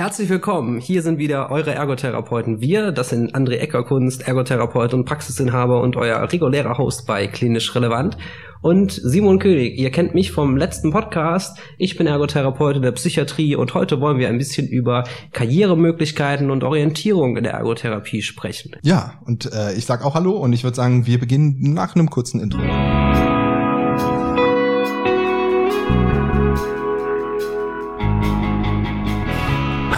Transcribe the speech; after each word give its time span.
Herzlich 0.00 0.30
willkommen. 0.30 0.80
Hier 0.80 1.02
sind 1.02 1.18
wieder 1.18 1.50
eure 1.50 1.74
Ergotherapeuten. 1.74 2.62
Wir, 2.62 2.90
das 2.90 3.10
sind 3.10 3.34
André 3.34 3.56
Eckerkunst, 3.56 4.26
Ergotherapeut 4.26 4.94
und 4.94 5.04
Praxisinhaber 5.04 5.82
und 5.82 5.94
euer 5.94 6.22
regulärer 6.32 6.78
Host 6.78 7.06
bei 7.06 7.26
Klinisch 7.26 7.74
Relevant. 7.74 8.16
Und 8.62 8.92
Simon 8.92 9.38
König, 9.38 9.78
ihr 9.78 9.90
kennt 9.90 10.14
mich 10.14 10.32
vom 10.32 10.56
letzten 10.56 10.90
Podcast. 10.90 11.58
Ich 11.76 11.98
bin 11.98 12.06
Ergotherapeut 12.06 12.76
in 12.76 12.82
der 12.82 12.92
Psychiatrie 12.92 13.56
und 13.56 13.74
heute 13.74 14.00
wollen 14.00 14.18
wir 14.18 14.30
ein 14.30 14.38
bisschen 14.38 14.66
über 14.68 15.04
Karrieremöglichkeiten 15.32 16.50
und 16.50 16.64
Orientierung 16.64 17.36
in 17.36 17.44
der 17.44 17.52
Ergotherapie 17.52 18.22
sprechen. 18.22 18.76
Ja, 18.80 19.20
und 19.26 19.52
äh, 19.52 19.74
ich 19.74 19.84
sag 19.84 20.02
auch 20.02 20.14
Hallo 20.14 20.30
und 20.30 20.54
ich 20.54 20.64
würde 20.64 20.76
sagen, 20.76 21.04
wir 21.06 21.20
beginnen 21.20 21.74
nach 21.74 21.94
einem 21.94 22.08
kurzen 22.08 22.40
Intro. 22.40 22.62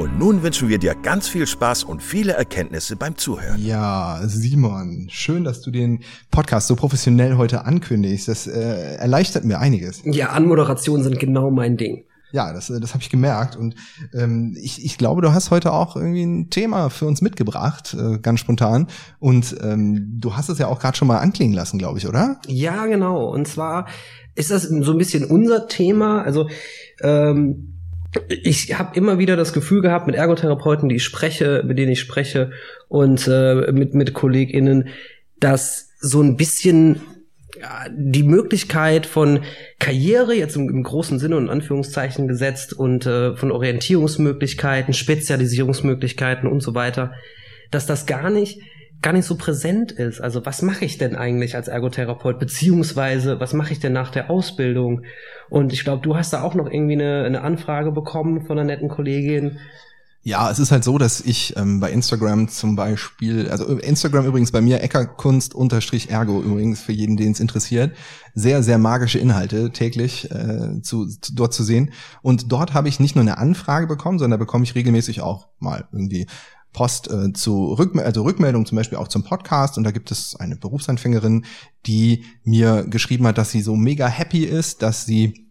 und 0.00 0.18
nun 0.18 0.42
wünschen 0.42 0.70
wir 0.70 0.78
dir 0.78 0.94
ganz 0.94 1.28
viel 1.28 1.46
Spaß 1.46 1.84
und 1.84 2.02
viele 2.02 2.32
Erkenntnisse 2.32 2.96
beim 2.96 3.18
Zuhören. 3.18 3.62
Ja, 3.62 4.18
Simon, 4.24 5.08
schön, 5.10 5.44
dass 5.44 5.60
du 5.60 5.70
den 5.70 6.00
Podcast 6.30 6.68
so 6.68 6.74
professionell 6.74 7.36
heute 7.36 7.66
ankündigst. 7.66 8.26
Das 8.26 8.46
äh, 8.46 8.94
erleichtert 8.96 9.44
mir 9.44 9.58
einiges. 9.58 10.00
Ja, 10.06 10.30
Anmoderationen 10.30 11.04
sind 11.04 11.18
genau 11.18 11.50
mein 11.50 11.76
Ding. 11.76 12.04
Ja, 12.32 12.54
das, 12.54 12.68
das 12.68 12.94
habe 12.94 13.02
ich 13.02 13.10
gemerkt. 13.10 13.56
Und 13.56 13.74
ähm, 14.14 14.56
ich, 14.58 14.82
ich 14.82 14.96
glaube, 14.96 15.20
du 15.20 15.34
hast 15.34 15.50
heute 15.50 15.70
auch 15.70 15.96
irgendwie 15.96 16.24
ein 16.24 16.48
Thema 16.48 16.88
für 16.88 17.04
uns 17.04 17.20
mitgebracht, 17.20 17.94
äh, 17.94 18.18
ganz 18.20 18.40
spontan. 18.40 18.86
Und 19.18 19.54
ähm, 19.62 20.16
du 20.18 20.34
hast 20.34 20.48
es 20.48 20.56
ja 20.56 20.68
auch 20.68 20.78
gerade 20.78 20.96
schon 20.96 21.08
mal 21.08 21.18
anklingen 21.18 21.54
lassen, 21.54 21.78
glaube 21.78 21.98
ich, 21.98 22.08
oder? 22.08 22.40
Ja, 22.46 22.86
genau. 22.86 23.26
Und 23.26 23.46
zwar 23.48 23.86
ist 24.34 24.50
das 24.50 24.62
so 24.62 24.92
ein 24.92 24.98
bisschen 24.98 25.24
unser 25.26 25.68
Thema. 25.68 26.22
Also 26.22 26.48
ähm, 27.02 27.79
ich 28.28 28.78
habe 28.78 28.96
immer 28.96 29.18
wieder 29.18 29.36
das 29.36 29.52
Gefühl 29.52 29.82
gehabt 29.82 30.06
mit 30.06 30.16
Ergotherapeuten, 30.16 30.88
die 30.88 30.96
ich 30.96 31.04
spreche, 31.04 31.62
mit 31.64 31.78
denen 31.78 31.92
ich 31.92 32.00
spreche 32.00 32.50
und 32.88 33.28
äh, 33.28 33.70
mit 33.72 33.94
mit 33.94 34.14
KollegInnen, 34.14 34.88
dass 35.38 35.90
so 36.00 36.20
ein 36.22 36.36
bisschen 36.36 37.00
ja, 37.60 37.86
die 37.90 38.22
Möglichkeit 38.22 39.06
von 39.06 39.40
Karriere 39.78 40.34
jetzt 40.34 40.56
im, 40.56 40.68
im 40.68 40.82
großen 40.82 41.18
Sinne 41.18 41.36
und 41.36 41.50
Anführungszeichen 41.50 42.26
gesetzt 42.26 42.72
und 42.72 43.06
äh, 43.06 43.36
von 43.36 43.52
Orientierungsmöglichkeiten, 43.52 44.94
Spezialisierungsmöglichkeiten 44.94 46.48
und 46.48 46.62
so 46.62 46.74
weiter, 46.74 47.12
dass 47.70 47.86
das 47.86 48.06
gar 48.06 48.30
nicht 48.30 48.60
gar 49.02 49.12
nicht 49.12 49.24
so 49.24 49.36
präsent 49.36 49.92
ist. 49.92 50.20
Also 50.20 50.44
was 50.44 50.62
mache 50.62 50.84
ich 50.84 50.98
denn 50.98 51.16
eigentlich 51.16 51.56
als 51.56 51.68
Ergotherapeut, 51.68 52.38
beziehungsweise 52.38 53.40
was 53.40 53.54
mache 53.54 53.72
ich 53.72 53.80
denn 53.80 53.92
nach 53.92 54.10
der 54.10 54.30
Ausbildung? 54.30 55.02
Und 55.48 55.72
ich 55.72 55.84
glaube, 55.84 56.02
du 56.02 56.16
hast 56.16 56.32
da 56.32 56.42
auch 56.42 56.54
noch 56.54 56.70
irgendwie 56.70 56.94
eine, 56.94 57.24
eine 57.24 57.42
Anfrage 57.42 57.92
bekommen 57.92 58.46
von 58.46 58.58
einer 58.58 58.66
netten 58.66 58.88
Kollegin. 58.88 59.58
Ja, 60.22 60.50
es 60.50 60.58
ist 60.58 60.70
halt 60.70 60.84
so, 60.84 60.98
dass 60.98 61.22
ich 61.22 61.56
ähm, 61.56 61.80
bei 61.80 61.90
Instagram 61.90 62.48
zum 62.48 62.76
Beispiel, 62.76 63.48
also 63.48 63.64
Instagram 63.78 64.26
übrigens 64.26 64.52
bei 64.52 64.60
mir, 64.60 64.82
Eckerkunst-Ergo 64.82 66.42
übrigens, 66.42 66.82
für 66.82 66.92
jeden, 66.92 67.16
den 67.16 67.32
es 67.32 67.40
interessiert, 67.40 67.96
sehr, 68.34 68.62
sehr 68.62 68.76
magische 68.76 69.18
Inhalte 69.18 69.70
täglich 69.70 70.30
äh, 70.30 70.82
zu, 70.82 71.06
zu, 71.06 71.34
dort 71.34 71.54
zu 71.54 71.64
sehen. 71.64 71.92
Und 72.20 72.52
dort 72.52 72.74
habe 72.74 72.88
ich 72.88 73.00
nicht 73.00 73.16
nur 73.16 73.22
eine 73.22 73.38
Anfrage 73.38 73.86
bekommen, 73.86 74.18
sondern 74.18 74.38
da 74.38 74.44
bekomme 74.44 74.64
ich 74.64 74.74
regelmäßig 74.74 75.22
auch 75.22 75.48
mal 75.58 75.88
irgendwie 75.90 76.26
Post 76.72 77.10
äh, 77.10 77.32
zu 77.32 77.74
Rückmel 77.74 78.04
also 78.04 78.22
Rückmeldung 78.22 78.66
zum 78.66 78.76
Beispiel 78.76 78.98
auch 78.98 79.08
zum 79.08 79.24
Podcast 79.24 79.76
und 79.76 79.84
da 79.84 79.90
gibt 79.90 80.10
es 80.10 80.36
eine 80.36 80.56
Berufsanfängerin, 80.56 81.44
die 81.86 82.24
mir 82.44 82.84
geschrieben 82.88 83.26
hat, 83.26 83.38
dass 83.38 83.50
sie 83.50 83.62
so 83.62 83.76
mega 83.76 84.06
happy 84.06 84.44
ist, 84.44 84.82
dass 84.82 85.04
sie 85.04 85.50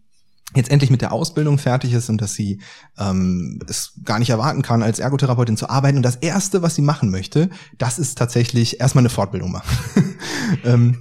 jetzt 0.54 0.70
endlich 0.70 0.90
mit 0.90 1.00
der 1.00 1.12
Ausbildung 1.12 1.58
fertig 1.58 1.92
ist 1.92 2.08
und 2.08 2.20
dass 2.20 2.34
sie 2.34 2.60
ähm, 2.98 3.60
es 3.68 3.92
gar 4.04 4.18
nicht 4.18 4.30
erwarten 4.30 4.62
kann, 4.62 4.82
als 4.82 4.98
Ergotherapeutin 4.98 5.56
zu 5.56 5.70
arbeiten. 5.70 5.98
Und 5.98 6.02
das 6.02 6.16
Erste, 6.16 6.62
was 6.62 6.74
sie 6.74 6.82
machen 6.82 7.10
möchte, 7.10 7.50
das 7.78 7.98
ist 7.98 8.18
tatsächlich 8.18 8.80
erstmal 8.80 9.02
eine 9.02 9.10
Fortbildung 9.10 9.52
machen. 9.52 10.18
ähm, 10.64 11.00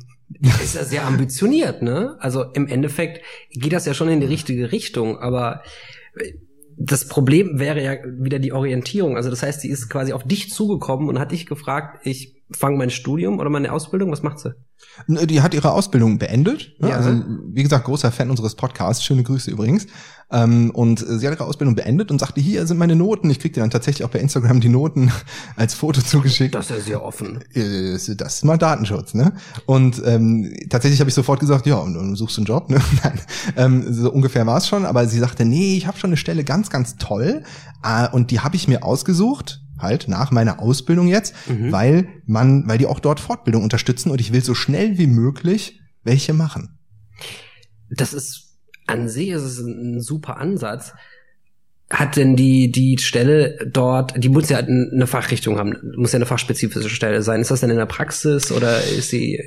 ist 0.64 0.76
ja 0.76 0.86
sehr 0.86 1.08
ambitioniert, 1.08 1.82
ne? 1.82 2.16
Also 2.20 2.44
im 2.44 2.68
Endeffekt 2.68 3.24
geht 3.52 3.74
das 3.74 3.86
ja 3.86 3.96
schon 3.96 4.10
in 4.10 4.20
die 4.20 4.28
richtige 4.28 4.72
Richtung, 4.72 5.18
aber 5.18 5.64
das 6.82 7.10
Problem 7.10 7.60
wäre 7.60 7.84
ja 7.84 7.96
wieder 8.06 8.40
die 8.40 8.54
Orientierung. 8.54 9.18
Also 9.18 9.30
das 9.30 9.44
heißt, 9.44 9.60
sie 9.60 9.70
ist 9.70 9.90
quasi 9.90 10.14
auf 10.14 10.24
dich 10.24 10.50
zugekommen 10.50 11.10
und 11.10 11.20
hat 11.20 11.34
dich 11.34 11.46
gefragt, 11.46 12.08
ich 12.08 12.39
fange 12.52 12.78
mein 12.78 12.90
Studium 12.90 13.40
oder 13.40 13.50
meine 13.50 13.72
Ausbildung, 13.72 14.12
was 14.12 14.24
macht 14.24 14.40
sie? 14.40 14.54
Die 15.08 15.42
hat 15.42 15.54
ihre 15.54 15.72
Ausbildung 15.72 16.20
beendet. 16.20 16.74
Ja. 16.80 16.96
Also, 16.96 17.24
wie 17.48 17.64
gesagt, 17.64 17.86
großer 17.86 18.12
Fan 18.12 18.30
unseres 18.30 18.56
Podcasts. 18.56 19.04
Schöne 19.04 19.24
Grüße 19.24 19.52
übrigens. 19.52 19.88
Ähm, 20.32 20.72
und 20.72 21.00
sie 21.00 21.28
hat 21.28 21.34
ihre 21.34 21.46
Ausbildung 21.46 21.76
beendet 21.76 22.12
und 22.12 22.20
sagte, 22.20 22.40
hier 22.40 22.66
sind 22.66 22.78
meine 22.78 22.96
Noten. 22.96 23.30
Ich 23.30 23.40
krieg 23.40 23.54
dir 23.54 23.62
dann 23.62 23.72
tatsächlich 23.72 24.06
auch 24.06 24.12
bei 24.12 24.20
Instagram 24.20 24.62
die 24.62 24.70
Noten 24.70 25.12
als 25.56 25.74
Foto 25.74 26.02
zugeschickt. 26.02 26.56
Das 26.56 26.70
ist 26.70 26.76
ja 26.76 26.82
sehr 26.82 27.04
offen. 27.04 27.44
Äh, 27.54 27.98
das 28.16 28.36
ist 28.36 28.46
mal 28.46 28.58
Datenschutz, 28.58 29.14
ne? 29.14 29.34
Und 29.66 30.02
ähm, 30.06 30.54
tatsächlich 30.70 31.00
habe 31.00 31.10
ich 31.10 31.16
sofort 31.16 31.40
gesagt, 31.40 31.66
ja, 31.66 31.76
und 31.76 31.94
du 31.94 32.16
suchst 32.16 32.38
einen 32.38 32.46
Job, 32.46 32.70
ne? 32.70 32.80
Nein, 33.04 33.20
ähm, 33.58 33.94
so 33.94 34.12
ungefähr 34.12 34.46
war 34.46 34.58
es 34.58 34.68
schon. 34.68 34.86
Aber 34.86 35.08
sie 35.08 35.20
sagte, 35.20 35.46
nee, 35.46 35.78
ich 35.78 35.88
habe 35.88 35.98
schon 35.98 36.10
eine 36.10 36.18
Stelle 36.18 36.44
ganz, 36.44 36.70
ganz 36.70 36.96
toll. 36.96 37.44
Äh, 37.84 38.10
und 38.10 38.32
die 38.32 38.40
habe 38.40 38.56
ich 38.56 38.68
mir 38.68 38.84
ausgesucht 38.84 39.62
halt 39.80 40.08
nach 40.08 40.32
meiner 40.32 40.60
Ausbildung 40.60 41.08
jetzt, 41.08 41.36
mhm. 41.48 41.72
weil 41.72 42.08
man, 42.26 42.68
weil 42.68 42.78
die 42.78 42.86
auch 42.86 43.00
dort 43.00 43.20
Fortbildung 43.20 43.64
unterstützen 43.64 44.12
und 44.12 44.22
ich 44.22 44.34
will 44.34 44.44
so 44.44 44.54
schnell 44.54 44.98
wie 44.98 45.08
möglich 45.08 45.80
welche 46.04 46.34
machen. 46.34 46.80
Das 47.90 48.14
ist 48.14 48.50
an 48.88 49.08
sich 49.08 49.30
ist 49.30 49.44
es 49.44 49.60
ein 49.60 50.02
super 50.02 50.38
Ansatz. 50.38 50.94
Hat 51.92 52.18
denn 52.18 52.36
die 52.36 52.72
die 52.72 52.98
Stelle 53.00 53.58
dort, 53.72 54.14
die 54.24 54.30
muss 54.30 54.50
ja 54.50 54.58
eine 54.58 55.08
Fachrichtung 55.08 55.58
haben, 55.58 55.76
muss 55.96 56.12
ja 56.12 56.18
eine 56.18 56.28
fachspezifische 56.28 56.90
Stelle 56.90 57.24
sein. 57.24 57.42
Ist 57.42 57.52
das 57.52 57.62
denn 57.62 57.72
in 57.72 57.78
der 57.78 57.88
Praxis 57.88 58.52
oder 58.52 58.84
ist 58.84 59.10
sie 59.10 59.40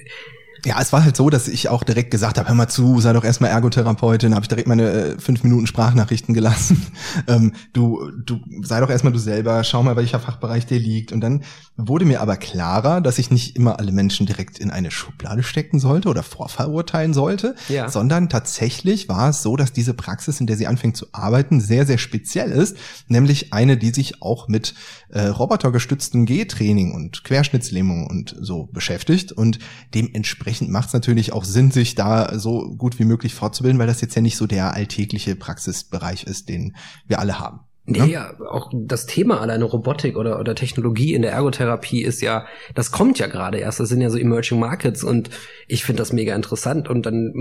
ja, 0.65 0.81
es 0.81 0.93
war 0.93 1.03
halt 1.03 1.17
so, 1.17 1.29
dass 1.29 1.49
ich 1.49 1.69
auch 1.69 1.83
direkt 1.83 2.11
gesagt 2.11 2.39
habe, 2.39 2.49
hör 2.49 2.55
mal 2.55 2.69
zu, 2.69 3.01
sei 3.01 3.13
doch 3.13 3.25
erstmal 3.25 3.51
Ergotherapeutin, 3.51 4.35
habe 4.35 4.45
ich 4.45 4.49
direkt 4.49 4.69
meine 4.69 4.91
äh, 4.91 5.19
fünf 5.19 5.43
Minuten 5.43 5.67
Sprachnachrichten 5.67 6.35
gelassen. 6.35 6.87
ähm, 7.27 7.53
du, 7.73 8.11
du 8.25 8.41
sei 8.63 8.81
doch 8.81 8.89
erstmal 8.89 9.13
du 9.13 9.19
selber, 9.19 9.65
schau 9.65 9.83
mal, 9.83 9.97
welcher 9.97 10.21
Fachbereich 10.21 10.67
dir 10.67 10.79
liegt. 10.79 11.11
Und 11.11 11.21
dann 11.21 11.43
wurde 11.77 12.05
mir 12.05 12.21
aber 12.21 12.37
klarer, 12.37 13.01
dass 13.01 13.19
ich 13.19 13.31
nicht 13.31 13.57
immer 13.57 13.81
alle 13.81 13.91
Menschen 13.91 14.27
direkt 14.27 14.59
in 14.59 14.71
eine 14.71 14.91
Schublade 14.91 15.43
stecken 15.43 15.81
sollte 15.81 16.09
oder 16.09 16.23
vorverurteilen 16.23 17.13
sollte, 17.13 17.57
ja. 17.69 17.89
sondern 17.89 18.29
tatsächlich 18.29 19.09
war 19.09 19.31
es 19.31 19.43
so, 19.43 19.57
dass 19.57 19.73
diese 19.73 19.95
Praxis, 19.95 20.39
in 20.39 20.47
der 20.47 20.57
sie 20.57 20.69
anfängt 20.69 20.97
zu 20.97 21.07
arbeiten, 21.13 21.61
sehr, 21.61 21.87
sehr 21.87 21.99
speziell 21.99 22.53
ist, 22.53 22.77
nämlich 23.09 23.53
eine, 23.53 23.77
die 23.77 23.91
sich 23.91 24.23
auch 24.23 24.47
mit 24.47 24.75
äh, 25.09 25.27
robotergestütztem 25.27 26.25
G-Training 26.25 26.93
und 26.93 27.25
Querschnittslähmung 27.25 28.07
und 28.07 28.37
so 28.41 28.69
beschäftigt 28.73 29.33
und 29.33 29.59
dementsprechend 29.95 30.52
dementsprechend 30.53 30.71
macht 30.71 30.89
es 30.89 30.93
natürlich 30.93 31.33
auch 31.33 31.45
Sinn, 31.45 31.71
sich 31.71 31.95
da 31.95 32.39
so 32.39 32.75
gut 32.77 32.99
wie 32.99 33.05
möglich 33.05 33.35
fortzubilden, 33.35 33.79
weil 33.79 33.87
das 33.87 34.01
jetzt 34.01 34.15
ja 34.15 34.23
nicht 34.23 34.37
so 34.37 34.47
der 34.47 34.75
alltägliche 34.75 35.37
Praxisbereich 35.37 36.25
ist, 36.25 36.49
den 36.49 36.75
wir 37.07 37.19
alle 37.19 37.39
haben. 37.39 37.61
Nee, 37.85 38.13
ja, 38.13 38.35
auch 38.49 38.71
das 38.73 39.07
Thema 39.07 39.41
alleine 39.41 39.65
Robotik 39.65 40.17
oder, 40.17 40.39
oder 40.39 40.55
Technologie 40.55 41.15
in 41.15 41.23
der 41.23 41.33
Ergotherapie 41.33 42.05
ist 42.05 42.23
ja, 42.23 42.47
das 42.77 42.93
kommt 42.93 43.19
ja 43.19 43.27
gerade 43.27 43.59
erst, 43.59 43.81
das 43.81 43.89
sind 43.89 44.01
ja 44.01 44.09
so 44.09 44.19
Emerging 44.19 44.61
Markets 44.61 45.03
und 45.03 45.31
ich 45.67 45.85
finde 45.85 46.01
das 46.01 46.13
mega 46.13 46.37
interessant 46.37 46.89
und 46.89 47.07
dann 47.07 47.33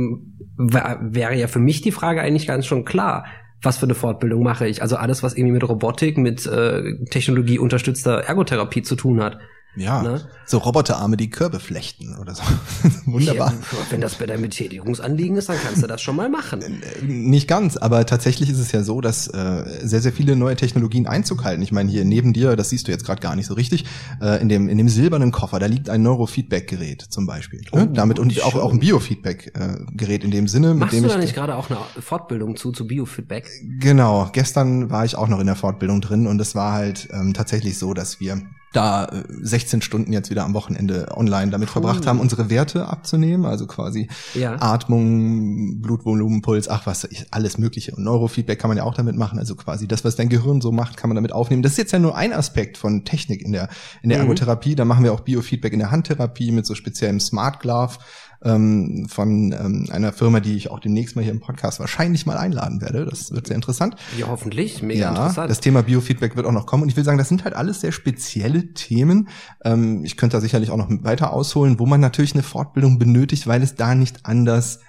wäre 0.57 1.35
ja 1.35 1.47
für 1.47 1.59
mich 1.59 1.81
die 1.81 1.91
Frage 1.91 2.21
eigentlich 2.21 2.47
ganz 2.47 2.65
schon 2.65 2.85
klar, 2.85 3.25
was 3.61 3.77
für 3.77 3.85
eine 3.85 3.93
Fortbildung 3.93 4.41
mache 4.41 4.67
ich? 4.67 4.81
Also 4.81 4.95
alles, 4.95 5.21
was 5.21 5.35
irgendwie 5.35 5.53
mit 5.53 5.69
Robotik, 5.69 6.17
mit 6.17 6.47
äh, 6.47 6.81
Technologie 7.11 7.59
Ergotherapie 7.59 8.81
zu 8.81 8.95
tun 8.95 9.21
hat. 9.21 9.37
Ja, 9.75 10.01
ne? 10.01 10.21
so 10.45 10.57
Roboterarme, 10.57 11.15
die 11.15 11.29
Körbe 11.29 11.61
flechten 11.61 12.17
oder 12.17 12.35
so. 12.35 12.43
Wunderbar. 13.05 13.53
Ja, 13.53 13.77
wenn 13.89 14.01
das 14.01 14.15
bei 14.15 14.25
deinem 14.25 14.41
Betätigungsanliegen 14.41 15.37
ist, 15.37 15.47
dann 15.47 15.57
kannst 15.63 15.81
du 15.81 15.87
das 15.87 16.01
schon 16.01 16.17
mal 16.17 16.27
machen. 16.27 16.61
Äh, 16.61 17.05
nicht 17.05 17.47
ganz, 17.47 17.77
aber 17.77 18.05
tatsächlich 18.05 18.49
ist 18.49 18.59
es 18.59 18.73
ja 18.73 18.83
so, 18.83 18.99
dass 18.99 19.27
äh, 19.27 19.63
sehr, 19.81 20.01
sehr 20.01 20.11
viele 20.11 20.35
neue 20.35 20.57
Technologien 20.57 21.07
Einzug 21.07 21.45
halten. 21.45 21.61
Ich 21.61 21.71
meine, 21.71 21.89
hier 21.89 22.03
neben 22.03 22.33
dir, 22.33 22.57
das 22.57 22.69
siehst 22.69 22.87
du 22.87 22.91
jetzt 22.91 23.05
gerade 23.05 23.21
gar 23.21 23.35
nicht 23.37 23.45
so 23.45 23.53
richtig, 23.53 23.85
äh, 24.21 24.41
in, 24.41 24.49
dem, 24.49 24.67
in 24.67 24.77
dem 24.77 24.89
silbernen 24.89 25.31
Koffer, 25.31 25.59
da 25.59 25.67
liegt 25.67 25.89
ein 25.89 26.03
Neurofeedback-Gerät 26.03 27.01
zum 27.09 27.25
Beispiel. 27.25 27.61
Ne? 27.61 27.87
Oh, 27.89 27.93
Damit 27.93 28.19
und 28.19 28.43
auch, 28.43 28.55
auch 28.55 28.73
ein 28.73 28.79
Biofeedback-Gerät 28.79 30.25
in 30.25 30.31
dem 30.31 30.49
Sinne. 30.49 30.73
Machst 30.73 30.93
mit 30.93 31.03
dem 31.03 31.07
du 31.07 31.13
da 31.13 31.17
nicht 31.17 31.33
gerade 31.33 31.55
auch 31.55 31.69
eine 31.69 31.79
Fortbildung 32.01 32.57
zu, 32.57 32.73
zu 32.73 32.87
Biofeedback? 32.87 33.49
Genau, 33.79 34.29
gestern 34.33 34.89
war 34.89 35.05
ich 35.05 35.15
auch 35.15 35.29
noch 35.29 35.39
in 35.39 35.45
der 35.45 35.55
Fortbildung 35.55 36.01
drin 36.01 36.27
und 36.27 36.41
es 36.41 36.55
war 36.55 36.73
halt 36.73 37.07
ähm, 37.13 37.33
tatsächlich 37.33 37.77
so, 37.77 37.93
dass 37.93 38.19
wir 38.19 38.41
da 38.71 39.09
16 39.27 39.79
äh, 39.79 39.83
Stunden 39.83 40.13
jetzt 40.13 40.29
wieder 40.29 40.45
am 40.45 40.53
Wochenende 40.53 41.09
online 41.15 41.51
damit 41.51 41.69
cool. 41.69 41.73
verbracht 41.73 42.07
haben, 42.07 42.19
unsere 42.19 42.49
Werte 42.49 42.87
abzunehmen, 42.87 43.45
also 43.45 43.67
quasi 43.67 44.07
ja. 44.33 44.61
Atmung, 44.61 45.81
Blutvolumen, 45.81 46.41
Puls, 46.41 46.69
ach 46.69 46.85
was, 46.85 47.07
alles 47.31 47.57
mögliche. 47.57 47.93
Und 47.93 48.03
Neurofeedback 48.03 48.59
kann 48.59 48.69
man 48.69 48.77
ja 48.77 48.83
auch 48.83 48.93
damit 48.93 49.17
machen, 49.17 49.39
also 49.39 49.55
quasi 49.55 49.87
das, 49.87 50.05
was 50.05 50.15
dein 50.15 50.29
Gehirn 50.29 50.61
so 50.61 50.71
macht, 50.71 50.97
kann 50.97 51.09
man 51.09 51.15
damit 51.15 51.33
aufnehmen. 51.33 51.63
Das 51.63 51.73
ist 51.73 51.77
jetzt 51.77 51.91
ja 51.91 51.99
nur 51.99 52.15
ein 52.15 52.33
Aspekt 52.33 52.77
von 52.77 53.03
Technik 53.03 53.41
in 53.41 53.51
der, 53.51 53.69
in 54.01 54.09
der 54.09 54.19
mhm. 54.19 54.25
Ergotherapie. 54.25 54.75
Da 54.75 54.85
machen 54.85 55.03
wir 55.03 55.13
auch 55.13 55.21
Biofeedback 55.21 55.73
in 55.73 55.79
der 55.79 55.91
Handtherapie 55.91 56.51
mit 56.51 56.65
so 56.65 56.75
speziellem 56.75 57.19
Smart 57.19 57.59
Glove 57.59 57.97
ähm, 58.43 59.07
von 59.09 59.51
ähm, 59.51 59.87
einer 59.91 60.13
Firma, 60.13 60.39
die 60.39 60.55
ich 60.55 60.71
auch 60.71 60.79
demnächst 60.79 61.15
mal 61.15 61.21
hier 61.21 61.31
im 61.31 61.39
Podcast 61.39 61.79
wahrscheinlich 61.79 62.25
mal 62.25 62.37
einladen 62.37 62.81
werde. 62.81 63.05
Das 63.05 63.31
wird 63.31 63.47
sehr 63.47 63.55
interessant. 63.55 63.95
Ja, 64.17 64.27
hoffentlich. 64.27 64.81
Mega 64.81 65.01
ja, 65.01 65.09
interessant. 65.09 65.49
Das 65.49 65.59
Thema 65.59 65.83
Biofeedback 65.83 66.35
wird 66.35 66.45
auch 66.45 66.51
noch 66.51 66.65
kommen. 66.65 66.83
Und 66.83 66.89
ich 66.89 66.97
will 66.97 67.03
sagen, 67.03 67.17
das 67.17 67.29
sind 67.29 67.43
halt 67.43 67.55
alles 67.55 67.81
sehr 67.81 67.91
spezielle 67.91 68.73
Themen. 68.73 69.29
Ähm, 69.63 70.03
ich 70.03 70.17
könnte 70.17 70.37
da 70.37 70.41
sicherlich 70.41 70.71
auch 70.71 70.77
noch 70.77 70.89
weiter 71.03 71.33
ausholen, 71.33 71.79
wo 71.79 71.85
man 71.85 72.01
natürlich 72.01 72.33
eine 72.33 72.43
Fortbildung 72.43 72.99
benötigt, 72.99 73.47
weil 73.47 73.61
es 73.61 73.75
da 73.75 73.95
nicht 73.95 74.25
anders 74.25 74.79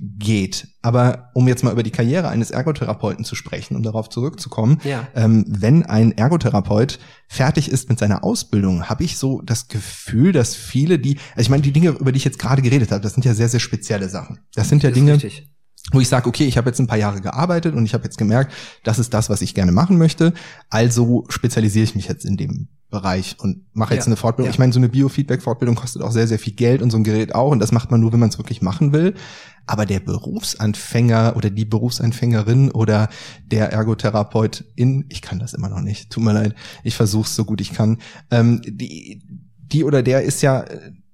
geht. 0.00 0.68
Aber 0.82 1.30
um 1.34 1.46
jetzt 1.46 1.62
mal 1.62 1.72
über 1.72 1.82
die 1.82 1.90
Karriere 1.90 2.28
eines 2.28 2.50
Ergotherapeuten 2.50 3.24
zu 3.24 3.34
sprechen, 3.34 3.76
um 3.76 3.82
darauf 3.82 4.08
zurückzukommen, 4.08 4.80
ja. 4.84 5.06
ähm, 5.14 5.44
wenn 5.48 5.84
ein 5.84 6.12
Ergotherapeut 6.12 6.98
fertig 7.28 7.70
ist 7.70 7.88
mit 7.88 7.98
seiner 7.98 8.24
Ausbildung, 8.24 8.88
habe 8.88 9.04
ich 9.04 9.16
so 9.16 9.40
das 9.42 9.68
Gefühl, 9.68 10.32
dass 10.32 10.56
viele, 10.56 10.98
die, 10.98 11.18
also 11.30 11.42
ich 11.42 11.48
meine, 11.48 11.62
die 11.62 11.72
Dinge, 11.72 11.90
über 11.90 12.10
die 12.10 12.16
ich 12.16 12.24
jetzt 12.24 12.38
gerade 12.38 12.62
geredet 12.62 12.90
habe, 12.90 13.02
das 13.02 13.14
sind 13.14 13.24
ja 13.24 13.34
sehr, 13.34 13.48
sehr 13.48 13.60
spezielle 13.60 14.08
Sachen. 14.08 14.40
Das 14.54 14.68
sind 14.68 14.82
ja 14.82 14.90
das 14.90 14.98
Dinge, 14.98 15.14
richtig. 15.14 15.48
wo 15.92 16.00
ich 16.00 16.08
sage, 16.08 16.28
okay, 16.28 16.44
ich 16.44 16.56
habe 16.56 16.68
jetzt 16.68 16.80
ein 16.80 16.88
paar 16.88 16.98
Jahre 16.98 17.20
gearbeitet 17.20 17.74
und 17.74 17.84
ich 17.84 17.94
habe 17.94 18.04
jetzt 18.04 18.18
gemerkt, 18.18 18.52
das 18.82 18.98
ist 18.98 19.14
das, 19.14 19.30
was 19.30 19.42
ich 19.42 19.54
gerne 19.54 19.72
machen 19.72 19.96
möchte. 19.96 20.34
Also 20.70 21.24
spezialisiere 21.28 21.84
ich 21.84 21.94
mich 21.94 22.08
jetzt 22.08 22.24
in 22.24 22.36
dem 22.36 22.68
Bereich 22.94 23.36
und 23.38 23.66
mache 23.74 23.94
jetzt 23.94 24.04
ja, 24.04 24.06
eine 24.06 24.16
Fortbildung. 24.16 24.48
Ja. 24.48 24.54
Ich 24.54 24.58
meine, 24.58 24.72
so 24.72 24.78
eine 24.78 24.88
Biofeedback-Fortbildung 24.88 25.74
kostet 25.74 26.02
auch 26.02 26.12
sehr, 26.12 26.28
sehr 26.28 26.38
viel 26.38 26.54
Geld 26.54 26.80
und 26.80 26.90
so 26.90 26.96
ein 26.96 27.04
Gerät 27.04 27.34
auch. 27.34 27.50
Und 27.50 27.58
das 27.58 27.72
macht 27.72 27.90
man 27.90 28.00
nur, 28.00 28.12
wenn 28.12 28.20
man 28.20 28.28
es 28.28 28.38
wirklich 28.38 28.62
machen 28.62 28.92
will. 28.92 29.14
Aber 29.66 29.84
der 29.84 30.00
Berufsanfänger 30.00 31.34
oder 31.36 31.50
die 31.50 31.64
Berufsanfängerin 31.64 32.70
oder 32.70 33.08
der 33.46 33.72
Ergotherapeut 33.72 34.64
in, 34.76 35.06
ich 35.08 35.22
kann 35.22 35.38
das 35.38 35.54
immer 35.54 35.68
noch 35.68 35.80
nicht, 35.80 36.10
tut 36.10 36.22
mir 36.22 36.32
leid, 36.32 36.54
ich 36.82 36.94
versuche 36.94 37.26
es 37.26 37.34
so 37.34 37.44
gut 37.44 37.60
ich 37.60 37.72
kann, 37.72 37.98
ähm, 38.30 38.60
die, 38.64 39.22
die 39.58 39.84
oder 39.84 40.02
der 40.02 40.22
ist 40.22 40.42
ja 40.42 40.64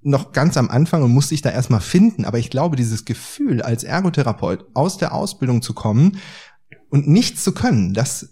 noch 0.02 0.32
ganz 0.32 0.56
am 0.56 0.68
Anfang 0.68 1.02
und 1.02 1.12
muss 1.12 1.28
sich 1.28 1.42
da 1.42 1.50
erstmal 1.50 1.80
finden. 1.80 2.24
Aber 2.24 2.38
ich 2.38 2.50
glaube, 2.50 2.76
dieses 2.76 3.04
Gefühl, 3.04 3.62
als 3.62 3.84
Ergotherapeut 3.84 4.66
aus 4.74 4.98
der 4.98 5.14
Ausbildung 5.14 5.62
zu 5.62 5.74
kommen 5.74 6.18
und 6.88 7.06
nichts 7.06 7.44
zu 7.44 7.52
können, 7.52 7.94
das 7.94 8.30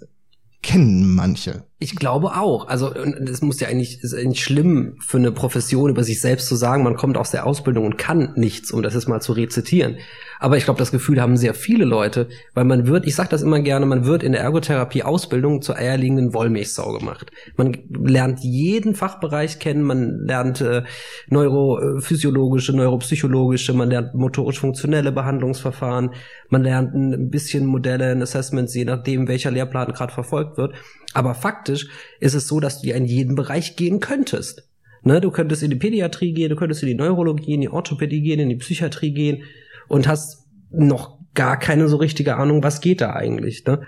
kennen 0.63 1.15
manche. 1.15 1.68
Ich 1.81 1.95
glaube 1.95 2.37
auch. 2.37 2.67
Also 2.67 2.93
es 2.93 3.41
muss 3.41 3.61
ja 3.61 3.69
eigentlich, 3.69 4.03
ist 4.03 4.13
eigentlich 4.13 4.43
schlimm 4.43 4.97
für 4.99 5.19
eine 5.19 5.31
Profession 5.31 5.91
über 5.91 6.03
sich 6.03 6.21
selbst 6.21 6.49
zu 6.49 6.57
sagen, 6.57 6.83
man 6.83 6.97
kommt 6.97 7.17
aus 7.17 7.31
der 7.31 7.47
Ausbildung 7.47 7.87
und 7.87 7.97
kann 7.97 8.33
nichts, 8.35 8.73
um 8.73 8.83
das 8.83 8.95
jetzt 8.95 9.07
mal 9.07 9.21
zu 9.21 9.33
rezitieren. 9.33 9.97
Aber 10.41 10.57
ich 10.57 10.65
glaube, 10.65 10.79
das 10.79 10.91
Gefühl 10.91 11.21
haben 11.21 11.37
sehr 11.37 11.55
viele 11.55 11.85
Leute, 11.85 12.29
weil 12.55 12.65
man 12.65 12.89
wird, 12.89 13.07
ich 13.07 13.15
sage 13.15 13.29
das 13.29 13.43
immer 13.43 13.61
gerne, 13.61 13.87
man 13.87 14.07
wird 14.07 14.25
in 14.25 14.33
der 14.33 14.41
Ergotherapie 14.41 15.05
Ausbildung 15.05 15.63
zur 15.63 15.77
eierlegenden 15.77 16.35
Wollmilchsau 16.35 16.99
gemacht. 16.99 17.31
Man 17.57 17.77
lernt 17.91 18.41
jeden 18.41 18.97
Fachbereich 18.97 19.61
kennen, 19.61 19.83
man 19.83 20.27
lernt 20.27 20.61
äh, 20.61 20.83
neurophysiologische, 21.29 22.73
neuropsychologische, 22.75 23.73
man 23.73 23.91
lernt 23.91 24.15
motorisch-funktionelle 24.15 25.13
Behandlungsverfahren, 25.13 26.11
man 26.49 26.63
lernt 26.65 26.93
ein 26.95 27.31
bisschen 27.31 27.67
Modelle, 27.67 28.11
ein 28.11 28.23
Assessments, 28.23 28.75
je 28.75 28.85
nachdem, 28.85 29.29
welcher 29.29 29.53
Lehrplan 29.53 29.93
gerade 29.93 30.13
verfolgt 30.13 30.57
wird. 30.57 30.75
Aber 31.15 31.35
faktisch 31.35 31.89
ist 32.21 32.35
es 32.35 32.49
so, 32.49 32.61
dass 32.61 32.81
du 32.81 32.89
ja 32.89 32.97
in 32.97 33.07
jeden 33.07 33.35
Bereich 33.35 33.77
gehen 33.77 34.01
könntest. 34.01 34.69
Ne, 35.03 35.21
du 35.21 35.31
könntest 35.31 35.63
in 35.63 35.71
die 35.71 35.77
Pädiatrie 35.77 36.33
gehen, 36.33 36.51
du 36.51 36.57
könntest 36.57 36.83
in 36.83 36.89
die 36.89 36.95
Neurologie, 36.95 37.55
in 37.55 37.61
die 37.61 37.69
Orthopädie 37.69 38.21
gehen, 38.21 38.41
in 38.41 38.49
die 38.49 38.57
Psychiatrie 38.57 39.13
gehen 39.13 39.45
und 39.87 40.09
hast 40.09 40.47
noch 40.71 41.19
gar 41.35 41.59
keine 41.59 41.89
so 41.89 41.97
richtige 41.97 42.37
Ahnung, 42.37 42.63
was 42.63 42.81
geht 42.81 43.01
da 43.01 43.13
eigentlich. 43.13 43.65
Ne? 43.65 43.83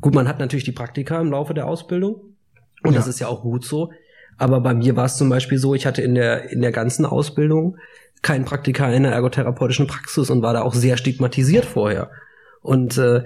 Gut, 0.00 0.14
man 0.14 0.26
hat 0.26 0.38
natürlich 0.38 0.64
die 0.64 0.72
Praktika 0.72 1.20
im 1.20 1.30
Laufe 1.30 1.52
der 1.52 1.66
Ausbildung 1.66 2.34
und 2.82 2.92
ja. 2.92 2.98
das 2.98 3.06
ist 3.06 3.20
ja 3.20 3.28
auch 3.28 3.42
gut 3.42 3.64
so. 3.64 3.92
Aber 4.36 4.60
bei 4.60 4.74
mir 4.74 4.96
war 4.96 5.04
es 5.04 5.16
zum 5.16 5.28
Beispiel 5.28 5.58
so, 5.58 5.74
ich 5.74 5.86
hatte 5.86 6.02
in 6.02 6.14
der, 6.14 6.50
in 6.50 6.60
der 6.60 6.72
ganzen 6.72 7.04
Ausbildung 7.04 7.76
keinen 8.22 8.44
Praktika 8.44 8.90
in 8.90 9.02
der 9.02 9.12
ergotherapeutischen 9.12 9.86
Praxis 9.86 10.30
und 10.30 10.42
war 10.42 10.54
da 10.54 10.62
auch 10.62 10.74
sehr 10.74 10.96
stigmatisiert 10.96 11.66
vorher. 11.66 12.10
Und 12.62 12.96
äh, 12.96 13.22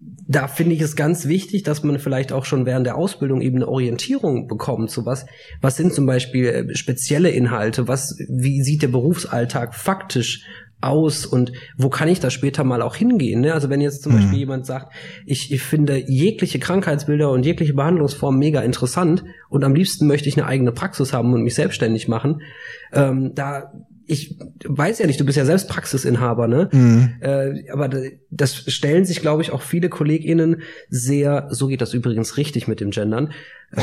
da 0.00 0.46
finde 0.46 0.74
ich 0.74 0.80
es 0.80 0.94
ganz 0.94 1.26
wichtig, 1.26 1.64
dass 1.64 1.82
man 1.82 1.98
vielleicht 1.98 2.32
auch 2.32 2.44
schon 2.44 2.66
während 2.66 2.86
der 2.86 2.96
Ausbildung 2.96 3.40
eben 3.40 3.56
eine 3.56 3.68
Orientierung 3.68 4.46
bekommt 4.46 4.90
zu 4.90 5.04
was. 5.06 5.26
Was 5.60 5.76
sind 5.76 5.92
zum 5.92 6.06
Beispiel 6.06 6.46
äh, 6.46 6.74
spezielle 6.76 7.30
Inhalte? 7.30 7.88
Was, 7.88 8.16
wie 8.28 8.62
sieht 8.62 8.82
der 8.82 8.88
Berufsalltag 8.88 9.74
faktisch 9.74 10.44
aus 10.80 11.26
und 11.26 11.52
wo 11.76 11.88
kann 11.88 12.06
ich 12.06 12.20
da 12.20 12.30
später 12.30 12.62
mal 12.62 12.82
auch 12.82 12.94
hingehen? 12.94 13.40
Ne? 13.40 13.52
Also 13.52 13.70
wenn 13.70 13.80
jetzt 13.80 14.02
zum 14.02 14.12
mhm. 14.12 14.16
Beispiel 14.18 14.38
jemand 14.38 14.66
sagt, 14.66 14.92
ich, 15.26 15.50
ich 15.50 15.62
finde 15.62 16.04
jegliche 16.06 16.60
Krankheitsbilder 16.60 17.30
und 17.30 17.44
jegliche 17.44 17.74
Behandlungsformen 17.74 18.38
mega 18.38 18.60
interessant 18.60 19.24
und 19.48 19.64
am 19.64 19.74
liebsten 19.74 20.06
möchte 20.06 20.28
ich 20.28 20.36
eine 20.36 20.46
eigene 20.46 20.70
Praxis 20.70 21.12
haben 21.12 21.32
und 21.32 21.42
mich 21.42 21.56
selbstständig 21.56 22.06
machen, 22.06 22.42
ähm, 22.92 23.32
da 23.34 23.72
ich 24.08 24.36
weiß 24.64 24.98
ja 24.98 25.06
nicht, 25.06 25.20
du 25.20 25.24
bist 25.24 25.36
ja 25.36 25.44
selbst 25.44 25.68
Praxisinhaber, 25.68 26.48
ne? 26.48 26.68
Mhm. 26.72 27.14
Äh, 27.20 27.70
aber 27.70 27.90
das 28.30 28.56
stellen 28.56 29.04
sich, 29.04 29.20
glaube 29.20 29.42
ich, 29.42 29.52
auch 29.52 29.62
viele 29.62 29.90
KollegInnen 29.90 30.62
sehr, 30.88 31.48
so 31.50 31.68
geht 31.68 31.82
das 31.82 31.92
übrigens 31.92 32.38
richtig 32.38 32.66
mit 32.66 32.80
dem 32.80 32.90
Gendern. 32.90 33.32
Äh, 33.72 33.82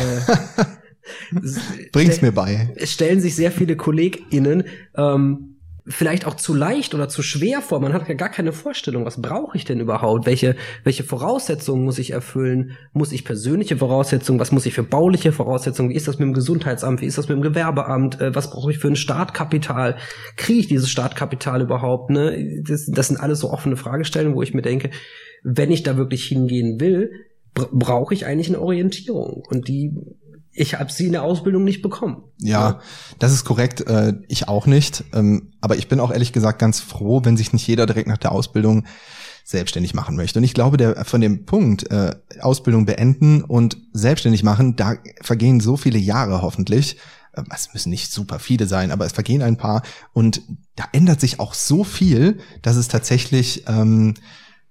Bring's 1.92 2.22
mir 2.24 2.32
bei. 2.32 2.74
Es 2.76 2.92
stellen 2.92 3.22
sich 3.22 3.36
sehr 3.36 3.52
viele 3.52 3.76
KollegInnen 3.76 4.64
ähm, 4.98 5.55
vielleicht 5.88 6.26
auch 6.26 6.36
zu 6.36 6.54
leicht 6.54 6.96
oder 6.96 7.08
zu 7.08 7.22
schwer 7.22 7.62
vor. 7.62 7.80
Man 7.80 7.94
hat 7.94 8.08
ja 8.08 8.16
gar 8.16 8.30
keine 8.30 8.52
Vorstellung, 8.52 9.06
was 9.06 9.22
brauche 9.22 9.56
ich 9.56 9.66
denn 9.66 9.80
überhaupt? 9.80 10.26
Welche, 10.26 10.56
welche 10.84 11.04
Voraussetzungen 11.04 11.86
muss 11.86 12.00
ich 12.00 12.12
erfüllen? 12.12 12.72
Muss 12.94 13.12
ich 13.12 13.24
persönliche 13.24 13.78
Voraussetzungen? 13.78 14.40
Was 14.40 14.52
muss 14.52 14.66
ich 14.66 14.74
für 14.74 14.84
bauliche 14.84 15.32
Voraussetzungen? 15.32 15.90
Wie 15.90 15.96
ist 15.96 16.08
das 16.08 16.18
mit 16.18 16.28
dem 16.28 16.34
Gesundheitsamt? 16.34 17.02
Wie 17.02 17.06
ist 17.06 17.18
das 17.18 17.30
mit 17.30 17.38
dem 17.38 17.44
Gewerbeamt? 17.44 18.20
Äh, 18.20 18.34
was 18.34 18.50
brauche 18.50 18.72
ich 18.72 18.80
für 18.80 18.88
ein 18.88 18.96
Startkapital? 18.96 19.98
Kriege 20.38 20.60
ich 20.60 20.68
dieses 20.68 20.90
Startkapital 20.90 21.62
überhaupt? 21.62 22.10
Ne? 22.10 22.62
Das, 22.64 22.88
das 22.88 23.08
sind 23.08 23.18
alles 23.18 23.40
so 23.40 23.52
offene 23.52 23.78
Fragestellungen, 23.78 24.36
wo 24.36 24.42
ich 24.42 24.54
mir 24.54 24.64
denke, 24.64 24.90
wenn 25.44 25.72
ich 25.72 25.84
da 25.84 25.98
wirklich 25.98 26.26
hingehen 26.26 26.80
will, 26.80 27.12
brauche 27.54 28.14
ich 28.14 28.26
eigentlich 28.26 28.50
eine 28.50 28.60
Orientierung. 28.60 29.44
Und 29.50 29.68
die 29.68 29.94
ich 30.56 30.80
habe 30.80 30.92
sie 30.92 31.06
in 31.06 31.12
der 31.12 31.24
Ausbildung 31.24 31.64
nicht 31.64 31.82
bekommen. 31.82 32.24
Ja, 32.40 32.80
das 33.20 33.34
ist 33.34 33.44
korrekt. 33.44 33.82
Äh, 33.82 34.14
ich 34.28 34.48
auch 34.48 34.66
nicht. 34.66 35.04
Ähm, 35.14 35.52
aber 35.60 35.76
ich 35.76 35.90
bin 35.90 36.00
auch 36.00 36.12
ehrlich 36.12 36.32
gesagt 36.32 36.60
ganz 36.60 36.80
froh, 36.80 37.22
wenn 37.24 37.36
sich 37.36 37.52
nicht 37.52 37.68
jeder 37.68 37.86
direkt 37.86 38.08
nach 38.08 38.18
der 38.18 38.32
Ausbildung 38.32 38.86
selbstständig 39.44 39.94
machen 39.94 40.16
möchte. 40.16 40.40
Und 40.40 40.46
ich 40.46 40.54
glaube, 40.54 40.78
der 40.78 41.04
von 41.06 41.22
dem 41.22 41.46
Punkt 41.46 41.92
äh, 41.92 42.16
Ausbildung 42.40 42.86
beenden 42.86 43.44
und 43.44 43.78
selbstständig 43.94 44.44
machen, 44.44 44.76
da 44.76 44.96
vergehen 45.22 45.60
so 45.60 45.78
viele 45.78 46.00
Jahre 46.00 46.42
hoffentlich. 46.42 46.98
Äh, 47.34 47.44
es 47.54 47.74
müssen 47.74 47.90
nicht 47.90 48.12
super 48.12 48.40
viele 48.40 48.66
sein, 48.66 48.92
aber 48.92 49.06
es 49.06 49.12
vergehen 49.12 49.42
ein 49.42 49.58
paar. 49.58 49.84
Und 50.14 50.42
da 50.78 50.86
ändert 50.94 51.20
sich 51.20 51.40
auch 51.42 51.54
so 51.54 51.84
viel, 51.84 52.40
dass 52.62 52.78
es 52.78 52.88
tatsächlich 52.88 53.66
ähm, 53.68 54.14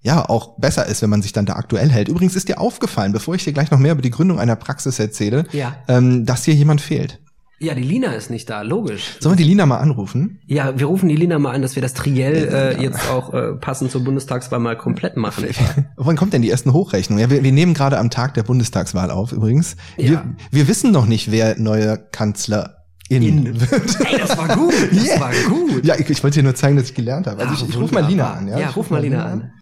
ja 0.04 0.28
auch 0.28 0.58
besser 0.58 0.86
ist, 0.86 1.02
wenn 1.02 1.10
man 1.10 1.22
sich 1.22 1.32
dann 1.32 1.46
da 1.46 1.54
aktuell 1.54 1.90
hält. 1.90 2.08
Übrigens 2.08 2.36
ist 2.36 2.48
dir 2.48 2.60
aufgefallen, 2.60 3.12
bevor 3.12 3.34
ich 3.34 3.42
dir 3.42 3.52
gleich 3.52 3.70
noch 3.70 3.78
mehr 3.78 3.92
über 3.92 4.02
die 4.02 4.10
Gründung 4.10 4.38
einer 4.38 4.54
Praxis 4.54 4.98
erzähle, 4.98 5.46
ja. 5.52 5.74
ähm, 5.88 6.24
dass 6.26 6.44
hier 6.44 6.54
jemand 6.54 6.80
fehlt. 6.80 7.20
Ja, 7.60 7.74
die 7.74 7.82
Lina 7.82 8.12
ist 8.12 8.30
nicht 8.30 8.50
da, 8.50 8.60
logisch. 8.62 9.16
Sollen 9.20 9.38
wir 9.38 9.42
die 9.44 9.48
Lina 9.48 9.64
mal 9.64 9.78
anrufen? 9.78 10.40
Ja, 10.46 10.78
wir 10.78 10.86
rufen 10.86 11.08
die 11.08 11.16
Lina 11.16 11.38
mal 11.38 11.52
an, 11.54 11.62
dass 11.62 11.76
wir 11.76 11.82
das 11.82 11.94
Triell 11.94 12.48
äh, 12.52 12.82
jetzt 12.82 13.08
auch 13.10 13.32
äh, 13.32 13.52
passend 13.54 13.90
zur 13.90 14.04
Bundestagswahl 14.04 14.58
mal 14.58 14.76
komplett 14.76 15.16
machen. 15.16 15.46
Wann 15.96 16.16
kommt 16.16 16.34
denn 16.34 16.42
die 16.42 16.50
ersten 16.50 16.72
Hochrechnungen? 16.74 17.22
Ja, 17.22 17.30
wir, 17.30 17.42
wir 17.42 17.52
nehmen 17.52 17.72
gerade 17.72 17.98
am 17.98 18.10
Tag 18.10 18.34
der 18.34 18.42
Bundestagswahl 18.42 19.10
auf 19.10 19.32
übrigens. 19.32 19.76
Ja. 19.96 20.10
Wir, 20.10 20.24
wir 20.50 20.68
wissen 20.68 20.92
noch 20.92 21.06
nicht, 21.06 21.30
wer 21.30 21.58
neuer 21.58 21.96
Kanzler 21.96 22.84
in 23.08 23.60
wird. 23.60 24.00
Ey, 24.00 24.18
das 24.18 24.36
war 24.36 24.48
gut, 24.56 24.74
das 24.90 25.04
Yeah. 25.06 25.20
war 25.20 25.32
gut. 25.48 25.84
Ja, 25.84 25.94
ich, 25.96 26.08
ich 26.10 26.22
wollte 26.22 26.40
dir 26.40 26.44
nur 26.44 26.54
zeigen, 26.54 26.76
dass 26.76 26.86
ich 26.88 26.94
gelernt 26.94 27.26
habe. 27.26 27.40
Also 27.40 27.54
Ach, 27.54 27.62
ich, 27.62 27.68
ich 27.68 27.76
rufe 27.80 27.94
mal 27.94 28.04
Lina 28.06 28.32
an. 28.32 28.48
Ja, 28.48 28.58
Ja, 28.58 28.70
ruf 28.70 28.90
mal 28.90 29.00
Lina 29.00 29.24
an. 29.24 29.52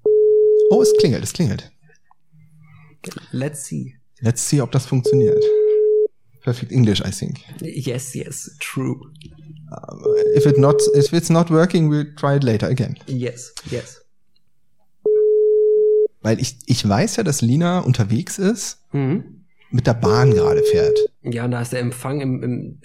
Oh, 0.72 0.80
es 0.80 0.94
klingelt, 0.96 1.22
es 1.22 1.34
klingelt. 1.34 1.70
Let's 3.30 3.64
see. 3.66 3.94
Let's 4.20 4.48
see, 4.48 4.62
ob 4.62 4.70
das 4.72 4.86
funktioniert. 4.86 5.42
Perfect 6.40 6.72
English, 6.72 7.00
I 7.00 7.10
think. 7.10 7.40
Yes, 7.60 8.14
yes, 8.14 8.56
true. 8.58 8.98
If 10.34 10.46
it 10.46 10.56
not, 10.56 10.80
if 10.94 11.12
it's 11.12 11.28
not 11.28 11.50
working, 11.50 11.90
we'll 11.90 12.14
try 12.16 12.36
it 12.36 12.42
later 12.42 12.68
again. 12.68 12.98
Yes, 13.06 13.52
yes. 13.70 14.00
Weil 16.22 16.40
ich, 16.40 16.56
ich 16.66 16.88
weiß 16.88 17.16
ja, 17.16 17.22
dass 17.22 17.42
Lina 17.42 17.80
unterwegs 17.80 18.38
ist, 18.38 18.78
Mhm. 18.92 19.44
mit 19.70 19.86
der 19.86 19.94
Bahn 19.94 20.30
gerade 20.32 20.62
fährt. 20.62 20.98
Ja, 21.22 21.44
und 21.44 21.50
da 21.50 21.60
ist 21.60 21.72
der 21.72 21.80
Empfang 21.80 22.20
im, 22.22 22.42
im 22.42 22.78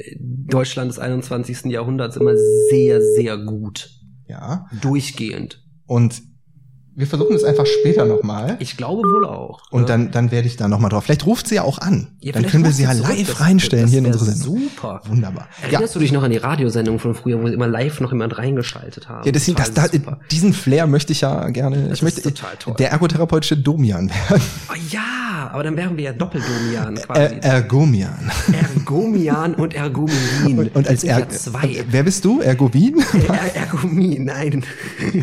Deutschland 0.50 0.91
des 0.91 1.00
21. 1.00 1.72
Jahrhunderts 1.72 2.17
immer 2.17 2.36
sehr, 2.70 3.01
sehr 3.01 3.38
gut. 3.38 3.89
Ja. 4.27 4.65
Durchgehend. 4.82 5.63
Und 5.86 6.22
wir 6.98 7.06
versuchen 7.08 7.36
es 7.36 7.44
einfach 7.44 7.66
später 7.66 8.06
nochmal. 8.06 8.58
Ich 8.60 8.75
glaube 8.75 9.04
wohl 9.04 9.25
auch. 9.25 9.62
Und 9.72 9.82
Ja. 9.82 9.88
dann, 9.88 10.12
dann 10.12 10.32
werde 10.32 10.48
ich 10.48 10.58
da 10.58 10.68
nochmal 10.68 10.89
drauf. 10.89 11.04
Vielleicht 11.06 11.25
ruft 11.27 11.48
sie 11.48 11.56
ja 11.56 11.62
auch 11.62 11.77
an. 11.77 12.08
Ja, 12.22 12.32
dann 12.34 12.46
können 12.48 12.63
wir 12.66 12.72
sie 12.72 12.84
ja 12.84 12.94
zurück. 12.94 13.10
live 13.10 13.27
Das- 13.27 13.39
reinstellen 13.39 13.84
das 13.84 13.92
hier 13.92 14.00
in 14.00 14.08
unsere 14.08 14.25
Sendung. 14.25 14.58
Super. 14.75 15.01
Wunderbar. 15.06 15.48
Ja, 15.62 15.68
Erinnerst 15.74 15.96
du 15.96 16.00
dich 16.00 16.12
noch 16.12 16.24
an 16.24 16.32
die 16.32 16.38
Radiosendung 16.38 17.00
von 17.00 17.13
früher, 17.16 17.42
wo 17.42 17.48
immer 17.48 17.68
live 17.68 18.00
noch 18.01 18.12
jemand 18.12 18.38
reingeschaltet 18.38 19.08
haben? 19.10 19.25
ja 19.25 19.32
deswegen, 19.32 19.58
das, 19.58 19.70
Total 19.74 19.89
da, 19.89 20.18
diesen 20.32 20.54
Flair 20.54 20.88
möchte 20.88 21.12
ich 21.13 21.22
ja 21.22 21.48
gerne. 21.50 21.89
Das 21.89 22.00
ich 22.00 22.01
möchte 22.04 22.22
ist 22.22 22.36
total 22.36 22.56
toll. 22.58 22.74
der 22.80 22.89
ergotherapeutische 22.92 23.56
Domian 23.58 24.10
werden. 24.10 24.42
Oh, 24.70 24.74
ja, 24.89 25.50
aber 25.54 25.63
dann 25.63 25.77
wären 25.77 25.96
wir 25.98 26.04
ja 26.06 26.13
Doppeldomian 26.13 26.96
quasi. 26.96 27.36
Ergomian. 27.42 28.32
Ergomian 28.75 29.54
und 29.56 29.74
Ergomin. 29.75 30.58
Und, 30.60 30.75
und 30.75 30.88
als 30.88 30.88
Das 30.88 31.01
sind 31.01 31.10
ja 31.12 31.20
er 31.20 31.30
zwei. 31.30 31.84
Wer 31.89 32.04
bist 32.04 32.25
du? 32.25 32.42
Ergovin? 32.42 33.04
Er 33.27 33.56
Ergomin, 33.56 34.25
nein. 34.25 34.63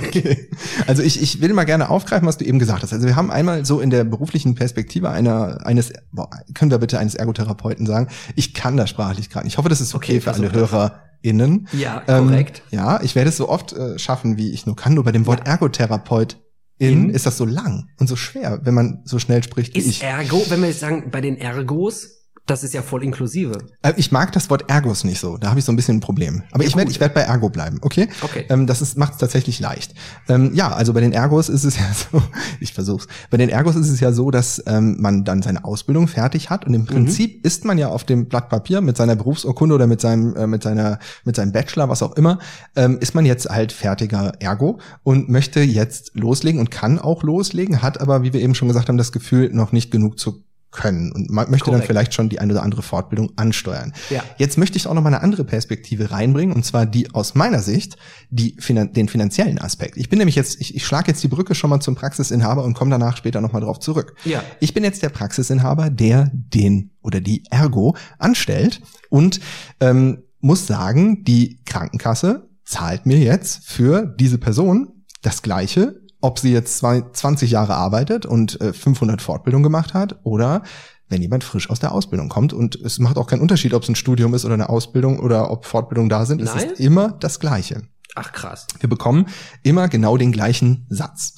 Okay. 0.06 0.48
Also 0.86 1.02
ich, 1.02 1.20
ich 1.22 1.40
will 1.40 1.52
mal 1.52 1.63
gerne 1.64 1.90
aufgreifen, 1.90 2.26
was 2.28 2.38
du 2.38 2.44
eben 2.44 2.58
gesagt 2.58 2.82
hast. 2.82 2.92
Also 2.92 3.06
wir 3.06 3.16
haben 3.16 3.30
einmal 3.30 3.64
so 3.64 3.80
in 3.80 3.90
der 3.90 4.04
beruflichen 4.04 4.54
Perspektive 4.54 5.10
einer, 5.10 5.66
eines, 5.66 5.92
boah, 6.12 6.28
können 6.54 6.70
wir 6.70 6.78
bitte 6.78 6.98
eines 6.98 7.14
Ergotherapeuten 7.14 7.86
sagen? 7.86 8.08
Ich 8.36 8.54
kann 8.54 8.76
das 8.76 8.90
sprachlich 8.90 9.30
gerade. 9.30 9.44
nicht. 9.46 9.54
Ich 9.54 9.58
hoffe, 9.58 9.68
das 9.68 9.80
ist 9.80 9.94
okay, 9.94 10.12
Okay, 10.12 10.20
für 10.20 10.32
alle. 10.32 10.52
HörerInnen. 10.52 11.68
Ja, 11.72 12.02
Ähm, 12.06 12.28
korrekt. 12.28 12.62
ja, 12.70 13.00
ich 13.02 13.14
werde 13.14 13.30
es 13.30 13.36
so 13.36 13.48
oft 13.48 13.72
äh, 13.72 13.98
schaffen, 13.98 14.36
wie 14.36 14.50
ich 14.50 14.66
nur 14.66 14.76
kann. 14.76 14.94
Nur 14.94 15.04
bei 15.04 15.12
dem 15.12 15.26
Wort 15.26 15.40
Ja. 15.46 15.52
Ergotherapeut 15.54 16.38
In? 16.78 17.10
ist 17.10 17.26
das 17.26 17.36
so 17.36 17.44
lang 17.46 17.88
und 17.98 18.08
so 18.08 18.16
schwer, 18.16 18.60
wenn 18.64 18.74
man 18.74 19.02
so 19.04 19.18
schnell 19.18 19.42
spricht 19.42 19.74
wie 19.74 19.78
Ist 19.78 19.86
ich. 19.86 20.02
Ergo, 20.02 20.42
wenn 20.48 20.60
wir 20.60 20.68
jetzt 20.68 20.80
sagen, 20.80 21.10
bei 21.10 21.20
den 21.20 21.36
Ergos, 21.36 22.08
das 22.46 22.62
ist 22.62 22.74
ja 22.74 22.82
voll 22.82 23.02
inklusive. 23.02 23.58
Äh, 23.82 23.94
Ich 23.96 24.12
mag 24.12 24.32
das 24.32 24.50
Wort 24.50 24.68
Ergos 24.68 25.04
nicht 25.04 25.18
so. 25.18 25.38
Da 25.38 25.48
habe 25.48 25.58
ich 25.58 25.64
so 25.64 25.72
ein 25.72 25.76
bisschen 25.76 25.96
ein 25.96 26.00
Problem. 26.00 26.42
Aber 26.52 26.62
Ja, 26.62 26.68
ich 26.68 26.76
werde 26.76 26.90
ich 26.90 27.00
werd 27.00 27.14
bei 27.14 27.22
Ergo 27.22 27.48
bleiben, 27.48 27.78
okay? 27.80 28.08
Okay. 28.20 28.44
Ähm, 28.50 28.66
das 28.66 28.96
macht 28.96 29.14
es 29.14 29.18
tatsächlich 29.18 29.60
leicht. 29.60 29.94
Ähm, 30.28 30.52
ja, 30.54 30.70
also 30.70 30.92
bei 30.92 31.00
den 31.00 31.12
Ergos 31.12 31.48
ist 31.48 31.64
es 31.64 31.76
ja 31.78 31.86
so, 31.94 32.22
ich 32.60 32.74
versuch's. 32.74 33.06
Bei 33.30 33.38
den 33.38 33.48
Ergos 33.48 33.76
ist 33.76 33.88
es 33.88 34.00
ja 34.00 34.12
so, 34.12 34.30
dass 34.30 34.62
ähm, 34.66 34.96
man 35.00 35.24
dann 35.24 35.40
seine 35.42 35.64
Ausbildung 35.64 36.06
fertig 36.06 36.50
hat 36.50 36.66
und 36.66 36.74
im 36.74 36.84
Prinzip 36.84 37.44
ist 37.46 37.64
man 37.64 37.78
ja 37.78 37.88
auf 37.88 38.04
dem 38.04 38.26
Blatt 38.26 38.50
Papier 38.50 38.82
mit 38.82 38.96
seiner 38.96 39.16
Berufsurkunde 39.16 39.74
oder 39.74 39.86
mit 39.86 40.00
seinem 40.02 40.36
äh, 40.36 40.46
mit 40.46 40.62
seiner 40.62 40.98
mit 41.24 41.36
seinem 41.36 41.52
Bachelor, 41.52 41.88
was 41.88 42.02
auch 42.02 42.12
immer, 42.16 42.38
ähm, 42.76 42.98
ist 43.00 43.14
man 43.14 43.24
jetzt 43.24 43.48
halt 43.48 43.72
fertiger 43.72 44.34
Ergo 44.40 44.78
und 45.02 45.28
möchte 45.30 45.60
jetzt 45.60 46.10
loslegen 46.14 46.60
und 46.60 46.70
kann 46.70 46.98
auch 46.98 47.22
loslegen, 47.22 47.80
hat 47.80 48.00
aber, 48.00 48.22
wie 48.22 48.32
wir 48.32 48.40
eben 48.42 48.54
schon 48.54 48.68
gesagt 48.68 48.88
haben, 48.88 48.98
das 48.98 49.12
Gefühl 49.12 49.50
noch 49.52 49.72
nicht 49.72 49.90
genug 49.90 50.18
zu 50.18 50.43
können 50.74 51.12
und 51.12 51.30
man 51.30 51.50
möchte 51.50 51.66
dann 51.66 51.74
Korrekt. 51.74 51.86
vielleicht 51.86 52.14
schon 52.14 52.28
die 52.28 52.40
eine 52.40 52.52
oder 52.52 52.62
andere 52.62 52.82
Fortbildung 52.82 53.32
ansteuern. 53.36 53.94
Ja. 54.10 54.22
Jetzt 54.36 54.58
möchte 54.58 54.76
ich 54.76 54.86
auch 54.86 54.94
noch 54.94 55.02
mal 55.02 55.08
eine 55.08 55.22
andere 55.22 55.44
Perspektive 55.44 56.10
reinbringen, 56.10 56.54
und 56.54 56.64
zwar 56.64 56.86
die 56.86 57.14
aus 57.14 57.34
meiner 57.34 57.60
Sicht, 57.60 57.96
die 58.30 58.56
finan 58.58 58.92
den 58.92 59.08
finanziellen 59.08 59.58
Aspekt. 59.58 59.96
Ich 59.96 60.08
bin 60.08 60.18
nämlich 60.18 60.36
jetzt, 60.36 60.60
ich, 60.60 60.74
ich 60.74 60.84
schlage 60.84 61.08
jetzt 61.08 61.22
die 61.22 61.28
Brücke 61.28 61.54
schon 61.54 61.70
mal 61.70 61.80
zum 61.80 61.94
Praxisinhaber 61.94 62.64
und 62.64 62.74
komme 62.74 62.90
danach 62.90 63.16
später 63.16 63.40
noch 63.40 63.52
mal 63.52 63.60
drauf 63.60 63.80
zurück. 63.80 64.14
Ja. 64.24 64.42
Ich 64.60 64.74
bin 64.74 64.84
jetzt 64.84 65.02
der 65.02 65.08
Praxisinhaber, 65.08 65.90
der 65.90 66.30
den 66.32 66.90
oder 67.02 67.20
die 67.20 67.44
Ergo 67.50 67.96
anstellt 68.18 68.80
und 69.08 69.40
ähm, 69.80 70.24
muss 70.40 70.66
sagen, 70.66 71.24
die 71.24 71.60
Krankenkasse 71.64 72.48
zahlt 72.64 73.06
mir 73.06 73.18
jetzt 73.18 73.64
für 73.64 74.06
diese 74.06 74.38
Person 74.38 74.88
das 75.22 75.42
Gleiche, 75.42 76.03
ob 76.24 76.38
sie 76.38 76.52
jetzt 76.52 76.78
zwei, 76.78 77.02
20 77.12 77.50
Jahre 77.50 77.74
arbeitet 77.74 78.24
und 78.24 78.58
äh, 78.62 78.72
500 78.72 79.20
Fortbildungen 79.20 79.62
gemacht 79.62 79.92
hat 79.92 80.20
oder 80.22 80.62
wenn 81.10 81.20
jemand 81.20 81.44
frisch 81.44 81.68
aus 81.68 81.80
der 81.80 81.92
Ausbildung 81.92 82.30
kommt. 82.30 82.54
Und 82.54 82.76
es 82.76 82.98
macht 82.98 83.18
auch 83.18 83.26
keinen 83.26 83.42
Unterschied, 83.42 83.74
ob 83.74 83.82
es 83.82 83.90
ein 83.90 83.94
Studium 83.94 84.32
ist 84.32 84.46
oder 84.46 84.54
eine 84.54 84.70
Ausbildung 84.70 85.20
oder 85.20 85.50
ob 85.50 85.66
Fortbildungen 85.66 86.08
da 86.08 86.24
sind. 86.24 86.40
Es 86.40 86.54
Nein? 86.54 86.70
ist 86.70 86.80
immer 86.80 87.12
das 87.12 87.40
Gleiche. 87.40 87.82
Ach 88.14 88.32
krass. 88.32 88.66
Wir 88.80 88.88
bekommen 88.88 89.26
immer 89.62 89.88
genau 89.88 90.16
den 90.16 90.32
gleichen 90.32 90.86
Satz. 90.88 91.34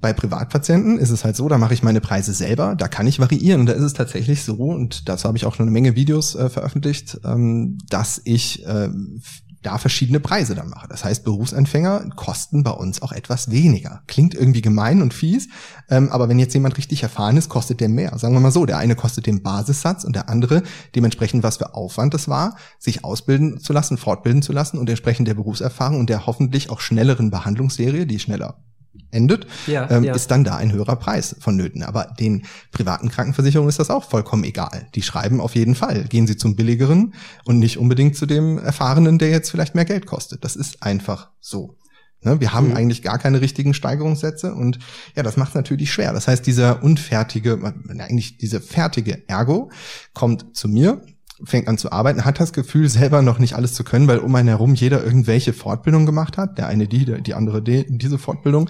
Bei 0.00 0.14
Privatpatienten 0.14 0.98
ist 0.98 1.10
es 1.10 1.24
halt 1.24 1.36
so, 1.36 1.46
da 1.48 1.58
mache 1.58 1.74
ich 1.74 1.82
meine 1.82 2.00
Preise 2.00 2.32
selber, 2.32 2.76
da 2.76 2.88
kann 2.88 3.06
ich 3.06 3.18
variieren. 3.18 3.60
Und 3.60 3.66
da 3.66 3.74
ist 3.74 3.82
es 3.82 3.92
tatsächlich 3.92 4.42
so, 4.42 4.54
und 4.54 5.06
dazu 5.06 5.28
habe 5.28 5.36
ich 5.36 5.44
auch 5.44 5.54
schon 5.54 5.64
eine 5.64 5.72
Menge 5.72 5.96
Videos 5.96 6.34
äh, 6.34 6.48
veröffentlicht, 6.48 7.20
ähm, 7.24 7.76
dass 7.90 8.22
ich 8.24 8.64
äh, 8.64 8.88
da 9.62 9.78
verschiedene 9.78 10.20
Preise 10.20 10.54
dann 10.54 10.68
mache. 10.68 10.88
Das 10.88 11.04
heißt, 11.04 11.24
Berufsanfänger 11.24 12.10
kosten 12.14 12.62
bei 12.62 12.70
uns 12.70 13.02
auch 13.02 13.12
etwas 13.12 13.50
weniger. 13.50 14.02
Klingt 14.06 14.34
irgendwie 14.34 14.62
gemein 14.62 15.02
und 15.02 15.14
fies, 15.14 15.48
ähm, 15.90 16.10
aber 16.10 16.28
wenn 16.28 16.38
jetzt 16.38 16.54
jemand 16.54 16.76
richtig 16.76 17.02
erfahren 17.02 17.36
ist, 17.36 17.48
kostet 17.48 17.80
der 17.80 17.88
mehr. 17.88 18.16
Sagen 18.18 18.34
wir 18.34 18.40
mal 18.40 18.52
so, 18.52 18.66
der 18.66 18.78
eine 18.78 18.94
kostet 18.94 19.26
den 19.26 19.42
Basissatz 19.42 20.04
und 20.04 20.14
der 20.14 20.28
andere 20.28 20.62
dementsprechend, 20.94 21.42
was 21.42 21.56
für 21.56 21.74
Aufwand 21.74 22.14
es 22.14 22.28
war, 22.28 22.56
sich 22.78 23.04
ausbilden 23.04 23.60
zu 23.60 23.72
lassen, 23.72 23.98
fortbilden 23.98 24.42
zu 24.42 24.52
lassen 24.52 24.78
und 24.78 24.88
entsprechend 24.88 25.26
der 25.28 25.34
Berufserfahrung 25.34 25.98
und 25.98 26.10
der 26.10 26.26
hoffentlich 26.26 26.70
auch 26.70 26.80
schnelleren 26.80 27.30
Behandlungsserie, 27.30 28.06
die 28.06 28.18
schneller 28.18 28.56
endet, 29.10 29.46
Ja, 29.66 29.90
ähm, 29.90 30.04
ja. 30.04 30.14
ist 30.14 30.30
dann 30.30 30.44
da 30.44 30.56
ein 30.56 30.72
höherer 30.72 30.96
Preis 30.96 31.36
vonnöten. 31.40 31.82
Aber 31.82 32.14
den 32.18 32.44
privaten 32.72 33.08
Krankenversicherungen 33.08 33.68
ist 33.68 33.78
das 33.78 33.90
auch 33.90 34.04
vollkommen 34.04 34.44
egal. 34.44 34.86
Die 34.94 35.02
schreiben 35.02 35.40
auf 35.40 35.54
jeden 35.54 35.74
Fall, 35.74 36.04
gehen 36.04 36.26
sie 36.26 36.36
zum 36.36 36.56
billigeren 36.56 37.14
und 37.44 37.58
nicht 37.58 37.78
unbedingt 37.78 38.16
zu 38.16 38.26
dem 38.26 38.58
erfahrenen, 38.58 39.18
der 39.18 39.30
jetzt 39.30 39.50
vielleicht 39.50 39.74
mehr 39.74 39.84
Geld 39.84 40.06
kostet. 40.06 40.44
Das 40.44 40.56
ist 40.56 40.82
einfach 40.82 41.30
so. 41.40 41.76
Ne, 42.20 42.40
wir 42.40 42.52
haben 42.52 42.70
Mhm. 42.70 42.76
eigentlich 42.76 43.02
gar 43.02 43.16
keine 43.18 43.40
richtigen 43.40 43.74
Steigerungssätze 43.74 44.52
und 44.52 44.80
ja, 45.14 45.22
das 45.22 45.36
macht 45.36 45.50
es 45.50 45.54
natürlich 45.54 45.92
schwer. 45.92 46.12
Das 46.12 46.26
heißt, 46.26 46.44
dieser 46.44 46.82
unfertige, 46.82 47.52
äh, 47.62 48.00
eigentlich 48.00 48.38
diese 48.38 48.60
fertige 48.60 49.28
Ergo 49.28 49.70
kommt 50.14 50.56
zu 50.56 50.66
mir, 50.68 51.00
fängt 51.44 51.68
an 51.68 51.78
zu 51.78 51.92
arbeiten, 51.92 52.24
hat 52.24 52.40
das 52.40 52.52
Gefühl, 52.52 52.88
selber 52.88 53.22
noch 53.22 53.38
nicht 53.38 53.54
alles 53.54 53.74
zu 53.74 53.84
können, 53.84 54.08
weil 54.08 54.18
um 54.18 54.34
einen 54.34 54.48
herum 54.48 54.74
jeder 54.74 55.04
irgendwelche 55.04 55.52
Fortbildung 55.52 56.06
gemacht 56.06 56.36
hat. 56.36 56.58
Der 56.58 56.66
eine 56.66 56.88
die, 56.88 57.22
die 57.22 57.34
andere 57.34 57.62
die, 57.62 57.86
diese 57.88 58.18
Fortbildung. 58.18 58.68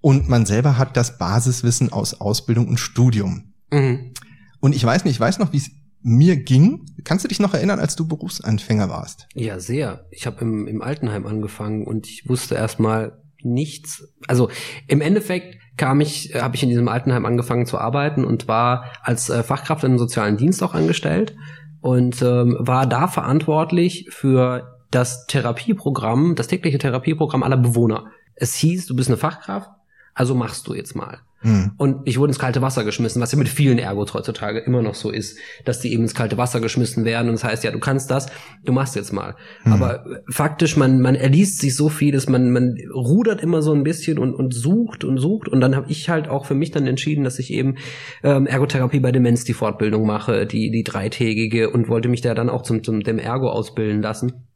Und 0.00 0.28
man 0.28 0.46
selber 0.46 0.78
hat 0.78 0.96
das 0.96 1.18
Basiswissen 1.18 1.92
aus 1.92 2.20
Ausbildung 2.20 2.68
und 2.68 2.78
Studium. 2.78 3.52
Mhm. 3.70 4.12
Und 4.60 4.74
ich 4.74 4.84
weiß 4.84 5.04
nicht, 5.04 5.14
ich 5.14 5.20
weiß 5.20 5.38
noch, 5.38 5.52
wie 5.52 5.58
es 5.58 5.70
mir 6.02 6.36
ging. 6.36 6.86
Kannst 7.04 7.24
du 7.24 7.28
dich 7.28 7.40
noch 7.40 7.54
erinnern, 7.54 7.80
als 7.80 7.96
du 7.96 8.06
Berufsanfänger 8.06 8.88
warst? 8.88 9.26
Ja, 9.34 9.58
sehr. 9.58 10.06
Ich 10.10 10.26
habe 10.26 10.40
im, 10.40 10.66
im 10.66 10.82
Altenheim 10.82 11.26
angefangen 11.26 11.84
und 11.84 12.06
ich 12.06 12.28
wusste 12.28 12.54
erstmal 12.54 13.20
nichts. 13.42 14.08
Also 14.26 14.50
im 14.86 15.00
Endeffekt 15.00 15.58
kam 15.76 16.00
ich, 16.00 16.34
habe 16.34 16.56
ich 16.56 16.62
in 16.62 16.68
diesem 16.68 16.88
Altenheim 16.88 17.24
angefangen 17.24 17.66
zu 17.66 17.78
arbeiten 17.78 18.24
und 18.24 18.48
war 18.48 18.90
als 19.02 19.30
äh, 19.30 19.42
Fachkraft 19.42 19.84
im 19.84 19.98
sozialen 19.98 20.36
Dienst 20.36 20.62
auch 20.62 20.74
angestellt 20.74 21.36
und 21.80 22.22
ähm, 22.22 22.56
war 22.58 22.86
da 22.86 23.08
verantwortlich 23.08 24.08
für 24.10 24.78
das 24.90 25.26
Therapieprogramm, 25.26 26.34
das 26.34 26.48
tägliche 26.48 26.78
Therapieprogramm 26.78 27.42
aller 27.42 27.56
Bewohner. 27.56 28.06
Es 28.34 28.54
hieß, 28.54 28.86
du 28.86 28.96
bist 28.96 29.08
eine 29.08 29.16
Fachkraft, 29.16 29.70
also 30.14 30.34
machst 30.34 30.66
du 30.66 30.74
jetzt 30.74 30.94
mal. 30.96 31.20
Hm. 31.40 31.72
Und 31.76 32.00
ich 32.04 32.18
wurde 32.18 32.30
ins 32.30 32.38
kalte 32.38 32.62
Wasser 32.62 32.84
geschmissen, 32.84 33.22
was 33.22 33.30
ja 33.30 33.38
mit 33.38 33.48
vielen 33.48 33.78
Ergos 33.78 34.12
heutzutage 34.12 34.58
immer 34.58 34.82
noch 34.82 34.96
so 34.96 35.10
ist, 35.10 35.38
dass 35.64 35.78
die 35.78 35.92
eben 35.92 36.02
ins 36.02 36.14
kalte 36.14 36.36
Wasser 36.36 36.60
geschmissen 36.60 37.04
werden 37.04 37.28
und 37.28 37.34
das 37.34 37.44
heißt, 37.44 37.62
ja, 37.62 37.70
du 37.70 37.78
kannst 37.78 38.10
das, 38.10 38.26
du 38.64 38.72
machst 38.72 38.96
jetzt 38.96 39.12
mal. 39.12 39.36
Hm. 39.62 39.72
Aber 39.72 40.04
äh, 40.04 40.20
faktisch, 40.28 40.76
man, 40.76 41.00
man 41.00 41.14
erliest 41.14 41.60
sich 41.60 41.76
so 41.76 41.88
vieles, 41.88 42.28
man, 42.28 42.50
man 42.50 42.76
rudert 42.92 43.40
immer 43.40 43.62
so 43.62 43.72
ein 43.72 43.84
bisschen 43.84 44.18
und, 44.18 44.34
und 44.34 44.52
sucht 44.52 45.04
und 45.04 45.18
sucht 45.18 45.48
und 45.48 45.60
dann 45.60 45.76
habe 45.76 45.88
ich 45.90 46.08
halt 46.08 46.28
auch 46.28 46.44
für 46.44 46.54
mich 46.54 46.72
dann 46.72 46.86
entschieden, 46.88 47.22
dass 47.22 47.38
ich 47.38 47.52
eben 47.52 47.76
ähm, 48.24 48.46
Ergotherapie 48.46 49.00
bei 49.00 49.12
Demenz 49.12 49.44
die 49.44 49.54
Fortbildung 49.54 50.06
mache, 50.06 50.44
die, 50.44 50.72
die 50.72 50.82
dreitägige 50.82 51.70
und 51.70 51.88
wollte 51.88 52.08
mich 52.08 52.20
da 52.20 52.34
dann 52.34 52.50
auch 52.50 52.62
zum, 52.62 52.82
zum 52.82 53.04
dem 53.04 53.18
Ergo 53.18 53.48
ausbilden 53.48 54.02
lassen 54.02 54.47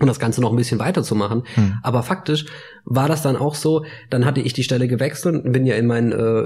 und 0.00 0.06
das 0.06 0.18
Ganze 0.18 0.40
noch 0.40 0.50
ein 0.50 0.56
bisschen 0.56 0.78
weiterzumachen. 0.78 1.42
Hm. 1.54 1.74
Aber 1.82 2.02
faktisch 2.02 2.46
war 2.84 3.08
das 3.08 3.22
dann 3.22 3.36
auch 3.36 3.54
so, 3.54 3.84
dann 4.10 4.24
hatte 4.24 4.40
ich 4.40 4.52
die 4.52 4.64
Stelle 4.64 4.88
gewechselt 4.88 5.44
und 5.44 5.52
bin 5.52 5.66
ja 5.66 5.76
in 5.76 5.86
mein, 5.86 6.12
äh, 6.12 6.44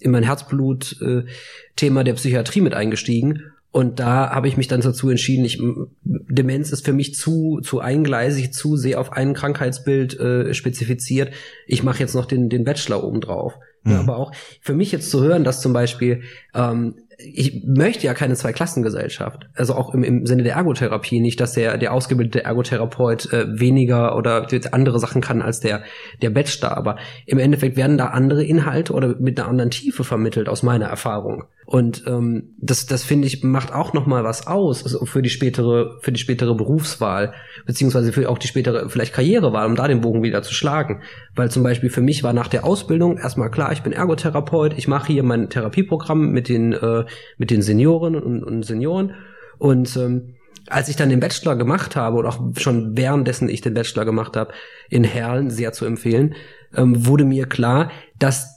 in 0.00 0.10
mein 0.10 0.22
Herzblut-Thema 0.22 2.04
der 2.04 2.14
Psychiatrie 2.14 2.60
mit 2.60 2.74
eingestiegen. 2.74 3.42
Und 3.72 4.00
da 4.00 4.28
habe 4.30 4.48
ich 4.48 4.58
mich 4.58 4.68
dann 4.68 4.82
dazu 4.82 5.08
entschieden, 5.08 5.46
ich, 5.46 5.58
Demenz 6.04 6.70
ist 6.70 6.84
für 6.84 6.92
mich 6.92 7.14
zu, 7.14 7.60
zu 7.62 7.80
eingleisig, 7.80 8.52
zu 8.52 8.76
sehr 8.76 9.00
auf 9.00 9.12
ein 9.12 9.32
Krankheitsbild 9.32 10.20
äh, 10.20 10.52
spezifiziert. 10.52 11.32
Ich 11.66 11.82
mache 11.82 12.00
jetzt 12.00 12.14
noch 12.14 12.26
den, 12.26 12.50
den 12.50 12.64
Bachelor 12.64 13.02
obendrauf. 13.02 13.54
Mhm. 13.82 13.92
Ja, 13.92 14.00
aber 14.00 14.18
auch 14.18 14.32
für 14.60 14.74
mich 14.74 14.92
jetzt 14.92 15.10
zu 15.10 15.22
hören, 15.22 15.42
dass 15.42 15.62
zum 15.62 15.72
Beispiel 15.72 16.22
ähm, 16.54 16.96
ich 17.24 17.62
möchte 17.64 18.06
ja 18.06 18.14
keine 18.14 18.34
Zweiklassengesellschaft. 18.34 19.48
Also 19.54 19.74
auch 19.74 19.94
im, 19.94 20.02
im 20.02 20.26
Sinne 20.26 20.42
der 20.42 20.54
Ergotherapie 20.54 21.20
nicht, 21.20 21.40
dass 21.40 21.52
der, 21.52 21.78
der 21.78 21.92
ausgebildete 21.92 22.44
Ergotherapeut 22.44 23.32
äh, 23.32 23.46
weniger 23.48 24.16
oder 24.16 24.46
andere 24.72 24.98
Sachen 24.98 25.20
kann 25.20 25.42
als 25.42 25.60
der, 25.60 25.82
der 26.20 26.30
Bachelor. 26.30 26.76
Aber 26.76 26.96
im 27.26 27.38
Endeffekt 27.38 27.76
werden 27.76 27.98
da 27.98 28.06
andere 28.06 28.44
Inhalte 28.44 28.92
oder 28.92 29.14
mit 29.18 29.38
einer 29.38 29.48
anderen 29.48 29.70
Tiefe 29.70 30.04
vermittelt, 30.04 30.48
aus 30.48 30.62
meiner 30.62 30.86
Erfahrung. 30.86 31.44
Und 31.64 32.04
ähm, 32.06 32.54
das, 32.58 32.86
das 32.86 33.04
finde 33.04 33.28
ich, 33.28 33.42
macht 33.44 33.72
auch 33.72 33.92
noch 33.92 34.06
mal 34.06 34.24
was 34.24 34.46
aus 34.46 34.82
also 34.82 35.04
für 35.06 35.22
die 35.22 35.30
spätere, 35.30 35.98
für 36.00 36.12
die 36.12 36.20
spätere 36.20 36.54
Berufswahl, 36.54 37.34
beziehungsweise 37.66 38.12
für 38.12 38.28
auch 38.28 38.38
die 38.38 38.48
spätere 38.48 38.88
vielleicht 38.88 39.14
Karrierewahl, 39.14 39.66
um 39.66 39.76
da 39.76 39.86
den 39.86 40.00
Bogen 40.00 40.22
wieder 40.22 40.42
zu 40.42 40.54
schlagen. 40.54 41.02
Weil 41.34 41.50
zum 41.50 41.62
Beispiel 41.62 41.90
für 41.90 42.00
mich 42.00 42.22
war 42.24 42.32
nach 42.32 42.48
der 42.48 42.64
Ausbildung 42.64 43.16
erstmal 43.16 43.50
klar, 43.50 43.72
ich 43.72 43.82
bin 43.82 43.92
Ergotherapeut, 43.92 44.76
ich 44.76 44.88
mache 44.88 45.12
hier 45.12 45.22
mein 45.22 45.50
Therapieprogramm 45.50 46.30
mit 46.30 46.48
den, 46.48 46.72
äh, 46.72 47.04
mit 47.38 47.50
den 47.50 47.62
Senioren 47.62 48.16
und, 48.16 48.42
und 48.42 48.64
Senioren. 48.64 49.14
Und 49.58 49.96
ähm, 49.96 50.34
als 50.68 50.88
ich 50.88 50.96
dann 50.96 51.08
den 51.08 51.20
Bachelor 51.20 51.56
gemacht 51.56 51.96
habe 51.96 52.18
und 52.18 52.26
auch 52.26 52.40
schon 52.56 52.96
währenddessen 52.96 53.48
ich 53.48 53.60
den 53.60 53.74
Bachelor 53.74 54.04
gemacht 54.04 54.36
habe, 54.36 54.52
in 54.90 55.04
Herlen 55.04 55.50
sehr 55.50 55.72
zu 55.72 55.84
empfehlen, 55.84 56.34
ähm, 56.76 57.06
wurde 57.06 57.24
mir 57.24 57.46
klar, 57.46 57.90
dass 58.18 58.51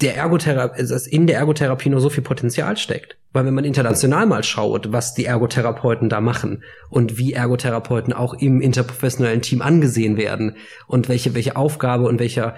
der 0.00 0.16
Ergotherapie, 0.16 0.86
dass 0.86 1.06
in 1.06 1.26
der 1.26 1.38
Ergotherapie 1.38 1.88
nur 1.88 2.00
so 2.00 2.10
viel 2.10 2.22
Potenzial 2.22 2.76
steckt. 2.76 3.16
Weil 3.32 3.44
wenn 3.44 3.54
man 3.54 3.64
international 3.64 4.26
mal 4.26 4.44
schaut, 4.44 4.92
was 4.92 5.14
die 5.14 5.24
Ergotherapeuten 5.24 6.08
da 6.08 6.20
machen 6.20 6.62
und 6.88 7.18
wie 7.18 7.32
Ergotherapeuten 7.32 8.12
auch 8.12 8.34
im 8.34 8.60
interprofessionellen 8.60 9.42
Team 9.42 9.60
angesehen 9.60 10.16
werden 10.16 10.56
und 10.86 11.08
welche, 11.08 11.34
welche 11.34 11.56
Aufgabe 11.56 12.04
und 12.04 12.20
welcher, 12.20 12.54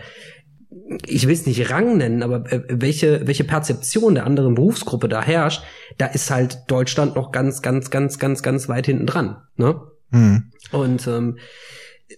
ich 1.06 1.26
will 1.26 1.34
es 1.34 1.46
nicht 1.46 1.70
Rang 1.70 1.96
nennen, 1.96 2.22
aber 2.22 2.52
äh, 2.52 2.62
welche, 2.68 3.26
welche 3.26 3.44
Perzeption 3.44 4.14
der 4.14 4.26
anderen 4.26 4.54
Berufsgruppe 4.54 5.08
da 5.08 5.22
herrscht, 5.22 5.62
da 5.98 6.06
ist 6.06 6.30
halt 6.30 6.58
Deutschland 6.68 7.16
noch 7.16 7.32
ganz, 7.32 7.62
ganz, 7.62 7.90
ganz, 7.90 8.18
ganz, 8.18 8.42
ganz 8.42 8.68
weit 8.68 8.86
hinten 8.86 9.06
dran. 9.06 9.38
Ne? 9.56 9.80
Mhm. 10.10 10.52
Und 10.72 11.06
ähm, 11.08 11.38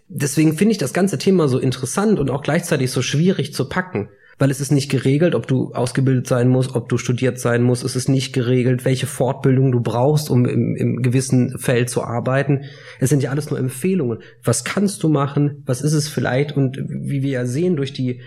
deswegen 0.09 0.59
finde 0.59 0.73
ich 0.73 0.79
das 0.79 0.93
ganze 0.93 1.17
Thema 1.17 1.49
so 1.49 1.59
interessant 1.59 2.19
und 2.19 2.29
auch 2.29 2.43
gleichzeitig 2.43 2.91
so 2.91 3.03
schwierig 3.03 3.55
zu 3.55 3.69
packen 3.69 4.09
weil 4.39 4.51
es 4.51 4.61
ist 4.61 4.73
nicht 4.73 4.91
geregelt, 4.91 5.35
ob 5.35 5.47
du 5.47 5.73
ausgebildet 5.73 6.27
sein 6.27 6.49
musst, 6.49 6.75
ob 6.75 6.89
du 6.89 6.99
studiert 6.99 7.39
sein 7.39 7.63
musst. 7.63 7.85
Es 7.85 7.97
ist 7.97 8.09
nicht 8.09 8.33
geregelt, 8.33 8.85
welche 8.85 9.07
Fortbildung 9.07 9.73
du 9.73 9.81
brauchst, 9.81 10.31
um 10.31 10.47
im, 10.47 10.75
im 10.77 11.03
gewissen 11.03 11.59
Feld 11.59 11.91
zu 11.91 12.03
arbeiten. 12.03 12.63
Es 12.99 13.11
sind 13.11 13.23
ja 13.23 13.31
alles 13.31 13.51
nur 13.51 13.59
Empfehlungen. 13.59 14.19
Was 14.43 14.65
kannst 14.65 15.03
du 15.03 15.09
machen? 15.09 15.63
Was 15.67 15.83
ist 15.83 15.93
es 15.93 16.09
vielleicht? 16.09 16.57
Und 16.57 16.77
wie 16.77 17.23
wir 17.23 17.31
ja 17.31 17.47
sehen 17.47 17.77
durch 17.77 17.93
die 17.93 18.21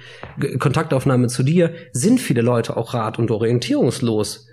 Kontaktaufnahme 0.60 1.28
zu 1.28 1.44
dir, 1.44 1.72
sind 1.92 2.20
viele 2.20 2.42
Leute 2.42 2.78
auch 2.78 2.94
rat- 2.94 3.20
und 3.20 3.32
orientierungslos. 3.32 4.48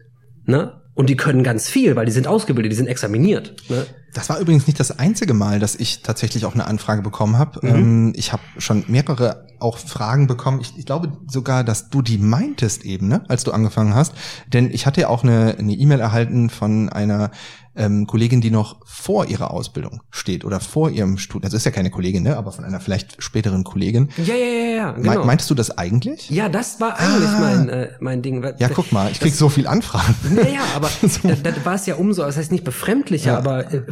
Ne? 0.47 0.80
Und 0.94 1.09
die 1.09 1.16
können 1.16 1.42
ganz 1.42 1.68
viel, 1.71 1.97
weil 1.97 2.06
die 2.06 2.12
sind 2.12 2.26
ausgebildet, 2.26 2.73
die 2.73 2.76
sind 2.76 2.88
examiniert. 2.88 3.54
Ne? 3.68 3.87
Das 4.12 4.28
war 4.28 4.38
übrigens 4.38 4.66
nicht 4.66 4.78
das 4.78 4.99
einzige 4.99 5.33
Mal, 5.33 5.59
dass 5.59 5.75
ich 5.75 6.02
tatsächlich 6.02 6.45
auch 6.45 6.54
eine 6.54 6.66
Anfrage 6.66 7.02
bekommen 7.02 7.38
habe. 7.38 7.66
Mhm. 7.66 7.75
Ähm, 7.75 8.12
ich 8.14 8.33
habe 8.33 8.42
schon 8.59 8.85
mehrere 8.88 9.47
auch 9.59 9.78
Fragen 9.78 10.26
bekommen. 10.26 10.61
Ich, 10.61 10.76
ich, 10.76 10.87
glaube 10.87 11.12
sogar, 11.28 11.64
dass 11.64 11.88
du 11.88 12.02
die 12.02 12.19
meintest 12.19 12.85
eben, 12.85 13.09
ne, 13.09 13.25
als 13.28 13.45
du 13.45 13.52
angefangen 13.52 13.95
hast. 13.95 14.12
Denn 14.52 14.71
ich 14.71 14.87
hatte 14.87 15.02
ja 15.02 15.09
auch 15.09 15.23
eine 15.23 15.57
E-Mail 15.59 16.00
e 16.00 16.02
erhalten 16.02 16.50
von 16.50 16.88
einer 16.88 17.31
ähm, 17.75 18.07
Kollegin, 18.07 18.41
die 18.41 18.50
noch 18.50 18.81
vor 18.85 19.26
ihrer 19.26 19.50
Ausbildung 19.50 20.02
steht 20.11 20.45
oder 20.45 20.61
vor 20.61 20.91
ihrem 20.91 21.17
Studium. 21.19 21.45
Also 21.45 21.57
ist 21.57 21.64
ja 21.64 21.71
keine 21.71 21.91
Kollegin, 21.91 22.23
ne? 22.23 22.37
aber 22.37 22.52
von 22.52 22.64
einer 22.64 22.81
vielleicht 22.81 23.23
späteren 23.23 23.64
Kollegin. 23.64 24.11
Ja, 24.19 24.35
ja, 24.35 24.47
ja, 24.47 24.76
ja. 24.76 24.91
Genau. 24.93 25.21
Me 25.21 25.26
meintest 25.26 25.50
du 25.50 25.55
das 25.55 25.76
eigentlich? 25.79 26.29
Ja, 26.31 26.49
das 26.49 26.81
war 26.81 26.99
eigentlich 26.99 27.29
ah. 27.29 27.41
mein, 27.41 27.69
äh, 27.69 27.88
mein 28.00 28.23
Ding. 28.23 28.45
Ja, 28.59 28.69
guck 28.69 28.93
mal, 28.93 29.11
ich 29.11 29.21
krieg 29.21 29.32
das, 29.32 29.39
so 29.39 29.49
viel 29.49 29.67
Anfragen. 29.67 30.15
Naja, 30.35 30.61
aber 30.75 30.89
so. 30.89 31.28
da, 31.43 31.50
da 31.50 31.65
war 31.65 31.75
es 31.75 31.87
ja 31.87 31.95
umso, 31.95 32.23
das 32.23 32.37
heißt 32.37 32.52
nicht 32.52 32.65
befremdlicher, 32.65 33.32
ja. 33.32 33.39
aber 33.39 33.73
äh, 33.73 33.82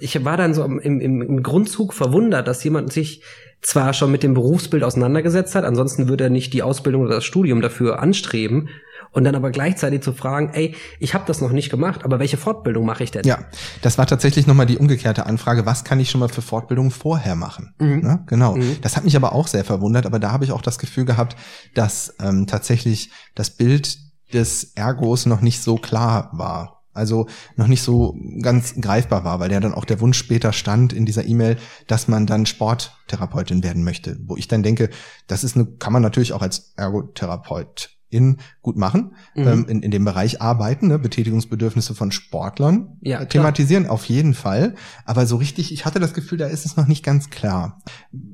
ich 0.00 0.24
war 0.24 0.36
dann 0.36 0.54
so 0.54 0.64
im, 0.64 0.80
im, 0.80 1.22
im 1.22 1.42
Grundzug 1.42 1.92
verwundert, 1.92 2.48
dass 2.48 2.64
jemand 2.64 2.92
sich 2.92 3.22
zwar 3.60 3.92
schon 3.92 4.10
mit 4.12 4.22
dem 4.22 4.34
Berufsbild 4.34 4.84
auseinandergesetzt 4.84 5.54
hat, 5.54 5.64
ansonsten 5.64 6.08
würde 6.08 6.24
er 6.24 6.30
nicht 6.30 6.52
die 6.52 6.62
Ausbildung 6.62 7.02
oder 7.02 7.16
das 7.16 7.24
Studium 7.24 7.60
dafür 7.60 8.00
anstreben 8.00 8.68
und 9.16 9.24
dann 9.24 9.34
aber 9.34 9.50
gleichzeitig 9.50 10.02
zu 10.02 10.12
fragen, 10.12 10.50
ey, 10.52 10.74
ich 11.00 11.14
habe 11.14 11.24
das 11.26 11.40
noch 11.40 11.50
nicht 11.50 11.70
gemacht, 11.70 12.04
aber 12.04 12.18
welche 12.18 12.36
Fortbildung 12.36 12.84
mache 12.84 13.02
ich 13.02 13.10
denn? 13.10 13.24
Ja, 13.24 13.38
das 13.80 13.96
war 13.96 14.06
tatsächlich 14.06 14.46
nochmal 14.46 14.66
die 14.66 14.76
umgekehrte 14.76 15.24
Anfrage, 15.24 15.64
was 15.64 15.84
kann 15.84 15.98
ich 15.98 16.10
schon 16.10 16.20
mal 16.20 16.28
für 16.28 16.42
Fortbildung 16.42 16.90
vorher 16.90 17.34
machen? 17.34 17.74
Mhm. 17.78 18.00
Ne? 18.00 18.22
Genau. 18.26 18.56
Mhm. 18.56 18.76
Das 18.82 18.94
hat 18.94 19.04
mich 19.04 19.16
aber 19.16 19.32
auch 19.32 19.46
sehr 19.46 19.64
verwundert, 19.64 20.04
aber 20.04 20.18
da 20.18 20.32
habe 20.32 20.44
ich 20.44 20.52
auch 20.52 20.60
das 20.60 20.78
Gefühl 20.78 21.06
gehabt, 21.06 21.34
dass 21.72 22.14
ähm, 22.20 22.46
tatsächlich 22.46 23.10
das 23.34 23.48
Bild 23.48 23.96
des 24.34 24.72
Ergos 24.74 25.24
noch 25.24 25.40
nicht 25.40 25.62
so 25.62 25.76
klar 25.76 26.28
war. 26.34 26.82
Also 26.92 27.26
noch 27.56 27.68
nicht 27.68 27.82
so 27.82 28.18
ganz 28.42 28.74
greifbar 28.78 29.24
war, 29.24 29.40
weil 29.40 29.50
ja 29.50 29.60
dann 29.60 29.72
auch 29.72 29.86
der 29.86 30.00
Wunsch 30.00 30.18
später 30.18 30.52
stand 30.52 30.92
in 30.92 31.06
dieser 31.06 31.24
E-Mail, 31.24 31.56
dass 31.86 32.06
man 32.06 32.26
dann 32.26 32.44
Sporttherapeutin 32.44 33.62
werden 33.62 33.82
möchte. 33.82 34.18
Wo 34.26 34.36
ich 34.36 34.46
dann 34.46 34.62
denke, 34.62 34.90
das 35.26 35.42
ist 35.42 35.56
eine, 35.56 35.64
kann 35.64 35.94
man 35.94 36.02
natürlich 36.02 36.34
auch 36.34 36.42
als 36.42 36.74
Ergotherapeut 36.76 37.95
in 38.16 38.38
gut 38.62 38.76
machen, 38.76 39.14
mhm. 39.34 39.46
ähm, 39.46 39.66
in, 39.68 39.82
in 39.82 39.90
dem 39.90 40.04
Bereich 40.04 40.40
arbeiten, 40.40 40.88
ne, 40.88 40.98
Betätigungsbedürfnisse 40.98 41.94
von 41.94 42.10
Sportlern 42.10 42.96
ja, 43.02 43.24
thematisieren, 43.24 43.86
auf 43.86 44.06
jeden 44.06 44.34
Fall. 44.34 44.74
Aber 45.04 45.26
so 45.26 45.36
richtig, 45.36 45.72
ich 45.72 45.84
hatte 45.84 46.00
das 46.00 46.14
Gefühl, 46.14 46.38
da 46.38 46.46
ist 46.46 46.64
es 46.64 46.76
noch 46.76 46.86
nicht 46.86 47.04
ganz 47.04 47.30
klar. 47.30 47.80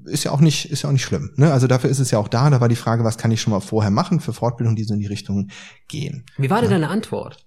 Ist 0.05 0.25
ja 0.25 0.31
auch 0.31 0.41
nicht, 0.41 0.71
ist 0.71 0.83
ja 0.83 0.89
auch 0.89 0.93
nicht 0.93 1.05
schlimm. 1.05 1.33
Ne? 1.37 1.53
Also 1.53 1.67
dafür 1.67 1.91
ist 1.91 1.99
es 1.99 2.11
ja 2.11 2.19
auch 2.19 2.29
da. 2.29 2.49
Da 2.49 2.61
war 2.61 2.69
die 2.69 2.77
Frage, 2.77 3.05
was 3.05 3.19
kann 3.19 3.31
ich 3.31 3.41
schon 3.41 3.53
mal 3.53 3.61
vorher 3.61 3.91
machen 3.91 4.21
für 4.21 4.33
Fortbildungen, 4.33 4.77
die 4.77 4.85
so 4.85 4.95
in 4.95 5.01
die 5.01 5.07
Richtung 5.07 5.49
gehen. 5.89 6.25
Wie 6.39 6.49
war 6.49 6.61
denn 6.61 6.71
ja. 6.71 6.79
deine 6.79 6.89
Antwort? 6.89 7.45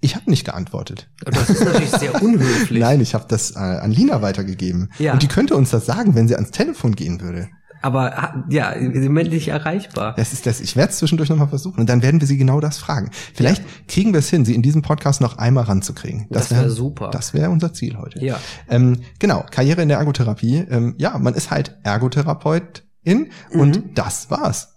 Ich 0.00 0.16
habe 0.16 0.28
nicht 0.28 0.44
geantwortet. 0.44 1.08
Das 1.24 1.48
ist 1.48 1.64
natürlich 1.64 1.90
sehr 1.90 2.20
unhöflich. 2.22 2.80
Nein, 2.80 3.00
ich 3.00 3.14
habe 3.14 3.24
das 3.28 3.52
äh, 3.52 3.58
an 3.58 3.92
Lina 3.92 4.20
weitergegeben. 4.20 4.92
Ja. 4.98 5.12
Und 5.12 5.22
die 5.22 5.28
könnte 5.28 5.54
uns 5.54 5.70
das 5.70 5.86
sagen, 5.86 6.14
wenn 6.14 6.26
sie 6.26 6.34
ans 6.34 6.50
Telefon 6.50 6.96
gehen 6.96 7.20
würde. 7.20 7.48
Aber 7.82 8.44
ja, 8.48 8.70
im 8.70 9.02
Moment 9.04 9.30
nicht 9.30 9.48
erreichbar. 9.48 10.14
Das 10.16 10.32
ist 10.32 10.46
das. 10.46 10.60
Ich 10.60 10.76
werde 10.76 10.92
es 10.92 10.98
zwischendurch 10.98 11.28
nochmal 11.28 11.48
versuchen 11.48 11.80
und 11.80 11.88
dann 11.88 12.02
werden 12.02 12.20
wir 12.20 12.28
sie 12.28 12.38
genau 12.38 12.60
das 12.60 12.78
fragen. 12.78 13.10
Vielleicht 13.34 13.62
ja. 13.62 13.68
kriegen 13.88 14.12
wir 14.12 14.20
es 14.20 14.30
hin, 14.30 14.44
sie 14.44 14.54
in 14.54 14.62
diesem 14.62 14.82
Podcast 14.82 15.20
noch 15.20 15.38
einmal 15.38 15.64
ranzukriegen. 15.64 16.26
Das, 16.30 16.48
das 16.48 16.50
wäre 16.52 16.62
wär 16.62 16.70
super. 16.70 17.10
Das 17.10 17.34
wäre 17.34 17.50
unser 17.50 17.72
Ziel 17.72 17.98
heute. 17.98 18.24
Ja. 18.24 18.38
Ähm, 18.68 19.00
genau, 19.18 19.44
Karriere 19.50 19.82
in 19.82 19.88
der 19.88 19.98
Ergotherapie. 19.98 20.64
Ähm, 20.70 20.94
ja, 20.98 21.18
man 21.18 21.34
ist 21.34 21.50
halt 21.50 21.76
Ergotherapeutin 21.82 23.30
mhm. 23.52 23.60
und 23.60 23.82
das 23.98 24.30
war's. 24.30 24.68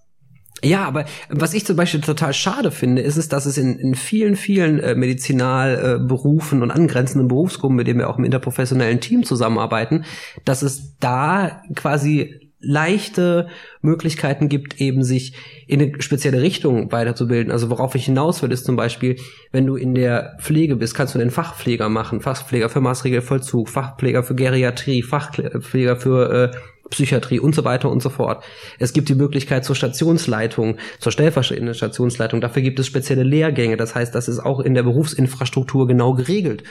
Ja, 0.63 0.86
aber 0.86 1.06
was 1.30 1.54
ich 1.54 1.65
zum 1.65 1.76
Beispiel 1.76 2.02
total 2.02 2.34
schade 2.34 2.72
finde, 2.72 3.02
ist 3.02 3.18
es, 3.18 3.28
dass 3.28 3.46
es 3.46 3.58
in, 3.58 3.78
in 3.78 3.94
vielen, 3.94 4.36
vielen 4.36 4.80
äh, 4.80 4.96
Medizinalberufen 4.96 6.60
äh, 6.60 6.63
und 6.63 6.72
angrenzenden 6.72 7.28
Berufsgruppen, 7.28 7.76
mit 7.76 7.88
denen 7.88 8.00
wir 8.00 8.10
auch 8.10 8.18
im 8.18 8.24
interprofessionellen 8.24 9.00
Team 9.00 9.24
zusammenarbeiten, 9.24 10.06
dass 10.44 10.63
es 10.63 10.98
da 10.98 11.62
quasi 11.76 12.45
leichte 12.65 13.47
Möglichkeiten 13.82 14.49
gibt, 14.49 14.82
eben 14.82 15.04
sich 15.04 15.34
in 15.67 15.82
eine 15.82 16.01
spezielle 16.01 16.41
Richtung 16.41 16.91
weiterzubilden. 16.91 17.51
Also 17.51 17.69
worauf 17.69 17.95
ich 17.95 18.06
hinaus 18.06 18.41
will, 18.41 18.51
ist 18.51 18.65
zum 18.65 18.75
Beispiel, 18.75 19.17
wenn 19.51 19.65
du 19.65 19.75
in 19.75 19.95
der 19.95 20.38
Pflege 20.39 20.75
bist, 20.75 20.95
kannst 20.95 21.15
du 21.15 21.19
den 21.19 21.32
Fachpfleger 21.32 21.89
machen, 21.89 22.21
Fachpfleger 22.21 22.69
für 22.69 22.82
Maßregelvollzug, 22.82 23.69
Fachpfleger 23.69 24.23
für 24.23 24.36
Geriatrie, 24.36 25.04
Fachpfleger 25.04 25.95
für 25.95 26.51
äh, 26.54 26.58
Psychiatrie 26.89 27.39
und 27.39 27.56
so 27.56 27.63
weiter 27.63 27.89
und 27.89 28.02
so 28.02 28.10
fort. 28.10 28.43
Es 28.80 28.93
gibt 28.93 29.10
die 29.10 29.15
Möglichkeit 29.15 29.65
zur 29.65 29.76
Stationsleitung, 29.76 30.78
zur 31.00 31.12
stellvertretenden 31.12 31.74
Stationsleitung. 31.74 32.41
Dafür 32.41 32.62
gibt 32.62 32.80
es 32.80 32.88
spezielle 32.88 33.24
Lehrgänge. 33.24 33.78
Das 33.78 33.95
heißt, 33.95 34.13
das 34.13 34.28
ist 34.28 34.39
auch 34.39 34.60
in 34.60 34.76
der 34.76 34.84
Berufsinfrastruktur 34.84 35.88
genau 35.88 36.13
geregelt. 36.13 36.63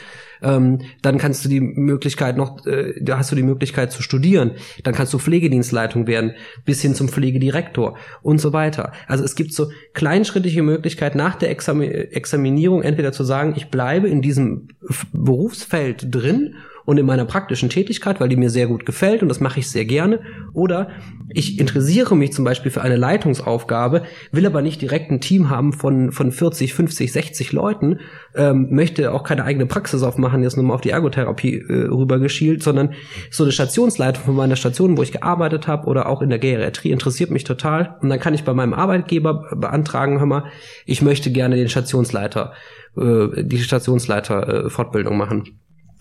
Ähm, 0.43 0.83
dann 1.03 1.19
kannst 1.19 1.45
du 1.45 1.49
die 1.49 1.61
Möglichkeit 1.61 2.37
noch, 2.37 2.65
äh, 2.67 2.95
da 3.01 3.19
hast 3.19 3.33
du 3.33 3.37
die 3.37 3.43
Möglichkeit 3.43 3.93
zu 3.93 4.03
studieren. 4.03 4.53
Dann 4.83 4.95
kannst 4.95 5.13
du 5.15 5.19
Pflegedienstleitung 5.19 6.07
werden, 6.07 6.35
bis 6.65 6.81
hin 6.81 6.95
zum 6.95 7.09
Pflegedirektor 7.09 7.97
und 8.23 8.39
so 8.41 8.53
weiter. 8.53 8.93
Also 9.07 9.25
es 9.25 9.35
gibt 9.35 9.53
so 9.53 9.71
kleinschrittige 9.95 10.63
Möglichkeiten 10.63 11.19
nach 11.19 11.35
der 11.37 11.51
Exam 11.51 11.81
Examinierung 11.83 12.83
entweder 12.83 13.13
zu 13.13 13.25
sagen, 13.25 13.55
ich 13.57 13.69
bleibe 13.69 14.09
in 14.09 14.23
diesem 14.23 14.69
Berufsfeld 15.13 16.15
drin 16.15 16.55
und 16.85 16.99
in 16.99 17.07
meiner 17.07 17.25
praktischen 17.25 17.71
Tätigkeit, 17.71 18.21
weil 18.21 18.29
die 18.29 18.37
mir 18.37 18.51
sehr 18.51 18.67
gut 18.67 18.85
gefällt 18.85 19.23
und 19.23 19.29
das 19.29 19.41
mache 19.41 19.61
ich 19.61 19.71
sehr 19.71 19.85
gerne. 19.85 20.21
Oder 20.53 20.89
ich 21.31 21.59
interessiere 21.59 22.17
mich 22.17 22.33
zum 22.33 22.45
Beispiel 22.45 22.71
für 22.71 22.83
eine 22.83 22.97
Leitungsaufgabe, 22.97 24.03
will 24.33 24.47
aber 24.47 24.63
nicht 24.63 24.83
direkt 24.83 25.11
ein 25.11 25.21
Team 25.21 25.51
haben 25.51 25.73
von, 25.73 26.13
von 26.13 26.31
40, 26.31 26.75
50, 26.75 27.13
60 27.13 27.53
Leuten, 27.53 28.01
ähm, 28.35 28.69
möchte 28.71 29.13
auch 29.13 29.25
keine 29.25 29.45
eigene 29.45 29.67
Praxis 29.67 30.03
aufmachen, 30.03 30.43
jetzt 30.43 30.57
nur 30.57 30.65
mal 30.65 30.75
auf 30.75 30.81
die 30.83 30.91
Ergotherapie 30.91 31.57
äh, 31.57 31.87
rübergeschielt, 31.87 32.63
sondern 32.63 32.95
so 33.31 33.45
eine 33.45 33.53
Stationsleitung 33.53 34.25
von 34.25 34.37
meiner 34.37 34.57
Station, 34.57 34.99
wo 34.99 35.03
ich 35.03 35.13
gearbeitet 35.13 35.67
habe 35.67 35.87
oder 35.87 36.09
auch 36.09 36.21
in 36.21 36.29
der 36.29 36.39
Geriatrie 36.39 36.91
interessiert 36.91 37.31
mich 37.31 37.45
total. 37.45 37.97
Und 38.03 38.11
dann 38.11 38.21
kann 38.21 38.35
ich 38.35 38.45
bei 38.45 38.53
meinem 38.53 38.75
Arbeitgeber 38.75 39.49
beantragen, 39.57 40.19
hör 40.19 40.27
mal, 40.27 40.45
ich 40.85 41.01
möchte 41.01 41.33
gerne 41.33 41.57
den 41.57 41.69
Stationsleiter, 41.69 42.53
äh, 42.97 43.43
die 43.43 43.59
Stationsleiter 43.59 44.67
äh, 44.67 44.71
Fortbildung 44.71 45.17
machen. 45.17 45.45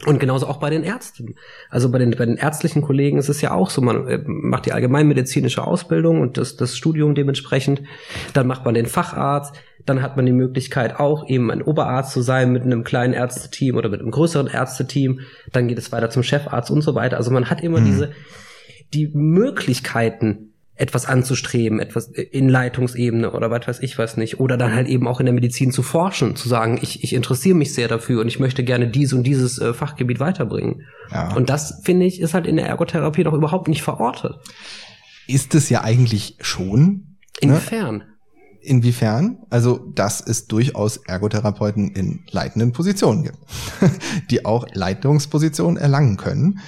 Und 0.05 0.19
genauso 0.19 0.47
auch 0.47 0.57
bei 0.57 0.69
den 0.69 0.83
Ärzten. 0.83 1.35
Also 1.69 1.89
bei 1.89 1.97
den, 1.97 2.11
bei 2.11 2.25
den 2.25 2.35
ärztlichen 2.35 2.81
Kollegen 2.81 3.17
ist 3.17 3.29
es 3.29 3.41
ja 3.41 3.53
auch 3.53 3.69
so, 3.69 3.81
man 3.81 4.07
äh, 4.07 4.19
macht 4.25 4.65
die 4.65 4.73
allgemeinmedizinische 4.73 5.65
Ausbildung 5.65 6.19
und 6.19 6.37
das, 6.37 6.57
das 6.57 6.75
Studium 6.75 7.15
dementsprechend. 7.15 7.81
Dann 8.33 8.47
macht 8.47 8.65
man 8.65 8.73
den 8.73 8.85
Facharzt. 8.85 9.55
Dann 9.85 10.01
hat 10.01 10.15
man 10.15 10.25
die 10.25 10.33
Möglichkeit 10.33 10.99
auch 10.99 11.27
eben 11.27 11.51
ein 11.51 11.61
Oberarzt 11.61 12.13
zu 12.13 12.21
sein 12.21 12.51
mit 12.51 12.63
einem 12.63 12.83
kleinen 12.83 13.13
Ärzteteam 13.13 13.75
oder 13.75 13.89
mit 13.89 14.01
einem 14.01 14.11
größeren 14.11 14.47
Ärzteteam. 14.47 15.21
Dann 15.51 15.67
geht 15.67 15.77
es 15.77 15.91
weiter 15.91 16.09
zum 16.09 16.23
Chefarzt 16.23 16.71
und 16.71 16.81
so 16.81 16.95
weiter. 16.95 17.17
Also 17.17 17.31
man 17.31 17.49
hat 17.49 17.61
immer 17.61 17.79
mhm. 17.79 17.85
diese, 17.85 18.11
die 18.93 19.09
Möglichkeiten, 19.13 20.52
etwas 20.83 21.05
anzustreben, 21.05 21.79
etwas 21.79 22.07
in 22.09 22.49
Leitungsebene 22.49 23.31
oder 23.31 23.49
was 23.49 23.67
weiß 23.67 23.79
ich 23.79 23.97
was 23.97 24.17
nicht. 24.17 24.41
Oder 24.41 24.57
dann 24.57 24.75
halt 24.75 24.89
eben 24.89 25.07
auch 25.07 25.21
in 25.21 25.25
der 25.25 25.33
Medizin 25.33 25.71
zu 25.71 25.81
forschen, 25.81 26.35
zu 26.35 26.49
sagen, 26.49 26.77
ich, 26.81 27.05
ich 27.05 27.13
interessiere 27.13 27.55
mich 27.55 27.73
sehr 27.73 27.87
dafür 27.87 28.19
und 28.19 28.27
ich 28.27 28.39
möchte 28.39 28.65
gerne 28.65 28.89
dies 28.89 29.13
und 29.13 29.23
dieses 29.23 29.59
äh, 29.59 29.73
Fachgebiet 29.73 30.19
weiterbringen. 30.19 30.81
Ja. 31.09 31.33
Und 31.33 31.49
das, 31.49 31.81
finde 31.83 32.05
ich, 32.05 32.19
ist 32.19 32.33
halt 32.33 32.45
in 32.45 32.57
der 32.57 32.67
Ergotherapie 32.67 33.23
noch 33.23 33.33
überhaupt 33.33 33.69
nicht 33.69 33.81
verortet. 33.81 34.35
Ist 35.25 35.55
es 35.55 35.69
ja 35.69 35.83
eigentlich 35.83 36.35
schon. 36.41 37.17
Inwiefern? 37.39 37.99
Ne? 37.99 38.05
Inwiefern? 38.61 39.37
Also, 39.49 39.77
dass 39.95 40.19
es 40.19 40.47
durchaus 40.47 40.97
Ergotherapeuten 40.97 41.91
in 41.95 42.25
leitenden 42.29 42.73
Positionen 42.73 43.23
gibt, 43.23 43.37
die 44.31 44.45
auch 44.45 44.67
Leitungspositionen 44.73 45.77
erlangen 45.77 46.17
können. 46.17 46.59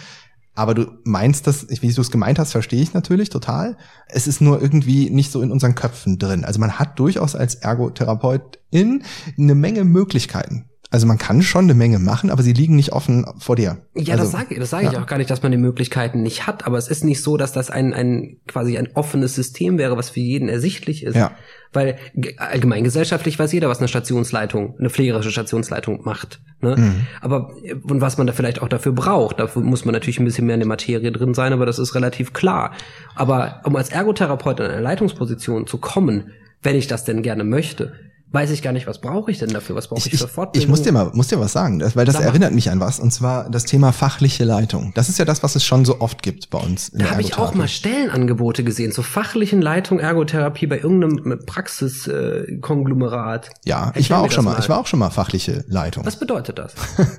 Aber 0.56 0.74
du 0.74 0.88
meinst 1.04 1.48
das, 1.48 1.68
wie 1.70 1.92
du 1.92 2.02
es 2.02 2.12
gemeint 2.12 2.40
hast, 2.40 2.54
verstehe 2.54 2.82
ich 2.82 2.94
natürlich 2.94 3.30
total. 3.30 3.78
Es 4.08 4.26
ist 4.26 4.40
nur 4.40 4.62
irgendwie 4.62 5.10
nicht 5.10 5.32
so 5.32 5.42
in 5.42 5.52
unseren 5.52 5.76
Köpfen 5.76 6.18
drin. 6.18 6.46
Also 6.46 6.60
man 6.60 6.80
hat 6.80 6.98
durchaus 6.98 7.36
als 7.36 7.56
Ergotherapeutin 7.56 9.04
eine 9.38 9.56
Menge 9.56 9.84
Möglichkeiten. 9.84 10.70
Also 10.96 11.08
man 11.08 11.18
kann 11.18 11.42
schon 11.42 11.66
eine 11.66 11.74
Menge 11.74 12.00
machen, 12.00 12.30
aber 12.30 12.42
sie 12.42 12.54
liegen 12.54 12.78
nicht 12.78 12.94
offen 12.94 13.26
vor 13.38 13.58
dir. 13.58 13.80
Ja, 13.96 14.14
also, 14.14 14.24
das 14.24 14.32
sage 14.32 14.58
das 14.58 14.70
sag 14.70 14.84
ich 14.84 14.94
ja. 14.94 15.02
auch 15.02 15.08
gar 15.08 15.18
nicht, 15.18 15.30
dass 15.30 15.44
man 15.44 15.52
die 15.52 15.58
Möglichkeiten 15.58 16.24
nicht 16.24 16.48
hat, 16.48 16.66
aber 16.66 16.78
es 16.78 16.88
ist 16.88 17.04
nicht 17.04 17.22
so, 17.22 17.36
dass 17.36 17.52
das 17.52 17.70
ein, 17.70 17.94
ein 17.94 18.38
quasi 18.48 18.78
ein 18.78 18.88
offenes 18.94 19.36
System 19.36 19.78
wäre, 19.78 19.98
was 19.98 20.10
für 20.10 20.22
jeden 20.22 20.48
ersichtlich 20.48 21.04
ist. 21.04 21.18
Ja. 21.18 21.32
Weil 21.74 21.98
allgemein 22.38 22.86
gesellschaftlich 22.86 23.38
weiß 23.38 23.52
jeder, 23.52 23.68
was 23.68 23.80
eine 23.80 23.90
Stationsleitung, 23.90 24.76
eine 24.80 24.90
pflegerische 24.90 25.32
Stationsleitung 25.32 26.00
macht. 26.06 26.40
Ne? 26.62 26.78
Mhm. 26.78 27.08
Aber 27.20 27.52
und 27.84 28.00
was 28.00 28.18
man 28.18 28.26
da 28.26 28.32
vielleicht 28.32 28.62
auch 28.62 28.70
dafür 28.70 28.94
braucht, 28.94 29.42
dafür 29.42 29.64
muss 29.64 29.84
man 29.84 29.92
natürlich 29.92 30.22
ein 30.22 30.26
bisschen 30.26 30.46
mehr 30.46 30.56
in 30.56 30.62
der 30.62 30.70
Materie 30.70 31.12
drin 31.12 31.34
sein, 31.34 31.52
aber 31.52 31.66
das 31.66 31.78
ist 31.78 31.94
relativ 31.94 32.32
klar. 32.32 32.72
Aber 33.16 33.60
um 33.66 33.76
als 33.76 33.90
Ergotherapeut 33.90 34.62
in 34.62 34.68
eine 34.68 34.82
Leitungsposition 34.82 35.68
zu 35.68 35.78
kommen, 35.78 36.32
wenn 36.64 36.78
ich 36.78 36.88
das 36.88 37.04
denn 37.04 37.22
gerne 37.22 37.44
möchte, 37.44 37.92
weiß 38.32 38.52
ich 38.52 38.62
gar 38.62 38.74
nicht, 38.74 38.86
was 38.86 39.00
brauche 39.00 39.32
ich 39.32 39.40
denn 39.40 39.50
dafür? 39.50 39.76
Was 39.76 39.88
brauche 39.88 40.00
ich, 40.00 40.14
ich, 40.14 40.20
für 40.20 40.28
Fortbildung? 40.28 40.66
Ich 40.66 40.70
muss 40.70 40.82
dir 40.82 40.92
mal, 40.92 41.10
muss 41.14 41.28
dir 41.28 41.40
was 41.40 41.54
sagen, 41.54 41.82
weil 41.96 42.06
das 42.06 42.16
Sag 42.16 42.26
erinnert 42.26 42.54
mich 42.54 42.70
an 42.70 42.80
was, 42.80 43.00
und 43.00 43.12
zwar 43.12 43.50
das 43.50 43.66
Thema 43.66 43.94
fachliche 43.94 44.44
Leitung. 44.44 44.92
Das 44.96 45.10
ist 45.10 45.20
ja 45.20 45.26
das, 45.26 45.44
was 45.44 45.56
es 45.56 45.64
schon 45.64 45.86
so 45.86 46.02
oft 46.02 46.22
gibt 46.22 46.50
bei 46.50 46.60
uns. 46.60 46.92
da 46.92 47.12
habe 47.12 47.22
ich 47.22 47.38
auch 47.38 47.54
mal 47.54 47.68
Stellenangebote 47.68 48.64
gesehen 48.64 48.92
zur 48.92 49.04
fachlichen 49.04 49.62
Leitung 49.62 50.00
Ergotherapie 50.00 50.68
bei 50.68 50.80
irgendeinem 50.80 51.40
Praxiskonglomerat. 51.46 53.48
Äh, 53.48 53.70
ja, 53.70 53.94
ich 53.96 54.10
war 54.10 54.22
auch 54.22 54.32
schon 54.32 54.44
mal, 54.44 54.54
mal, 54.54 54.60
ich 54.60 54.70
war 54.70 54.80
auch 54.80 54.88
schon 54.88 55.00
mal 55.00 55.12
fachliche 55.12 55.64
Leitung. 55.68 56.06
Was 56.06 56.20
bedeutet 56.20 56.60
das? 56.60 56.74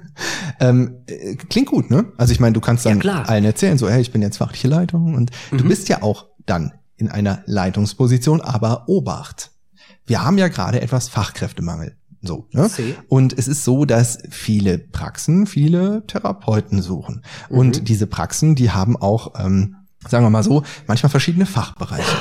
ähm, 0.60 0.98
äh, 1.06 1.36
klingt 1.36 1.68
gut, 1.68 1.90
ne? 1.90 2.06
Also 2.18 2.32
ich 2.32 2.40
meine, 2.40 2.52
du 2.52 2.60
kannst 2.60 2.84
dann 2.84 3.00
ja, 3.00 3.22
allen 3.22 3.44
erzählen, 3.44 3.78
so, 3.78 3.88
hey, 3.88 4.00
ich 4.00 4.12
bin 4.12 4.22
jetzt 4.22 4.36
fachliche 4.36 4.68
Leitung 4.68 5.14
und 5.14 5.30
mhm. 5.50 5.58
du 5.58 5.64
bist 5.64 5.88
ja 5.88 6.02
auch 6.02 6.26
dann 6.44 6.72
in 6.96 7.10
einer 7.10 7.42
Leitungsposition, 7.46 8.40
aber 8.40 8.88
Obacht 8.88 9.50
wir 10.06 10.24
haben 10.24 10.38
ja 10.38 10.48
gerade 10.48 10.80
etwas 10.80 11.08
Fachkräftemangel. 11.08 11.96
So, 12.22 12.48
ne? 12.52 12.68
Und 13.08 13.38
es 13.38 13.46
ist 13.48 13.64
so, 13.64 13.84
dass 13.84 14.18
viele 14.30 14.78
Praxen 14.78 15.46
viele 15.46 16.06
Therapeuten 16.06 16.82
suchen. 16.82 17.22
Mhm. 17.50 17.58
Und 17.58 17.88
diese 17.88 18.06
Praxen, 18.06 18.54
die 18.54 18.70
haben 18.70 18.96
auch, 18.96 19.34
ähm, 19.38 19.76
sagen 20.08 20.24
wir 20.24 20.30
mal 20.30 20.42
so, 20.42 20.62
manchmal 20.86 21.10
verschiedene 21.10 21.46
Fachbereiche. 21.46 22.16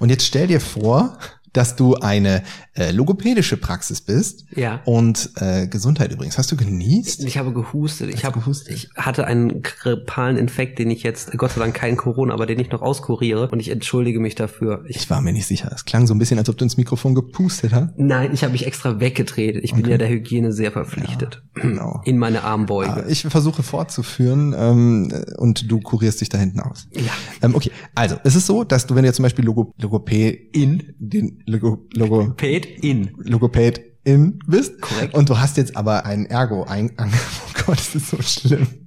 Und 0.00 0.08
jetzt 0.08 0.24
stell 0.24 0.46
dir 0.46 0.60
vor, 0.60 1.18
dass 1.52 1.76
du 1.76 1.96
eine 1.96 2.42
äh, 2.74 2.90
logopädische 2.92 3.56
Praxis 3.56 4.00
bist. 4.00 4.46
Ja. 4.54 4.80
Und 4.84 5.30
äh, 5.36 5.66
Gesundheit 5.66 6.12
übrigens. 6.12 6.38
Hast 6.38 6.50
du 6.50 6.56
genießt? 6.56 7.20
Ich, 7.20 7.26
ich 7.26 7.38
habe 7.38 7.52
gehustet. 7.52 8.12
Ich, 8.14 8.24
habe, 8.24 8.40
gehustet? 8.40 8.74
ich 8.74 8.90
hatte 8.96 9.26
einen 9.26 9.62
grippalen 9.62 10.36
Infekt, 10.36 10.78
den 10.78 10.90
ich 10.90 11.02
jetzt, 11.02 11.36
Gott 11.36 11.52
sei 11.52 11.60
Dank 11.60 11.74
kein 11.74 11.96
Corona, 11.96 12.34
aber 12.34 12.46
den 12.46 12.58
ich 12.58 12.70
noch 12.70 12.82
auskuriere. 12.82 13.48
Und 13.50 13.60
ich 13.60 13.70
entschuldige 13.70 14.20
mich 14.20 14.34
dafür. 14.34 14.84
Ich, 14.88 14.96
ich 14.96 15.10
war 15.10 15.20
mir 15.20 15.32
nicht 15.32 15.46
sicher. 15.46 15.70
Es 15.74 15.84
klang 15.84 16.06
so 16.06 16.14
ein 16.14 16.18
bisschen, 16.18 16.38
als 16.38 16.48
ob 16.48 16.56
du 16.56 16.64
ins 16.64 16.76
Mikrofon 16.76 17.14
gepustet 17.14 17.72
hast. 17.72 17.90
Nein, 17.96 18.30
ich 18.32 18.42
habe 18.42 18.52
mich 18.52 18.66
extra 18.66 19.00
weggedreht. 19.00 19.56
Ich 19.62 19.72
okay. 19.72 19.82
bin 19.82 19.90
ja 19.90 19.98
der 19.98 20.08
Hygiene 20.08 20.52
sehr 20.52 20.72
verpflichtet. 20.72 21.42
Ja, 21.56 21.62
genau. 21.62 22.00
In 22.04 22.18
meine 22.18 22.42
Armbeuge. 22.44 23.04
Ah, 23.04 23.04
ich 23.08 23.22
versuche 23.22 23.62
fortzuführen 23.62 24.54
ähm, 24.56 25.12
und 25.36 25.70
du 25.70 25.80
kurierst 25.80 26.20
dich 26.20 26.28
da 26.28 26.38
hinten 26.38 26.60
aus. 26.60 26.88
Ja. 26.92 27.12
Ähm, 27.42 27.54
okay, 27.54 27.70
also 27.94 28.16
es 28.24 28.36
ist 28.36 28.46
so, 28.46 28.64
dass 28.64 28.86
du, 28.86 28.94
wenn 28.94 29.02
du 29.02 29.08
jetzt 29.08 29.16
zum 29.16 29.24
Beispiel 29.24 29.44
Logo, 29.44 29.74
Logopädin, 29.78 30.94
den 30.98 31.41
Logo, 31.46 31.86
Logo, 31.94 32.20
Logopädin. 32.22 33.10
Logopädin 33.18 34.38
bist. 34.46 34.80
Korrekt. 34.80 35.14
Und 35.14 35.28
du 35.28 35.38
hast 35.38 35.56
jetzt 35.56 35.76
aber 35.76 36.04
ein 36.04 36.26
Ergo 36.26 36.64
ein, 36.64 36.92
oh 36.98 37.62
Gott, 37.66 37.78
das 37.78 37.94
ist 37.94 38.10
so 38.10 38.22
schlimm. 38.22 38.81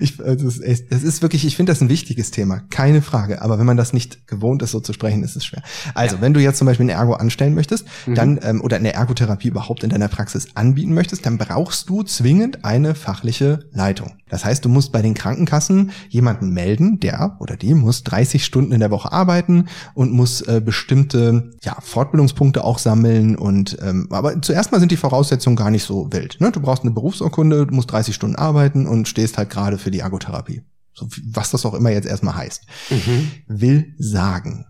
Ich, 0.00 0.22
also 0.22 0.46
es, 0.46 0.58
ist, 0.58 0.86
es 0.90 1.02
ist 1.02 1.22
wirklich, 1.22 1.44
ich 1.44 1.56
finde 1.56 1.72
das 1.72 1.80
ein 1.80 1.88
wichtiges 1.88 2.30
Thema, 2.30 2.62
keine 2.70 3.02
Frage. 3.02 3.42
Aber 3.42 3.58
wenn 3.58 3.66
man 3.66 3.76
das 3.76 3.92
nicht 3.92 4.26
gewohnt 4.26 4.62
ist, 4.62 4.72
so 4.72 4.80
zu 4.80 4.92
sprechen, 4.92 5.22
ist 5.22 5.36
es 5.36 5.44
schwer. 5.44 5.62
Also, 5.94 6.16
ja. 6.16 6.22
wenn 6.22 6.34
du 6.34 6.40
jetzt 6.40 6.58
zum 6.58 6.66
Beispiel 6.66 6.86
ein 6.86 6.90
Ergo 6.90 7.14
anstellen 7.14 7.54
möchtest, 7.54 7.86
mhm. 8.06 8.14
dann 8.14 8.40
ähm, 8.42 8.60
oder 8.60 8.76
eine 8.76 8.92
Ergotherapie 8.92 9.48
überhaupt 9.48 9.84
in 9.84 9.90
deiner 9.90 10.08
Praxis 10.08 10.48
anbieten 10.54 10.94
möchtest, 10.94 11.26
dann 11.26 11.38
brauchst 11.38 11.88
du 11.88 12.02
zwingend 12.02 12.64
eine 12.64 12.94
fachliche 12.94 13.60
Leitung. 13.72 14.12
Das 14.28 14.44
heißt, 14.44 14.64
du 14.64 14.68
musst 14.68 14.92
bei 14.92 15.02
den 15.02 15.14
Krankenkassen 15.14 15.90
jemanden 16.08 16.50
melden, 16.50 17.00
der 17.00 17.36
oder 17.40 17.56
die 17.56 17.74
muss 17.74 18.04
30 18.04 18.44
Stunden 18.44 18.72
in 18.72 18.80
der 18.80 18.90
Woche 18.90 19.12
arbeiten 19.12 19.66
und 19.94 20.12
muss 20.12 20.40
äh, 20.42 20.60
bestimmte 20.64 21.50
ja, 21.62 21.76
Fortbildungspunkte 21.80 22.64
auch 22.64 22.78
sammeln. 22.78 23.36
Und 23.36 23.78
ähm, 23.82 24.08
aber 24.10 24.40
zuerst 24.42 24.72
mal 24.72 24.80
sind 24.80 24.92
die 24.92 24.96
Voraussetzungen 24.96 25.56
gar 25.56 25.70
nicht 25.70 25.84
so 25.84 26.12
wild. 26.12 26.40
Ne? 26.40 26.50
Du 26.52 26.60
brauchst 26.60 26.82
eine 26.82 26.90
Berufsurkunde, 26.90 27.66
du 27.66 27.74
musst 27.74 27.90
30 27.90 28.14
Stunden 28.14 28.36
arbeiten 28.36 28.86
und 28.86 29.08
stehst 29.08 29.38
halt 29.38 29.50
gerade 29.50 29.77
für 29.78 29.90
die 29.90 30.00
Ergotherapie. 30.00 30.62
So, 30.92 31.08
was 31.26 31.50
das 31.50 31.64
auch 31.64 31.74
immer 31.74 31.90
jetzt 31.90 32.06
erstmal 32.06 32.34
heißt. 32.34 32.66
Mhm. 32.90 33.30
Will 33.46 33.94
sagen, 33.98 34.66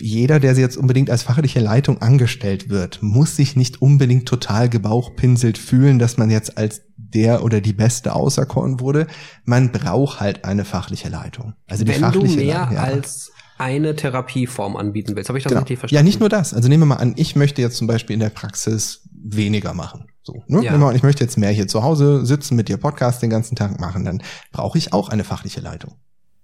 jeder, 0.00 0.38
der 0.38 0.54
jetzt 0.54 0.76
unbedingt 0.76 1.10
als 1.10 1.24
fachliche 1.24 1.58
Leitung 1.58 2.00
angestellt 2.00 2.68
wird, 2.68 3.02
muss 3.02 3.36
sich 3.36 3.56
nicht 3.56 3.82
unbedingt 3.82 4.28
total 4.28 4.68
gebauchpinselt 4.68 5.58
fühlen, 5.58 5.98
dass 5.98 6.18
man 6.18 6.30
jetzt 6.30 6.56
als 6.56 6.82
der 6.96 7.42
oder 7.42 7.60
die 7.60 7.72
Beste 7.72 8.14
auserkoren 8.14 8.78
wurde. 8.78 9.08
Man 9.44 9.72
braucht 9.72 10.20
halt 10.20 10.44
eine 10.44 10.64
fachliche 10.64 11.08
Leitung. 11.08 11.54
Also 11.66 11.84
die 11.84 11.90
Wenn 11.90 12.00
fachliche 12.00 12.36
du 12.36 12.44
mehr 12.44 12.60
Leitung, 12.60 12.76
ja. 12.76 12.82
als 12.82 13.32
eine 13.58 13.96
Therapieform 13.96 14.76
anbieten 14.76 15.16
willst, 15.16 15.28
habe 15.28 15.38
ich 15.38 15.44
das 15.44 15.50
genau. 15.50 15.60
richtig 15.60 15.80
verstanden? 15.80 16.04
Ja, 16.04 16.08
nicht 16.08 16.20
nur 16.20 16.28
das. 16.28 16.54
Also 16.54 16.68
nehmen 16.68 16.82
wir 16.82 16.86
mal 16.86 16.96
an, 16.96 17.14
ich 17.16 17.34
möchte 17.36 17.60
jetzt 17.60 17.76
zum 17.76 17.86
Beispiel 17.86 18.14
in 18.14 18.20
der 18.20 18.30
Praxis 18.30 19.08
weniger 19.12 19.74
machen. 19.74 20.06
So, 20.22 20.42
ne? 20.46 20.62
Ja. 20.62 20.76
Mal, 20.78 20.94
ich 20.94 21.02
möchte 21.02 21.24
jetzt 21.24 21.36
mehr 21.36 21.50
hier 21.50 21.66
zu 21.66 21.82
Hause 21.82 22.24
sitzen, 22.24 22.54
mit 22.56 22.68
dir 22.68 22.76
Podcast 22.76 23.22
den 23.22 23.30
ganzen 23.30 23.56
Tag 23.56 23.80
machen, 23.80 24.04
dann 24.04 24.22
brauche 24.52 24.78
ich 24.78 24.92
auch 24.92 25.08
eine 25.08 25.24
fachliche 25.24 25.60
Leitung 25.60 25.96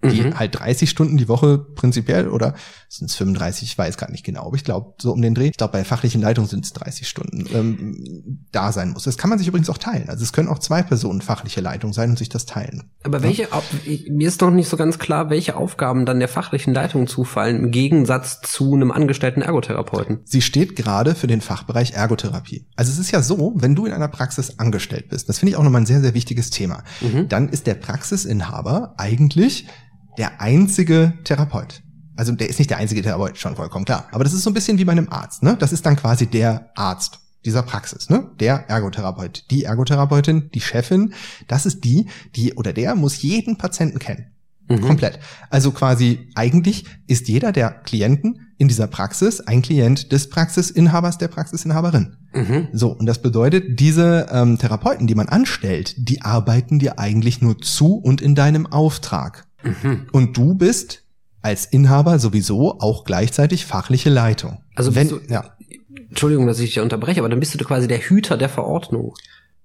die 0.04 0.22
mhm. 0.22 0.38
halt 0.38 0.58
30 0.58 0.88
Stunden 0.88 1.16
die 1.16 1.28
Woche 1.28 1.58
prinzipiell 1.58 2.28
oder 2.28 2.54
sind 2.88 3.10
es 3.10 3.16
35, 3.16 3.70
ich 3.70 3.78
weiß 3.78 3.96
gar 3.96 4.10
nicht 4.10 4.24
genau, 4.24 4.46
aber 4.46 4.54
ich 4.54 4.62
glaube 4.62 4.94
so 5.00 5.12
um 5.12 5.20
den 5.20 5.34
Dreh. 5.34 5.48
Ich 5.48 5.56
glaube 5.56 5.72
bei 5.72 5.84
fachlichen 5.84 6.22
Leitungen 6.22 6.48
sind 6.48 6.64
es 6.64 6.72
30 6.72 7.08
Stunden 7.08 7.46
ähm, 7.52 8.46
da 8.52 8.70
sein 8.70 8.90
muss. 8.90 9.04
Das 9.04 9.18
kann 9.18 9.28
man 9.28 9.38
sich 9.38 9.48
übrigens 9.48 9.68
auch 9.68 9.78
teilen. 9.78 10.08
Also 10.08 10.22
es 10.22 10.32
können 10.32 10.48
auch 10.48 10.60
zwei 10.60 10.82
Personen 10.82 11.20
fachliche 11.20 11.60
Leitung 11.60 11.92
sein 11.92 12.10
und 12.10 12.18
sich 12.18 12.28
das 12.28 12.46
teilen. 12.46 12.90
Aber 13.02 13.22
welche, 13.22 13.42
ja? 13.42 13.62
mir 14.08 14.28
ist 14.28 14.40
doch 14.40 14.50
nicht 14.50 14.68
so 14.68 14.76
ganz 14.76 15.00
klar, 15.00 15.30
welche 15.30 15.56
Aufgaben 15.56 16.06
dann 16.06 16.20
der 16.20 16.28
fachlichen 16.28 16.72
Leitung 16.72 17.08
zufallen 17.08 17.56
im 17.56 17.70
Gegensatz 17.72 18.40
zu 18.40 18.74
einem 18.74 18.92
angestellten 18.92 19.42
Ergotherapeuten. 19.42 20.20
Sie 20.24 20.42
steht 20.42 20.76
gerade 20.76 21.16
für 21.16 21.26
den 21.26 21.40
Fachbereich 21.40 21.92
Ergotherapie. 21.92 22.68
Also 22.76 22.92
es 22.92 22.98
ist 23.00 23.10
ja 23.10 23.20
so, 23.20 23.52
wenn 23.56 23.74
du 23.74 23.86
in 23.86 23.92
einer 23.92 24.08
Praxis 24.08 24.60
angestellt 24.60 25.08
bist, 25.08 25.28
das 25.28 25.40
finde 25.40 25.50
ich 25.50 25.56
auch 25.56 25.64
nochmal 25.64 25.82
ein 25.82 25.86
sehr, 25.86 26.00
sehr 26.00 26.14
wichtiges 26.14 26.50
Thema, 26.50 26.84
mhm. 27.00 27.28
dann 27.28 27.48
ist 27.48 27.66
der 27.66 27.74
Praxisinhaber 27.74 28.94
eigentlich 28.96 29.66
der 30.16 30.40
einzige 30.40 31.14
Therapeut. 31.24 31.82
Also 32.16 32.32
der 32.32 32.48
ist 32.48 32.58
nicht 32.58 32.70
der 32.70 32.78
einzige 32.78 33.02
Therapeut, 33.02 33.38
schon 33.38 33.54
vollkommen 33.54 33.84
klar. 33.84 34.08
Aber 34.10 34.24
das 34.24 34.32
ist 34.32 34.42
so 34.42 34.50
ein 34.50 34.54
bisschen 34.54 34.78
wie 34.78 34.84
bei 34.84 34.92
einem 34.92 35.08
Arzt. 35.10 35.42
Ne? 35.42 35.56
Das 35.58 35.72
ist 35.72 35.86
dann 35.86 35.96
quasi 35.96 36.26
der 36.26 36.70
Arzt. 36.74 37.20
dieser 37.44 37.62
Praxis, 37.62 38.10
ne? 38.10 38.30
Der 38.40 38.68
Ergotherapeut, 38.68 39.44
die 39.50 39.64
Ergotherapeutin, 39.64 40.50
die 40.52 40.60
Chefin, 40.60 41.14
das 41.46 41.66
ist 41.66 41.84
die, 41.84 42.08
die 42.34 42.54
oder 42.54 42.72
der 42.72 42.94
muss 42.94 43.22
jeden 43.22 43.56
Patienten 43.56 43.98
kennen. 43.98 44.26
Mhm. 44.68 44.80
Komplett. 44.82 45.18
Also 45.48 45.70
quasi 45.70 46.28
eigentlich 46.34 46.84
ist 47.06 47.28
jeder 47.28 47.52
der 47.52 47.70
Klienten 47.70 48.40
in 48.58 48.68
dieser 48.68 48.88
Praxis 48.88 49.40
ein 49.40 49.62
Klient 49.62 50.12
des 50.12 50.28
Praxisinhabers, 50.28 51.16
der 51.18 51.28
Praxisinhaberin. 51.28 52.16
Mhm. 52.34 52.68
So, 52.72 52.90
und 52.90 53.06
das 53.06 53.22
bedeutet, 53.22 53.80
diese 53.80 54.26
ähm, 54.30 54.58
Therapeuten, 54.58 55.06
die 55.06 55.14
man 55.14 55.28
anstellt, 55.28 55.94
die 55.96 56.22
arbeiten 56.22 56.78
dir 56.78 56.98
eigentlich 56.98 57.40
nur 57.40 57.58
zu 57.58 57.94
und 57.94 58.20
in 58.20 58.34
deinem 58.34 58.66
Auftrag. 58.66 59.46
Mhm. 59.82 60.06
Und 60.12 60.36
du 60.36 60.54
bist 60.54 61.04
als 61.42 61.66
Inhaber 61.66 62.18
sowieso 62.18 62.80
auch 62.80 63.04
gleichzeitig 63.04 63.64
fachliche 63.64 64.10
Leitung. 64.10 64.58
Also 64.74 64.94
wenn, 64.94 65.08
du, 65.08 65.20
ja. 65.28 65.56
Entschuldigung, 66.08 66.46
dass 66.46 66.58
ich 66.60 66.74
dich 66.74 66.80
unterbreche, 66.80 67.20
aber 67.20 67.28
dann 67.28 67.40
bist 67.40 67.58
du 67.58 67.64
quasi 67.64 67.88
der 67.88 67.98
Hüter 67.98 68.36
der 68.36 68.48
Verordnung. 68.48 69.14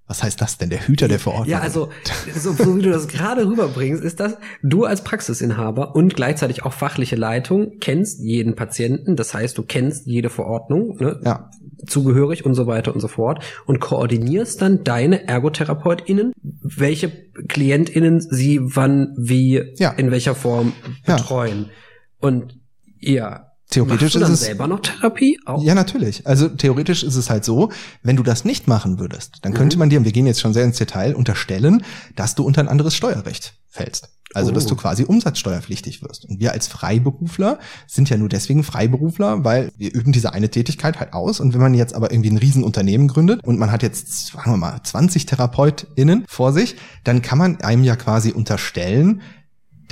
Was 0.05 0.21
heißt 0.21 0.41
das 0.41 0.57
denn, 0.57 0.69
der 0.69 0.85
Hüter 0.85 1.07
der 1.07 1.17
Verordnung? 1.17 1.49
Ja, 1.49 1.59
also 1.59 1.89
so, 2.35 2.51
so 2.51 2.77
wie 2.77 2.81
du 2.81 2.91
das 2.91 3.07
gerade 3.07 3.47
rüberbringst, 3.47 4.03
ist 4.03 4.19
das, 4.19 4.37
du 4.61 4.83
als 4.83 5.03
Praxisinhaber 5.03 5.95
und 5.95 6.15
gleichzeitig 6.15 6.63
auch 6.63 6.73
fachliche 6.73 7.15
Leitung 7.15 7.79
kennst 7.79 8.19
jeden 8.19 8.55
Patienten, 8.55 9.15
das 9.15 9.33
heißt, 9.33 9.57
du 9.57 9.63
kennst 9.63 10.05
jede 10.05 10.29
Verordnung, 10.29 10.97
ne, 10.97 11.21
ja. 11.23 11.49
Zugehörig 11.85 12.45
und 12.45 12.53
so 12.53 12.67
weiter 12.67 12.93
und 12.93 12.99
so 12.99 13.07
fort 13.07 13.43
und 13.65 13.79
koordinierst 13.79 14.61
dann 14.61 14.83
deine 14.83 15.27
ErgotherapeutInnen, 15.27 16.33
welche 16.61 17.11
KlientInnen 17.47 18.21
sie 18.21 18.59
wann, 18.61 19.15
wie, 19.17 19.73
ja. 19.77 19.91
in 19.91 20.11
welcher 20.11 20.35
Form 20.35 20.73
betreuen. 21.05 21.65
Ja. 21.65 22.27
Und 22.27 22.59
ja, 22.99 23.52
Theoretisch 23.69 24.15
Machst 24.15 24.15
du 24.15 24.19
ist 24.19 24.29
es 24.29 24.41
selber 24.41 24.67
noch 24.67 24.81
Therapie? 24.81 25.39
Auch? 25.45 25.63
Ja, 25.63 25.73
natürlich. 25.73 26.27
Also 26.27 26.47
theoretisch 26.47 27.03
ist 27.03 27.15
es 27.15 27.29
halt 27.29 27.43
so, 27.43 27.71
wenn 28.03 28.15
du 28.15 28.23
das 28.23 28.45
nicht 28.45 28.67
machen 28.67 28.99
würdest, 28.99 29.39
dann 29.41 29.53
könnte 29.53 29.77
mhm. 29.77 29.79
man 29.79 29.89
dir, 29.89 29.99
und 29.99 30.05
wir 30.05 30.11
gehen 30.11 30.27
jetzt 30.27 30.41
schon 30.41 30.53
sehr 30.53 30.63
ins 30.63 30.77
Detail, 30.77 31.15
unterstellen, 31.15 31.83
dass 32.15 32.35
du 32.35 32.43
unter 32.43 32.61
ein 32.61 32.67
anderes 32.67 32.95
Steuerrecht 32.95 33.55
fällst. 33.69 34.09
Also, 34.33 34.51
oh. 34.51 34.53
dass 34.53 34.65
du 34.65 34.73
oh. 34.73 34.77
quasi 34.77 35.03
umsatzsteuerpflichtig 35.03 36.01
wirst. 36.01 36.25
Und 36.25 36.39
wir 36.39 36.51
als 36.51 36.67
Freiberufler 36.67 37.59
sind 37.87 38.09
ja 38.09 38.17
nur 38.17 38.29
deswegen 38.29 38.63
Freiberufler, 38.63 39.43
weil 39.43 39.71
wir 39.77 39.93
üben 39.93 40.11
diese 40.11 40.33
eine 40.33 40.49
Tätigkeit 40.49 40.99
halt 40.99 41.13
aus. 41.13 41.39
Und 41.39 41.53
wenn 41.53 41.61
man 41.61 41.73
jetzt 41.73 41.93
aber 41.93 42.11
irgendwie 42.11 42.31
ein 42.31 42.37
Riesenunternehmen 42.37 43.07
gründet 43.07 43.43
und 43.43 43.59
man 43.59 43.71
hat 43.71 43.83
jetzt, 43.83 44.27
sagen 44.27 44.51
wir 44.51 44.57
mal, 44.57 44.81
20 44.83 45.25
TherapeutInnen 45.25 46.25
vor 46.27 46.53
sich, 46.53 46.75
dann 47.03 47.21
kann 47.21 47.37
man 47.37 47.61
einem 47.61 47.83
ja 47.83 47.95
quasi 47.95 48.31
unterstellen, 48.31 49.21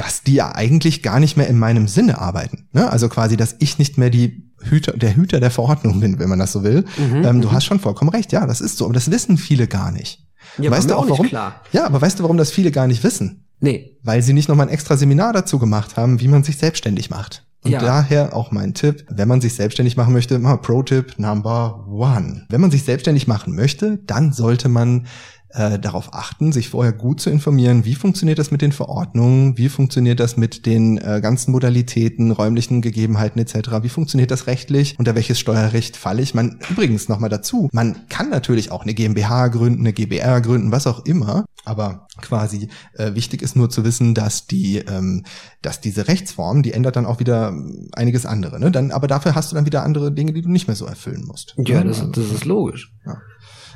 dass 0.01 0.23
die 0.23 0.33
ja 0.33 0.55
eigentlich 0.55 1.03
gar 1.03 1.19
nicht 1.19 1.37
mehr 1.37 1.47
in 1.47 1.59
meinem 1.59 1.87
Sinne 1.87 2.19
arbeiten. 2.19 2.67
Ne? 2.73 2.91
Also 2.91 3.07
quasi, 3.07 3.37
dass 3.37 3.55
ich 3.59 3.77
nicht 3.77 3.99
mehr 3.99 4.09
die 4.09 4.49
Hüter, 4.63 4.93
der 4.93 5.15
Hüter 5.15 5.39
der 5.39 5.51
Verordnung 5.51 5.99
bin, 5.99 6.17
wenn 6.17 6.27
man 6.27 6.39
das 6.39 6.53
so 6.53 6.63
will. 6.63 6.85
Mhm, 6.97 7.23
ähm, 7.23 7.41
du 7.41 7.49
mhm. 7.49 7.51
hast 7.51 7.65
schon 7.65 7.79
vollkommen 7.79 8.09
recht, 8.09 8.31
ja, 8.31 8.47
das 8.47 8.61
ist 8.61 8.77
so, 8.77 8.85
aber 8.85 8.95
das 8.95 9.11
wissen 9.11 9.37
viele 9.37 9.67
gar 9.67 9.91
nicht. 9.91 10.25
Ja, 10.57 10.71
weißt 10.71 10.89
du 10.89 10.95
auch, 10.95 11.03
auch 11.03 11.09
warum? 11.11 11.27
Klar. 11.27 11.61
Ja, 11.71 11.85
aber 11.85 12.01
weißt 12.01 12.17
du, 12.17 12.23
warum 12.23 12.37
das 12.37 12.49
viele 12.49 12.71
gar 12.71 12.87
nicht 12.87 13.03
wissen? 13.03 13.45
Nee. 13.59 13.99
Weil 14.01 14.23
sie 14.23 14.33
nicht 14.33 14.49
nochmal 14.49 14.67
ein 14.67 14.73
extra 14.73 14.97
Seminar 14.97 15.33
dazu 15.33 15.59
gemacht 15.59 15.97
haben, 15.97 16.19
wie 16.19 16.27
man 16.27 16.43
sich 16.43 16.57
selbstständig 16.57 17.11
macht. 17.11 17.45
Und 17.63 17.71
ja. 17.71 17.79
daher 17.79 18.35
auch 18.35 18.51
mein 18.51 18.73
Tipp, 18.73 19.05
wenn 19.07 19.27
man 19.27 19.39
sich 19.39 19.53
selbstständig 19.53 19.97
machen 19.97 20.13
möchte, 20.13 20.39
mal 20.39 20.57
Pro-Tipp 20.57 21.19
Number 21.19 21.85
One. 21.87 22.47
Wenn 22.49 22.59
man 22.59 22.71
sich 22.71 22.83
selbstständig 22.83 23.27
machen 23.27 23.55
möchte, 23.55 23.99
dann 24.07 24.33
sollte 24.33 24.67
man 24.67 25.05
äh, 25.53 25.79
darauf 25.79 26.13
achten, 26.13 26.51
sich 26.51 26.69
vorher 26.69 26.93
gut 26.93 27.21
zu 27.21 27.29
informieren, 27.29 27.85
wie 27.85 27.95
funktioniert 27.95 28.39
das 28.39 28.51
mit 28.51 28.61
den 28.61 28.71
Verordnungen, 28.71 29.57
wie 29.57 29.69
funktioniert 29.69 30.19
das 30.19 30.37
mit 30.37 30.65
den 30.65 30.97
äh, 30.97 31.19
ganzen 31.21 31.51
Modalitäten, 31.51 32.31
räumlichen 32.31 32.81
Gegebenheiten 32.81 33.39
etc., 33.39 33.83
wie 33.83 33.89
funktioniert 33.89 34.31
das 34.31 34.47
rechtlich, 34.47 34.95
unter 34.97 35.15
welches 35.15 35.39
Steuerrecht 35.39 35.97
falle 35.97 36.21
ich. 36.21 36.33
Man 36.33 36.59
übrigens 36.69 37.09
nochmal 37.09 37.29
dazu, 37.29 37.69
man 37.71 38.07
kann 38.09 38.29
natürlich 38.29 38.71
auch 38.71 38.83
eine 38.83 38.93
GmbH 38.93 39.49
gründen, 39.49 39.81
eine 39.81 39.93
GbR 39.93 40.41
gründen, 40.41 40.71
was 40.71 40.87
auch 40.87 41.05
immer, 41.05 41.45
aber 41.65 42.07
quasi 42.21 42.69
äh, 42.93 43.13
wichtig 43.13 43.41
ist 43.41 43.55
nur 43.55 43.69
zu 43.69 43.83
wissen, 43.83 44.13
dass 44.13 44.47
die, 44.47 44.77
ähm, 44.77 45.25
dass 45.61 45.81
diese 45.81 46.07
Rechtsform, 46.07 46.63
die 46.63 46.73
ändert 46.73 46.95
dann 46.95 47.05
auch 47.05 47.19
wieder 47.19 47.53
einiges 47.93 48.25
andere. 48.25 48.59
Ne? 48.59 48.71
Dann, 48.71 48.91
aber 48.91 49.07
dafür 49.07 49.35
hast 49.35 49.51
du 49.51 49.55
dann 49.55 49.65
wieder 49.65 49.83
andere 49.83 50.11
Dinge, 50.11 50.33
die 50.33 50.41
du 50.41 50.49
nicht 50.49 50.67
mehr 50.67 50.75
so 50.75 50.85
erfüllen 50.85 51.25
musst. 51.25 51.55
Ja, 51.57 51.83
das, 51.83 52.03
das 52.11 52.31
ist 52.31 52.45
logisch. 52.45 52.93
Ja. 53.05 53.17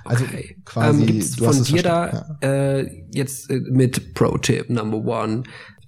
Also 0.06 0.24
okay. 0.26 0.58
quasi. 0.66 1.02
Ähm, 1.02 1.08
gibt's 1.08 1.36
von 1.36 1.64
dir 1.64 1.84
da 1.84 2.38
ja. 2.42 2.48
äh, 2.48 3.06
jetzt 3.14 3.50
äh, 3.50 3.60
mit 3.60 4.14
Pro-Tip 4.14 4.70
Number 4.70 4.98
One 4.98 5.44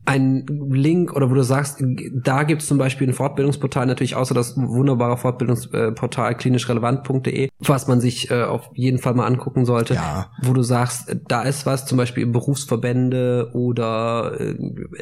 ein 0.08 0.46
Link 0.70 1.14
oder 1.14 1.30
wo 1.30 1.34
du 1.34 1.44
sagst, 1.44 1.84
da 2.14 2.44
gibt 2.44 2.62
es 2.62 2.68
zum 2.70 2.78
Beispiel 2.78 3.10
ein 3.10 3.14
Fortbildungsportal, 3.14 3.86
natürlich 3.86 4.16
außer 4.16 4.34
das 4.34 4.56
wunderbare 4.56 5.18
Fortbildungsportal 5.18 6.36
klinischrelevant.de, 6.36 7.50
was 7.60 7.88
man 7.88 8.00
sich 8.00 8.32
äh, 8.32 8.44
auf 8.44 8.70
jeden 8.74 9.00
Fall 9.00 9.16
mal 9.16 9.26
angucken 9.26 9.66
sollte, 9.66 9.96
ja. 9.96 10.32
wo 10.42 10.54
du 10.54 10.64
sagst, 10.64 11.14
da 11.28 11.42
ist 11.42 11.66
was, 11.66 11.86
zum 11.86 11.98
Beispiel 11.98 12.26
Berufsverbände 12.26 13.52
oder 13.54 14.40
äh, 14.40 14.56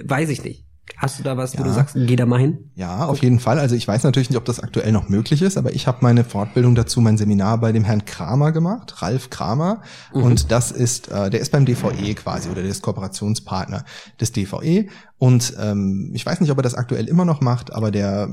weiß 0.03 0.29
ich 0.29 0.43
nicht. 0.43 0.64
Hast 0.97 1.19
du 1.19 1.23
da 1.23 1.35
was, 1.35 1.53
wo 1.55 1.59
ja. 1.59 1.63
du 1.63 1.73
sagst, 1.73 1.95
geh 1.97 2.15
da 2.15 2.25
mal 2.25 2.39
hin? 2.39 2.69
Ja, 2.75 3.05
auf 3.05 3.21
jeden 3.21 3.39
Fall. 3.39 3.59
Also 3.59 3.75
ich 3.75 3.87
weiß 3.87 4.03
natürlich 4.03 4.29
nicht, 4.29 4.37
ob 4.37 4.45
das 4.45 4.59
aktuell 4.59 4.91
noch 4.91 5.09
möglich 5.09 5.41
ist, 5.41 5.57
aber 5.57 5.73
ich 5.73 5.87
habe 5.87 5.97
meine 6.01 6.23
Fortbildung 6.23 6.75
dazu, 6.75 7.01
mein 7.01 7.17
Seminar 7.17 7.57
bei 7.59 7.71
dem 7.71 7.83
Herrn 7.83 8.05
Kramer 8.05 8.51
gemacht, 8.51 9.01
Ralf 9.01 9.29
Kramer. 9.29 9.81
Mhm. 10.13 10.23
Und 10.23 10.51
das 10.51 10.71
ist, 10.71 11.09
äh, 11.09 11.29
der 11.29 11.41
ist 11.41 11.51
beim 11.51 11.65
DVE 11.65 12.13
quasi 12.13 12.49
oder 12.49 12.61
der 12.61 12.71
ist 12.71 12.81
Kooperationspartner 12.81 13.83
des 14.21 14.31
DVE. 14.31 14.87
Und 15.17 15.53
ähm, 15.59 16.11
ich 16.13 16.25
weiß 16.25 16.41
nicht, 16.41 16.51
ob 16.51 16.59
er 16.59 16.63
das 16.63 16.75
aktuell 16.75 17.07
immer 17.07 17.23
noch 17.23 17.39
macht, 17.39 17.73
aber 17.73 17.89
der 17.89 18.29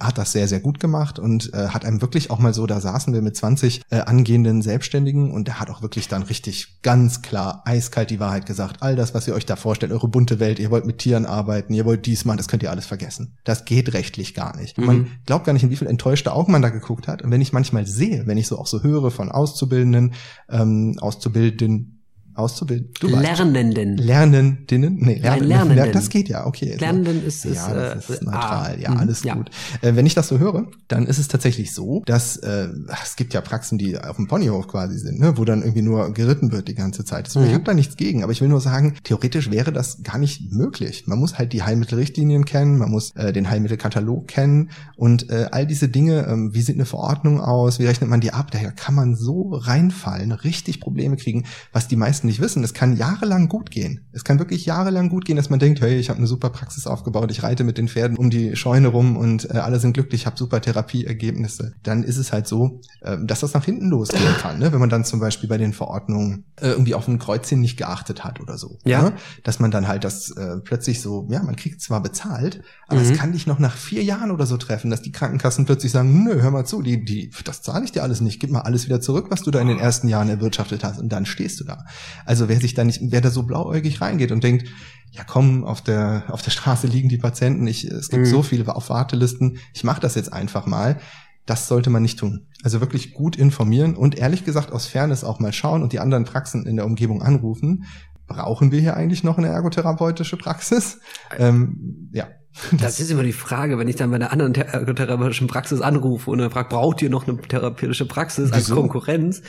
hat 0.00 0.16
das 0.16 0.32
sehr, 0.32 0.48
sehr 0.48 0.60
gut 0.60 0.80
gemacht 0.80 1.18
und 1.18 1.52
äh, 1.52 1.68
hat 1.68 1.84
einem 1.84 2.00
wirklich 2.00 2.30
auch 2.30 2.38
mal 2.38 2.54
so, 2.54 2.66
da 2.66 2.80
saßen 2.80 3.12
wir 3.12 3.20
mit 3.20 3.36
20 3.36 3.82
äh, 3.90 3.96
angehenden 4.00 4.62
Selbstständigen 4.62 5.30
und 5.30 5.46
der 5.46 5.60
hat 5.60 5.68
auch 5.68 5.82
wirklich 5.82 6.08
dann 6.08 6.22
richtig 6.22 6.80
ganz 6.80 7.20
klar 7.20 7.62
eiskalt 7.66 8.08
die 8.08 8.18
Wahrheit 8.18 8.46
gesagt. 8.46 8.82
All 8.82 8.96
das, 8.96 9.14
was 9.14 9.28
ihr 9.28 9.34
euch 9.34 9.44
da 9.44 9.56
vorstellt, 9.56 9.92
eure 9.92 10.08
bunte 10.08 10.40
Welt, 10.40 10.58
ihr 10.58 10.70
wollt 10.70 10.86
mit 10.86 10.98
Tieren 10.98 11.26
arbeiten, 11.26 11.74
ihr 11.74 11.84
wollt 11.84 12.06
dies 12.06 12.24
machen, 12.24 12.38
das 12.38 12.48
könnt 12.48 12.62
ihr 12.62 12.70
alles 12.70 12.86
vergessen. 12.86 13.36
Das 13.44 13.66
geht 13.66 13.92
rechtlich 13.92 14.32
gar 14.32 14.56
nicht. 14.56 14.78
Mhm. 14.78 14.86
Man 14.86 15.06
glaubt 15.26 15.44
gar 15.44 15.52
nicht, 15.52 15.64
in 15.64 15.70
wie 15.70 15.76
viel 15.76 15.88
enttäuschte 15.88 16.32
Augen 16.32 16.52
man 16.52 16.62
da 16.62 16.70
geguckt 16.70 17.08
hat. 17.08 17.20
Und 17.20 17.30
wenn 17.30 17.42
ich 17.42 17.52
manchmal 17.52 17.86
sehe, 17.86 18.26
wenn 18.26 18.38
ich 18.38 18.48
so 18.48 18.58
auch 18.58 18.66
so 18.66 18.82
höre 18.82 19.10
von 19.10 19.30
Auszubildenden, 19.30 20.14
ähm, 20.48 20.96
Auszubildenden, 20.98 22.01
auszubilden. 22.34 22.90
Du 23.00 23.08
Lernenden. 23.08 23.98
Weißt. 23.98 24.06
Lernendinnen? 24.06 24.96
Nee, 24.98 25.18
Lernen, 25.18 25.44
Lernenden. 25.44 25.92
Das 25.92 26.08
geht 26.08 26.28
ja, 26.28 26.46
okay. 26.46 26.76
Lernenden 26.78 27.24
ist, 27.24 27.44
ist, 27.44 27.56
ja, 27.56 27.94
das 27.94 28.08
ist 28.08 28.22
äh, 28.22 28.24
neutral. 28.24 28.74
Ah, 28.76 28.80
ja, 28.80 28.88
alles 28.90 29.22
ja. 29.22 29.34
gut. 29.34 29.50
Äh, 29.80 29.94
wenn 29.96 30.06
ich 30.06 30.14
das 30.14 30.28
so 30.28 30.38
höre, 30.38 30.66
dann 30.88 31.06
ist 31.06 31.18
es 31.18 31.28
tatsächlich 31.28 31.74
so, 31.74 32.02
dass 32.06 32.36
äh, 32.38 32.68
es 33.02 33.16
gibt 33.16 33.34
ja 33.34 33.40
Praxen, 33.40 33.78
die 33.78 33.98
auf 33.98 34.16
dem 34.16 34.28
Ponyhof 34.28 34.68
quasi 34.68 34.98
sind, 34.98 35.20
ne, 35.20 35.36
wo 35.36 35.44
dann 35.44 35.62
irgendwie 35.62 35.82
nur 35.82 36.12
geritten 36.12 36.52
wird 36.52 36.68
die 36.68 36.74
ganze 36.74 37.04
Zeit. 37.04 37.34
Mhm. 37.34 37.44
Ich 37.44 37.54
habe 37.54 37.64
da 37.64 37.74
nichts 37.74 37.96
gegen, 37.96 38.22
aber 38.22 38.32
ich 38.32 38.40
will 38.40 38.48
nur 38.48 38.60
sagen, 38.60 38.94
theoretisch 39.04 39.50
wäre 39.50 39.72
das 39.72 40.02
gar 40.02 40.18
nicht 40.18 40.52
möglich. 40.52 41.04
Man 41.06 41.18
muss 41.18 41.38
halt 41.38 41.52
die 41.52 41.62
Heilmittelrichtlinien 41.62 42.44
kennen, 42.44 42.78
man 42.78 42.90
muss 42.90 43.14
äh, 43.16 43.32
den 43.32 43.50
Heilmittelkatalog 43.50 44.28
kennen 44.28 44.70
und 44.96 45.30
äh, 45.30 45.48
all 45.50 45.66
diese 45.66 45.88
Dinge, 45.88 46.26
äh, 46.26 46.54
wie 46.54 46.62
sieht 46.62 46.76
eine 46.76 46.86
Verordnung 46.86 47.40
aus, 47.40 47.78
wie 47.78 47.86
rechnet 47.86 48.08
man 48.08 48.20
die 48.20 48.32
ab, 48.32 48.50
daher 48.50 48.72
kann 48.72 48.94
man 48.94 49.14
so 49.14 49.50
reinfallen, 49.52 50.32
richtig 50.32 50.80
Probleme 50.80 51.16
kriegen, 51.16 51.44
was 51.72 51.88
die 51.88 51.96
meisten 51.96 52.21
meisten 52.22 52.26
nicht 52.26 52.40
wissen. 52.40 52.64
Es 52.64 52.74
kann 52.74 52.96
jahrelang 52.96 53.48
gut 53.48 53.70
gehen. 53.70 54.06
Es 54.12 54.24
kann 54.24 54.38
wirklich 54.38 54.64
jahrelang 54.64 55.08
gut 55.08 55.24
gehen, 55.24 55.36
dass 55.36 55.50
man 55.50 55.58
denkt, 55.58 55.80
hey, 55.80 55.96
ich 55.96 56.08
habe 56.08 56.18
eine 56.18 56.26
super 56.26 56.50
Praxis 56.50 56.86
aufgebaut, 56.86 57.30
ich 57.30 57.42
reite 57.42 57.64
mit 57.64 57.78
den 57.78 57.88
Pferden 57.88 58.16
um 58.16 58.30
die 58.30 58.56
Scheune 58.56 58.88
rum 58.88 59.16
und 59.16 59.50
äh, 59.50 59.58
alle 59.58 59.80
sind 59.80 59.94
glücklich, 59.94 60.22
ich 60.22 60.26
habe 60.26 60.36
super 60.38 60.60
Therapieergebnisse. 60.60 61.74
Dann 61.82 62.04
ist 62.04 62.16
es 62.16 62.32
halt 62.32 62.46
so, 62.46 62.80
äh, 63.00 63.16
dass 63.24 63.40
das 63.40 63.54
nach 63.54 63.64
hinten 63.64 63.88
losgehen 63.88 64.34
kann, 64.40 64.58
ne? 64.58 64.72
wenn 64.72 64.80
man 64.80 64.88
dann 64.88 65.04
zum 65.04 65.20
Beispiel 65.20 65.48
bei 65.48 65.58
den 65.58 65.72
Verordnungen 65.72 66.44
äh, 66.60 66.68
irgendwie 66.68 66.94
auf 66.94 67.08
ein 67.08 67.18
Kreuzchen 67.18 67.60
nicht 67.60 67.76
geachtet 67.76 68.24
hat 68.24 68.40
oder 68.40 68.58
so. 68.58 68.78
Ja. 68.84 69.02
Ne? 69.02 69.12
Dass 69.42 69.58
man 69.58 69.70
dann 69.70 69.88
halt 69.88 70.04
das 70.04 70.30
äh, 70.30 70.58
plötzlich 70.62 71.00
so, 71.00 71.26
ja, 71.30 71.42
man 71.42 71.56
kriegt 71.56 71.80
zwar 71.80 72.02
bezahlt, 72.02 72.62
aber 72.86 73.00
mhm. 73.00 73.10
es 73.10 73.18
kann 73.18 73.32
dich 73.32 73.46
noch 73.46 73.58
nach 73.58 73.76
vier 73.76 74.02
Jahren 74.02 74.30
oder 74.30 74.46
so 74.46 74.56
treffen, 74.56 74.90
dass 74.90 75.02
die 75.02 75.12
Krankenkassen 75.12 75.64
plötzlich 75.66 75.92
sagen, 75.92 76.24
nö, 76.24 76.40
hör 76.40 76.50
mal 76.50 76.64
zu, 76.64 76.82
die, 76.82 77.04
die, 77.04 77.30
das 77.44 77.62
zahle 77.62 77.84
ich 77.84 77.92
dir 77.92 78.02
alles 78.02 78.20
nicht, 78.20 78.40
gib 78.40 78.50
mal 78.50 78.60
alles 78.60 78.86
wieder 78.86 79.00
zurück, 79.00 79.26
was 79.30 79.42
du 79.42 79.50
da 79.50 79.60
in 79.60 79.68
den 79.68 79.78
ersten 79.78 80.08
Jahren 80.08 80.28
erwirtschaftet 80.28 80.84
hast 80.84 81.00
und 81.00 81.10
dann 81.10 81.26
stehst 81.26 81.60
du 81.60 81.64
da. 81.64 81.84
Also 82.24 82.48
wer 82.48 82.60
sich 82.60 82.74
da 82.74 82.84
nicht, 82.84 83.00
wer 83.02 83.20
da 83.20 83.30
so 83.30 83.42
blauäugig 83.42 84.00
reingeht 84.00 84.32
und 84.32 84.42
denkt, 84.44 84.68
ja 85.10 85.24
komm, 85.24 85.64
auf 85.64 85.82
der, 85.82 86.24
auf 86.28 86.42
der 86.42 86.50
Straße 86.50 86.86
liegen 86.86 87.08
die 87.08 87.18
Patienten, 87.18 87.66
ich, 87.66 87.84
es 87.84 88.08
gibt 88.08 88.26
mhm. 88.26 88.30
so 88.30 88.42
viele 88.42 88.74
auf 88.74 88.90
Wartelisten, 88.90 89.58
ich 89.74 89.84
mache 89.84 90.00
das 90.00 90.14
jetzt 90.14 90.32
einfach 90.32 90.66
mal. 90.66 90.98
Das 91.44 91.66
sollte 91.66 91.90
man 91.90 92.02
nicht 92.02 92.20
tun. 92.20 92.46
Also 92.62 92.80
wirklich 92.80 93.14
gut 93.14 93.34
informieren 93.34 93.96
und 93.96 94.16
ehrlich 94.16 94.44
gesagt 94.44 94.70
aus 94.70 94.86
Fairness 94.86 95.24
auch 95.24 95.40
mal 95.40 95.52
schauen 95.52 95.82
und 95.82 95.92
die 95.92 95.98
anderen 95.98 96.24
Praxen 96.24 96.66
in 96.66 96.76
der 96.76 96.86
Umgebung 96.86 97.20
anrufen. 97.20 97.84
Brauchen 98.28 98.70
wir 98.70 98.80
hier 98.80 98.96
eigentlich 98.96 99.24
noch 99.24 99.38
eine 99.38 99.48
ergotherapeutische 99.48 100.36
Praxis? 100.36 101.00
Ähm, 101.36 102.10
ja, 102.12 102.28
das 102.72 103.00
ist 103.00 103.10
immer 103.10 103.22
die 103.22 103.32
Frage, 103.32 103.78
wenn 103.78 103.88
ich 103.88 103.96
dann 103.96 104.10
bei 104.10 104.16
einer 104.16 104.32
anderen 104.32 104.54
therapeutischen 104.54 105.46
Praxis 105.46 105.80
anrufe 105.80 106.30
und 106.30 106.38
dann 106.38 106.50
frage, 106.50 106.68
braucht 106.68 107.02
ihr 107.02 107.10
noch 107.10 107.26
eine 107.26 107.40
therapeutische 107.40 108.06
Praxis 108.06 108.52
als 108.52 108.66
Wieso? 108.66 108.76
Konkurrenz? 108.76 109.42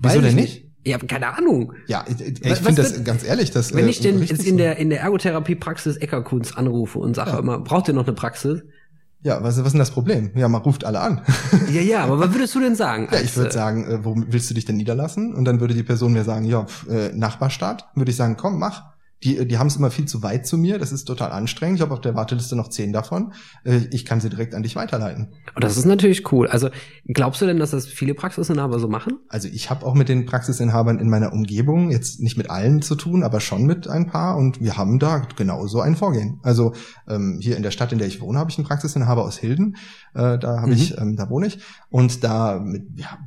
Wieso 0.00 0.20
denn 0.20 0.34
nicht? 0.34 0.71
Ja, 0.84 0.98
keine 0.98 1.36
Ahnung. 1.36 1.74
Ja, 1.86 2.04
ich, 2.08 2.20
ich 2.20 2.54
finde 2.56 2.82
das 2.82 3.04
ganz 3.04 3.24
ehrlich, 3.24 3.50
dass 3.52 3.72
wenn 3.72 3.88
ich 3.88 4.00
äh, 4.00 4.10
denn 4.10 4.22
jetzt 4.22 4.44
in 4.44 4.56
der 4.56 4.76
in 4.78 4.90
der 4.90 5.00
Ergotherapie 5.00 5.54
Praxis 5.54 5.96
Eckerkunst 5.96 6.58
anrufe 6.58 6.98
und 6.98 7.14
sage 7.14 7.30
ja. 7.30 7.38
immer, 7.38 7.58
braucht 7.60 7.88
ihr 7.88 7.94
noch 7.94 8.06
eine 8.06 8.14
Praxis? 8.14 8.62
Ja, 9.24 9.42
was, 9.42 9.56
was 9.58 9.66
ist 9.66 9.72
denn 9.72 9.78
das 9.78 9.92
Problem? 9.92 10.32
Ja, 10.34 10.48
man 10.48 10.62
ruft 10.62 10.84
alle 10.84 11.00
an. 11.00 11.20
Ja, 11.70 11.80
ja, 11.80 12.02
aber 12.02 12.18
was 12.18 12.32
würdest 12.32 12.54
du 12.56 12.60
denn 12.60 12.74
sagen? 12.74 13.08
Ja, 13.12 13.20
ich 13.20 13.36
würde 13.36 13.50
äh, 13.50 13.52
sagen, 13.52 13.84
äh, 13.84 14.04
wo 14.04 14.14
willst 14.16 14.50
du 14.50 14.54
dich 14.54 14.64
denn 14.64 14.76
niederlassen? 14.76 15.32
Und 15.34 15.44
dann 15.44 15.60
würde 15.60 15.74
die 15.74 15.84
Person 15.84 16.12
mir 16.12 16.24
sagen, 16.24 16.44
ja, 16.44 16.66
äh, 16.90 17.12
Nachbarstadt. 17.12 17.88
Würde 17.94 18.10
ich 18.10 18.16
sagen, 18.16 18.36
komm, 18.36 18.58
mach. 18.58 18.91
Die, 19.24 19.46
die 19.46 19.58
haben 19.58 19.68
es 19.68 19.76
immer 19.76 19.90
viel 19.90 20.06
zu 20.06 20.22
weit 20.22 20.46
zu 20.46 20.58
mir. 20.58 20.78
Das 20.78 20.92
ist 20.92 21.04
total 21.04 21.32
anstrengend. 21.32 21.76
Ich 21.78 21.82
habe 21.82 21.92
auf 21.92 22.00
der 22.00 22.14
Warteliste 22.14 22.56
noch 22.56 22.68
zehn 22.68 22.92
davon. 22.92 23.32
Äh, 23.64 23.80
ich 23.90 24.04
kann 24.04 24.20
sie 24.20 24.28
direkt 24.30 24.54
an 24.54 24.62
dich 24.62 24.74
weiterleiten. 24.76 25.28
Oh, 25.56 25.60
das 25.60 25.76
ist 25.76 25.84
natürlich 25.84 26.32
cool. 26.32 26.48
Also 26.48 26.68
glaubst 27.06 27.40
du 27.40 27.46
denn, 27.46 27.58
dass 27.58 27.70
das 27.70 27.86
viele 27.86 28.14
Praxisinhaber 28.14 28.78
so 28.78 28.88
machen? 28.88 29.18
Also 29.28 29.48
ich 29.48 29.70
habe 29.70 29.86
auch 29.86 29.94
mit 29.94 30.08
den 30.08 30.26
Praxisinhabern 30.26 30.98
in 30.98 31.08
meiner 31.08 31.32
Umgebung, 31.32 31.90
jetzt 31.90 32.20
nicht 32.20 32.36
mit 32.36 32.50
allen 32.50 32.82
zu 32.82 32.94
tun, 32.94 33.22
aber 33.22 33.40
schon 33.40 33.64
mit 33.64 33.88
ein 33.88 34.06
paar 34.06 34.36
und 34.36 34.60
wir 34.60 34.76
haben 34.76 34.98
da 34.98 35.18
genauso 35.36 35.80
ein 35.80 35.96
Vorgehen. 35.96 36.40
Also 36.42 36.74
ähm, 37.08 37.38
hier 37.40 37.56
in 37.56 37.62
der 37.62 37.70
Stadt, 37.70 37.92
in 37.92 37.98
der 37.98 38.08
ich 38.08 38.20
wohne, 38.20 38.38
habe 38.38 38.50
ich 38.50 38.58
einen 38.58 38.66
Praxisinhaber 38.66 39.24
aus 39.24 39.38
Hilden. 39.38 39.76
Äh, 40.14 40.38
da 40.38 40.56
habe 40.60 40.68
Mhm. 40.68 40.72
ich, 40.72 40.98
ähm, 40.98 41.16
da 41.16 41.28
wohne 41.30 41.46
ich. 41.46 41.58
Und 41.90 42.24
da 42.24 42.58
mit, 42.58 42.86
ja, 42.98 43.18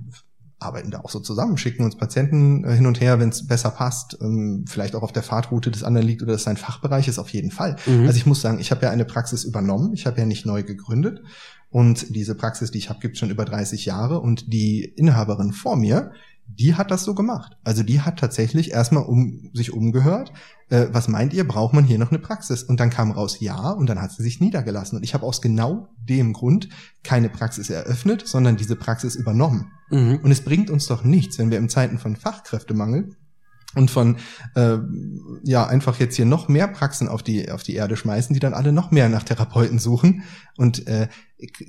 arbeiten 0.65 0.91
da 0.91 0.99
auch 0.99 1.10
so 1.10 1.19
zusammen, 1.19 1.58
schicken 1.58 1.84
uns 1.84 1.95
Patienten 1.95 2.63
äh, 2.65 2.73
hin 2.73 2.86
und 2.86 2.99
her, 2.99 3.19
wenn 3.19 3.30
es 3.30 3.47
besser 3.47 3.69
passt, 3.69 4.17
ähm, 4.21 4.65
vielleicht 4.67 4.95
auch 4.95 5.04
auf 5.04 5.12
der 5.12 5.23
Fahrtroute 5.23 5.71
des 5.71 5.84
anderen 5.84 6.08
liegt 6.08 6.21
oder 6.21 6.34
es 6.34 6.43
sein 6.43 6.58
Fachbereich 6.58 7.08
ist, 7.08 7.19
auf 7.19 7.30
jeden 7.30 7.51
Fall. 7.51 7.78
Mhm. 7.86 8.06
Also 8.06 8.17
ich 8.17 8.25
muss 8.25 8.41
sagen, 8.41 8.60
ich 8.60 8.71
habe 8.71 8.86
ja 8.86 8.91
eine 8.91 9.06
Praxis 9.06 9.43
übernommen, 9.43 9.93
ich 9.93 10.06
habe 10.06 10.19
ja 10.19 10.25
nicht 10.25 10.45
neu 10.45 10.63
gegründet. 10.63 11.21
Und 11.69 12.15
diese 12.15 12.36
Praxis, 12.36 12.71
die 12.71 12.78
ich 12.78 12.89
habe, 12.89 12.99
gibt 13.01 13.17
schon 13.17 13.30
über 13.30 13.43
30 13.43 13.86
Jahre. 13.86 14.21
Und 14.21 14.54
die 14.54 14.84
Inhaberin 14.84 15.51
vor 15.51 15.75
mir, 15.75 16.12
die 16.47 16.75
hat 16.75 16.91
das 16.91 17.03
so 17.03 17.15
gemacht. 17.15 17.58
Also 17.63 17.84
die 17.84 18.01
hat 18.01 18.19
tatsächlich 18.19 18.71
erstmal 18.71 19.03
um, 19.03 19.49
sich 19.53 19.73
umgehört. 19.73 20.31
Äh, 20.69 20.88
was 20.91 21.08
meint 21.08 21.34
ihr, 21.34 21.47
braucht 21.47 21.73
man 21.73 21.84
hier 21.84 21.97
noch 21.97 22.12
eine 22.12 22.19
Praxis? 22.19 22.63
Und 22.63 22.79
dann 22.79 22.89
kam 22.89 23.12
raus, 23.12 23.39
ja, 23.39 23.71
und 23.71 23.88
dann 23.88 24.01
hat 24.01 24.12
sie 24.12 24.23
sich 24.23 24.39
niedergelassen. 24.39 24.97
Und 24.97 25.03
ich 25.03 25.13
habe 25.13 25.25
aus 25.25 25.41
genau 25.41 25.89
dem 25.97 26.34
Grund 26.34 26.69
keine 27.03 27.29
Praxis 27.29 27.69
eröffnet, 27.69 28.27
sondern 28.27 28.58
diese 28.58 28.75
Praxis 28.75 29.15
übernommen. 29.15 29.71
Mhm. 29.89 30.19
Und 30.23 30.31
es 30.31 30.41
bringt 30.41 30.69
uns 30.69 30.88
doch 30.88 31.03
nichts, 31.03 31.38
wenn 31.39 31.51
wir 31.51 31.58
in 31.58 31.69
Zeiten 31.69 31.97
von 31.97 32.15
Fachkräftemangel 32.15 33.15
und 33.75 33.91
von 33.91 34.17
äh, 34.55 34.77
ja 35.43 35.67
einfach 35.67 35.99
jetzt 35.99 36.15
hier 36.15 36.25
noch 36.25 36.47
mehr 36.47 36.67
Praxen 36.67 37.07
auf 37.07 37.21
die 37.23 37.51
auf 37.51 37.63
die 37.63 37.75
Erde 37.75 37.95
schmeißen, 37.97 38.33
die 38.33 38.39
dann 38.39 38.53
alle 38.53 38.71
noch 38.71 38.91
mehr 38.91 39.09
nach 39.09 39.23
Therapeuten 39.23 39.79
suchen. 39.79 40.23
Und 40.57 40.88
äh, 40.88 41.07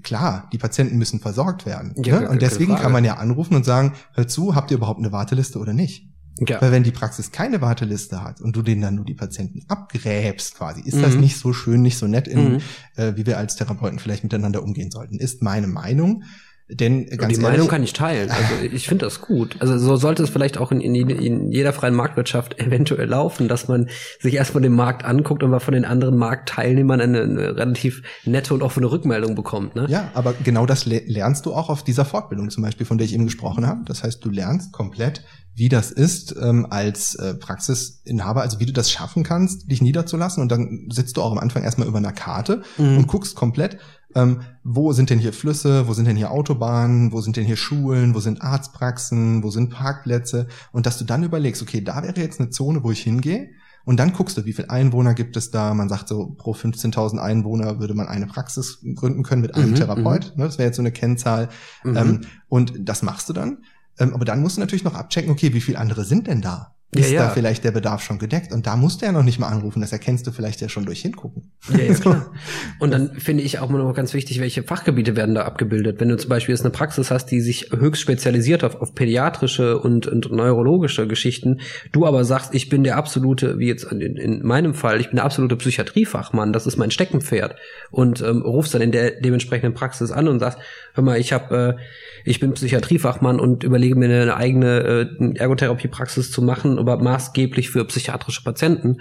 klar, 0.02 0.48
die 0.52 0.58
Patienten 0.58 0.96
müssen 0.98 1.20
versorgt 1.20 1.66
werden. 1.66 1.94
Ja, 2.02 2.20
ne? 2.20 2.28
Und 2.30 2.42
deswegen 2.42 2.70
Frage. 2.72 2.82
kann 2.84 2.92
man 2.92 3.04
ja 3.04 3.14
anrufen 3.14 3.54
und 3.56 3.64
sagen: 3.64 3.92
Hör 4.14 4.28
zu, 4.28 4.54
habt 4.54 4.70
ihr 4.70 4.76
überhaupt 4.78 5.00
eine 5.00 5.12
Warteliste 5.12 5.58
oder 5.58 5.72
nicht? 5.72 6.08
Ja. 6.38 6.60
Weil 6.60 6.70
wenn 6.70 6.82
die 6.82 6.90
Praxis 6.90 7.32
keine 7.32 7.62
Warteliste 7.62 8.22
hat 8.22 8.42
und 8.42 8.54
du 8.56 8.60
denen 8.60 8.82
dann 8.82 8.94
nur 8.96 9.06
die 9.06 9.14
Patienten 9.14 9.62
abgräbst 9.68 10.54
quasi, 10.56 10.82
ist 10.82 11.00
das 11.00 11.14
Mhm. 11.14 11.20
nicht 11.20 11.38
so 11.38 11.54
schön, 11.54 11.80
nicht 11.80 11.96
so 11.96 12.06
nett, 12.06 12.28
in, 12.28 12.52
Mhm. 12.52 12.58
äh, 12.96 13.16
wie 13.16 13.24
wir 13.24 13.38
als 13.38 13.56
Therapeuten 13.56 13.98
vielleicht 13.98 14.22
miteinander 14.22 14.62
umgehen 14.62 14.90
sollten. 14.90 15.18
Ist 15.18 15.42
meine 15.42 15.66
Meinung. 15.66 16.24
Denn 16.68 17.06
ganz 17.06 17.16
die 17.16 17.22
ehrlich, 17.22 17.38
Meinung 17.38 17.68
kann 17.68 17.82
ich 17.84 17.92
teilen. 17.92 18.28
Also 18.30 18.42
ich 18.72 18.88
finde 18.88 19.04
das 19.04 19.20
gut. 19.20 19.54
Also 19.60 19.78
so 19.78 19.94
sollte 19.96 20.24
es 20.24 20.30
vielleicht 20.30 20.58
auch 20.58 20.72
in, 20.72 20.80
in, 20.80 20.94
in 21.10 21.52
jeder 21.52 21.72
freien 21.72 21.94
Marktwirtschaft 21.94 22.58
eventuell 22.58 23.08
laufen, 23.08 23.46
dass 23.46 23.68
man 23.68 23.88
sich 24.20 24.34
erstmal 24.34 24.62
den 24.62 24.72
Markt 24.72 25.04
anguckt 25.04 25.44
und 25.44 25.50
mal 25.50 25.60
von 25.60 25.74
den 25.74 25.84
anderen 25.84 26.16
Marktteilnehmern 26.16 27.00
eine, 27.00 27.22
eine 27.22 27.56
relativ 27.56 28.02
nette 28.24 28.52
und 28.52 28.62
offene 28.62 28.90
Rückmeldung 28.90 29.36
bekommt. 29.36 29.76
Ne? 29.76 29.86
Ja, 29.88 30.10
aber 30.14 30.34
genau 30.42 30.66
das 30.66 30.86
le- 30.86 31.04
lernst 31.06 31.46
du 31.46 31.54
auch 31.54 31.68
auf 31.70 31.84
dieser 31.84 32.04
Fortbildung 32.04 32.50
zum 32.50 32.64
Beispiel, 32.64 32.84
von 32.84 32.98
der 32.98 33.04
ich 33.06 33.14
eben 33.14 33.26
gesprochen 33.26 33.66
habe. 33.66 33.82
Das 33.86 34.02
heißt, 34.02 34.24
du 34.24 34.30
lernst 34.30 34.72
komplett, 34.72 35.22
wie 35.54 35.68
das 35.68 35.90
ist 35.92 36.34
ähm, 36.42 36.66
als 36.68 37.14
äh, 37.14 37.34
Praxisinhaber, 37.34 38.42
also 38.42 38.60
wie 38.60 38.66
du 38.66 38.72
das 38.72 38.90
schaffen 38.90 39.22
kannst, 39.22 39.70
dich 39.70 39.80
niederzulassen. 39.82 40.42
Und 40.42 40.50
dann 40.52 40.88
sitzt 40.90 41.16
du 41.16 41.22
auch 41.22 41.32
am 41.32 41.38
Anfang 41.38 41.62
erstmal 41.62 41.88
über 41.88 41.98
einer 41.98 42.12
Karte 42.12 42.62
Mhm. 42.76 42.98
und 42.98 43.06
guckst 43.06 43.36
komplett, 43.36 43.78
ähm, 44.16 44.40
wo 44.64 44.92
sind 44.92 45.10
denn 45.10 45.18
hier 45.18 45.34
Flüsse, 45.34 45.86
wo 45.86 45.92
sind 45.92 46.06
denn 46.06 46.16
hier 46.16 46.30
Autobahnen, 46.30 47.12
wo 47.12 47.20
sind 47.20 47.36
denn 47.36 47.44
hier 47.44 47.56
Schulen, 47.56 48.14
wo 48.14 48.20
sind 48.20 48.40
Arztpraxen, 48.40 49.42
wo 49.42 49.50
sind 49.50 49.68
Parkplätze. 49.70 50.48
Und 50.72 50.86
dass 50.86 50.96
du 50.96 51.04
dann 51.04 51.22
überlegst, 51.22 51.60
okay, 51.60 51.82
da 51.82 52.02
wäre 52.02 52.18
jetzt 52.18 52.40
eine 52.40 52.48
Zone, 52.48 52.82
wo 52.82 52.90
ich 52.90 53.02
hingehe. 53.02 53.50
Und 53.84 53.98
dann 53.98 54.14
guckst 54.14 54.36
du, 54.36 54.46
wie 54.46 54.54
viele 54.54 54.70
Einwohner 54.70 55.12
gibt 55.14 55.36
es 55.36 55.50
da. 55.50 55.74
Man 55.74 55.90
sagt 55.90 56.08
so, 56.08 56.34
pro 56.38 56.54
15.000 56.54 57.18
Einwohner 57.18 57.78
würde 57.78 57.94
man 57.94 58.08
eine 58.08 58.26
Praxis 58.26 58.80
gründen 58.94 59.22
können 59.22 59.42
mit 59.42 59.54
einem 59.54 59.72
Mhm, 59.72 59.74
Therapeut. 59.76 60.32
Ne, 60.36 60.44
das 60.44 60.58
wäre 60.58 60.68
jetzt 60.68 60.76
so 60.76 60.82
eine 60.82 60.92
Kennzahl. 60.92 61.50
Mhm. 61.84 61.96
Ähm, 61.96 62.20
und 62.48 62.72
das 62.88 63.02
machst 63.02 63.28
du 63.28 63.34
dann. 63.34 63.58
Ähm, 63.98 64.14
aber 64.14 64.24
dann 64.24 64.40
musst 64.40 64.56
du 64.56 64.60
natürlich 64.60 64.84
noch 64.84 64.94
abchecken, 64.94 65.30
okay, 65.30 65.52
wie 65.52 65.60
viele 65.60 65.78
andere 65.78 66.04
sind 66.04 66.26
denn 66.26 66.40
da? 66.40 66.75
Ja, 66.96 67.04
Ist 67.04 67.12
ja. 67.12 67.26
da 67.26 67.30
vielleicht 67.30 67.64
der 67.64 67.72
Bedarf 67.72 68.02
schon 68.02 68.18
gedeckt? 68.18 68.52
Und 68.52 68.66
da 68.66 68.76
musst 68.76 69.00
du 69.00 69.06
ja 69.06 69.12
noch 69.12 69.22
nicht 69.22 69.38
mal 69.38 69.48
anrufen. 69.48 69.80
Das 69.80 69.92
erkennst 69.92 70.26
du 70.26 70.32
vielleicht 70.32 70.60
ja 70.60 70.68
schon 70.68 70.84
durch 70.84 71.02
Hingucken. 71.02 71.52
Ja, 71.70 71.78
ja, 71.78 71.94
klar. 72.00 72.32
Und 72.78 72.92
dann 72.92 73.14
finde 73.14 73.42
ich 73.42 73.58
auch 73.58 73.68
mal 73.68 73.78
noch 73.78 73.94
ganz 73.94 74.14
wichtig, 74.14 74.40
welche 74.40 74.62
Fachgebiete 74.62 75.16
werden 75.16 75.34
da 75.34 75.42
abgebildet. 75.42 76.00
Wenn 76.00 76.08
du 76.08 76.16
zum 76.16 76.30
Beispiel 76.30 76.54
jetzt 76.54 76.64
eine 76.64 76.70
Praxis 76.70 77.10
hast, 77.10 77.26
die 77.26 77.40
sich 77.40 77.70
höchst 77.70 78.02
spezialisiert 78.02 78.64
auf, 78.64 78.76
auf 78.76 78.94
pädiatrische 78.94 79.78
und, 79.78 80.06
und 80.06 80.30
neurologische 80.30 81.06
Geschichten, 81.06 81.60
du 81.92 82.06
aber 82.06 82.24
sagst, 82.24 82.54
ich 82.54 82.68
bin 82.68 82.84
der 82.84 82.96
absolute, 82.96 83.58
wie 83.58 83.66
jetzt 83.66 83.84
in, 83.84 84.00
in 84.00 84.46
meinem 84.46 84.74
Fall, 84.74 85.00
ich 85.00 85.08
bin 85.08 85.16
der 85.16 85.24
absolute 85.24 85.56
Psychiatriefachmann, 85.56 86.52
das 86.52 86.66
ist 86.66 86.76
mein 86.76 86.90
Steckenpferd 86.90 87.56
und 87.90 88.20
ähm, 88.22 88.42
rufst 88.42 88.74
dann 88.74 88.82
in 88.82 88.92
der 88.92 89.20
dementsprechenden 89.20 89.74
Praxis 89.74 90.10
an 90.10 90.28
und 90.28 90.40
sagst, 90.40 90.58
hör 90.94 91.04
mal, 91.04 91.18
ich 91.18 91.32
habe, 91.32 91.76
äh, 91.78 91.82
ich 92.24 92.40
bin 92.40 92.52
Psychiatriefachmann 92.52 93.38
und 93.38 93.64
überlege 93.64 93.94
mir 93.94 94.06
eine 94.06 94.36
eigene 94.36 95.08
äh, 95.20 95.38
Ergotherapiepraxis 95.38 96.30
zu 96.30 96.42
machen, 96.42 96.78
aber 96.88 97.02
maßgeblich 97.02 97.70
für 97.70 97.84
psychiatrische 97.84 98.42
Patienten 98.42 98.98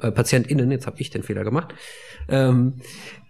äh, 0.00 0.10
PatientInnen, 0.10 0.70
jetzt 0.70 0.86
habe 0.86 1.00
ich 1.00 1.10
den 1.10 1.22
Fehler 1.22 1.44
gemacht, 1.44 1.74
ähm, 2.28 2.80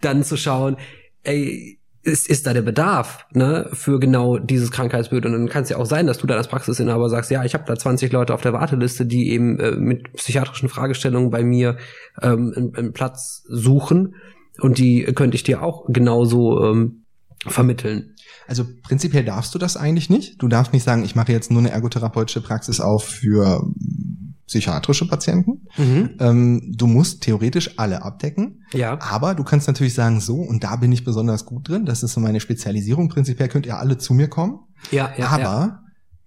dann 0.00 0.22
zu 0.22 0.36
schauen, 0.36 0.76
ey, 1.22 1.78
ist, 2.02 2.28
ist 2.28 2.46
da 2.46 2.52
der 2.52 2.62
Bedarf 2.62 3.24
ne, 3.32 3.68
für 3.72 3.98
genau 3.98 4.38
dieses 4.38 4.70
Krankheitsbild? 4.70 5.24
Und 5.24 5.32
dann 5.32 5.48
kann 5.48 5.62
es 5.62 5.70
ja 5.70 5.78
auch 5.78 5.86
sein, 5.86 6.06
dass 6.06 6.18
du 6.18 6.26
dann 6.26 6.36
als 6.36 6.48
Praxisinhaber 6.48 7.08
sagst, 7.08 7.30
ja, 7.30 7.44
ich 7.44 7.54
habe 7.54 7.64
da 7.66 7.76
20 7.76 8.12
Leute 8.12 8.34
auf 8.34 8.42
der 8.42 8.52
Warteliste, 8.52 9.06
die 9.06 9.30
eben 9.30 9.58
äh, 9.58 9.72
mit 9.72 10.12
psychiatrischen 10.12 10.68
Fragestellungen 10.68 11.30
bei 11.30 11.42
mir 11.42 11.78
ähm, 12.20 12.52
einen, 12.54 12.74
einen 12.74 12.92
Platz 12.92 13.42
suchen 13.48 14.16
und 14.60 14.78
die 14.78 15.04
könnte 15.04 15.34
ich 15.34 15.42
dir 15.42 15.62
auch 15.62 15.86
genauso 15.88 16.62
ähm, 16.64 17.04
vermitteln. 17.46 18.13
Also 18.46 18.64
prinzipiell 18.82 19.24
darfst 19.24 19.54
du 19.54 19.58
das 19.58 19.76
eigentlich 19.76 20.10
nicht. 20.10 20.42
Du 20.42 20.48
darfst 20.48 20.72
nicht 20.72 20.84
sagen, 20.84 21.04
ich 21.04 21.14
mache 21.14 21.32
jetzt 21.32 21.50
nur 21.50 21.60
eine 21.60 21.70
ergotherapeutische 21.70 22.42
Praxis 22.42 22.80
auf 22.80 23.04
für 23.04 23.64
psychiatrische 24.46 25.08
Patienten. 25.08 25.62
Ähm, 25.78 26.74
du 26.76 26.86
musst 26.86 27.22
theoretisch 27.22 27.78
alle 27.78 28.02
abdecken. 28.02 28.62
Ja. 28.72 29.00
Aber 29.00 29.34
du 29.34 29.42
kannst 29.42 29.66
natürlich 29.66 29.94
sagen, 29.94 30.20
so, 30.20 30.36
und 30.36 30.64
da 30.64 30.76
bin 30.76 30.92
ich 30.92 31.04
besonders 31.04 31.46
gut 31.46 31.68
drin, 31.68 31.86
das 31.86 32.02
ist 32.02 32.12
so 32.12 32.20
meine 32.20 32.40
Spezialisierung. 32.40 33.08
Prinzipiell 33.08 33.48
könnt 33.48 33.66
ihr 33.66 33.78
alle 33.78 33.98
zu 33.98 34.12
mir 34.12 34.28
kommen. 34.28 34.60
Ja, 34.90 35.12
ja, 35.16 35.28
aber 35.28 35.42
ja. 35.42 35.82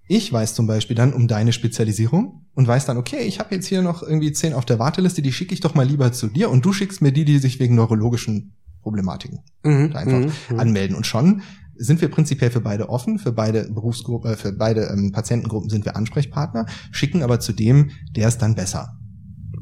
ich 0.07 0.33
weiß 0.33 0.55
zum 0.55 0.65
Beispiel 0.65 0.95
dann 0.95 1.13
um 1.13 1.27
deine 1.27 1.53
Spezialisierung 1.53 2.45
und 2.55 2.67
weiß 2.67 2.85
dann, 2.85 2.97
okay, 2.97 3.21
ich 3.21 3.39
habe 3.39 3.53
jetzt 3.53 3.67
hier 3.67 3.83
noch 3.83 4.01
irgendwie 4.01 4.31
zehn 4.31 4.53
auf 4.53 4.65
der 4.65 4.79
Warteliste, 4.79 5.21
die 5.21 5.31
schicke 5.31 5.53
ich 5.53 5.59
doch 5.59 5.75
mal 5.75 5.85
lieber 5.85 6.11
zu 6.11 6.27
dir 6.27 6.49
und 6.49 6.65
du 6.65 6.73
schickst 6.73 7.01
mir 7.03 7.11
die, 7.11 7.23
die 7.23 7.37
sich 7.37 7.59
wegen 7.59 7.75
neurologischen 7.75 8.55
Problematiken 8.81 9.39
Mhm, 9.63 9.95
einfach 9.95 10.19
mhm, 10.19 10.31
mhm. 10.49 10.59
anmelden. 10.59 10.95
Und 10.95 11.05
schon 11.05 11.41
sind 11.77 12.01
wir 12.01 12.09
prinzipiell 12.09 12.51
für 12.51 12.61
beide 12.61 12.89
offen, 12.89 13.19
für 13.19 13.31
beide 13.31 13.71
Berufsgruppen, 13.71 14.31
äh, 14.31 14.35
für 14.37 14.53
beide 14.53 14.85
ähm, 14.85 15.11
Patientengruppen 15.11 15.69
sind 15.69 15.85
wir 15.85 15.95
Ansprechpartner, 15.95 16.65
schicken 16.91 17.23
aber 17.23 17.39
zu 17.39 17.53
dem, 17.53 17.91
der 18.15 18.27
es 18.27 18.37
dann 18.37 18.55
besser 18.55 18.97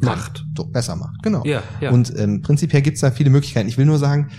Macht. 0.02 0.46
so 0.58 0.66
besser 0.66 0.96
macht. 0.96 1.24
Genau. 1.24 1.44
Ja, 1.46 1.64
ja. 1.80 1.92
Und 1.92 2.14
ähm, 2.18 2.42
prinzipiell 2.42 2.82
gibt's 2.82 3.02
da 3.02 3.12
viele 3.12 3.30
Möglichkeiten. 3.30 3.70
Ich 3.70 3.78
will 3.78 3.86
nur 3.86 4.00
sagen, 4.00 4.30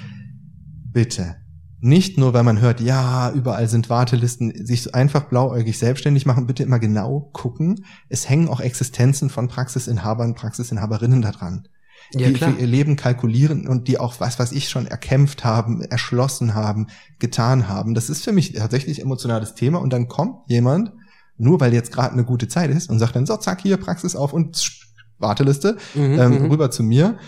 bitte. 0.92 1.36
Nicht 1.78 2.18
nur, 2.18 2.32
weil 2.32 2.42
man 2.42 2.60
hört, 2.60 2.80
ja, 2.80 3.30
überall 3.32 3.68
sind 3.68 3.90
Wartelisten, 3.90 4.66
sich 4.66 4.82
so 4.82 4.92
einfach 4.92 5.28
blauäugig 5.28 5.78
selbstständig 5.78 6.24
machen, 6.24 6.46
bitte 6.46 6.62
immer 6.62 6.78
genau 6.78 7.30
gucken. 7.32 7.84
Es 8.08 8.28
hängen 8.28 8.48
auch 8.48 8.60
Existenzen 8.60 9.28
von 9.28 9.48
Praxisinhabern, 9.48 10.34
Praxisinhaberinnen 10.34 11.20
daran 11.20 11.68
ja, 12.12 12.28
die 12.28 12.34
klar. 12.34 12.52
für 12.52 12.60
ihr 12.60 12.66
Leben 12.66 12.96
kalkulieren 12.96 13.66
und 13.66 13.88
die 13.88 13.98
auch 13.98 14.20
was, 14.20 14.38
was 14.38 14.52
ich 14.52 14.68
schon 14.68 14.86
erkämpft 14.86 15.44
haben, 15.44 15.82
erschlossen 15.82 16.54
haben, 16.54 16.86
getan 17.18 17.68
haben. 17.68 17.94
Das 17.94 18.08
ist 18.10 18.24
für 18.24 18.32
mich 18.32 18.52
tatsächlich 18.52 19.00
emotionales 19.02 19.54
Thema. 19.54 19.78
Und 19.80 19.92
dann 19.92 20.08
kommt 20.08 20.48
jemand, 20.48 20.92
nur 21.38 21.60
weil 21.60 21.74
jetzt 21.74 21.92
gerade 21.92 22.12
eine 22.12 22.24
gute 22.24 22.48
Zeit 22.48 22.70
ist, 22.70 22.88
und 22.90 22.98
sagt 22.98 23.16
dann, 23.16 23.26
so, 23.26 23.36
zack, 23.36 23.60
hier, 23.60 23.76
Praxis 23.76 24.16
auf 24.16 24.32
und 24.32 24.56
sch- 24.56 24.82
Warteliste, 25.18 25.76
Mhm, 25.94 26.18
ähm, 26.18 26.42
mhm. 26.42 26.50
rüber 26.50 26.70
zu 26.70 26.82
mir. 26.82 27.18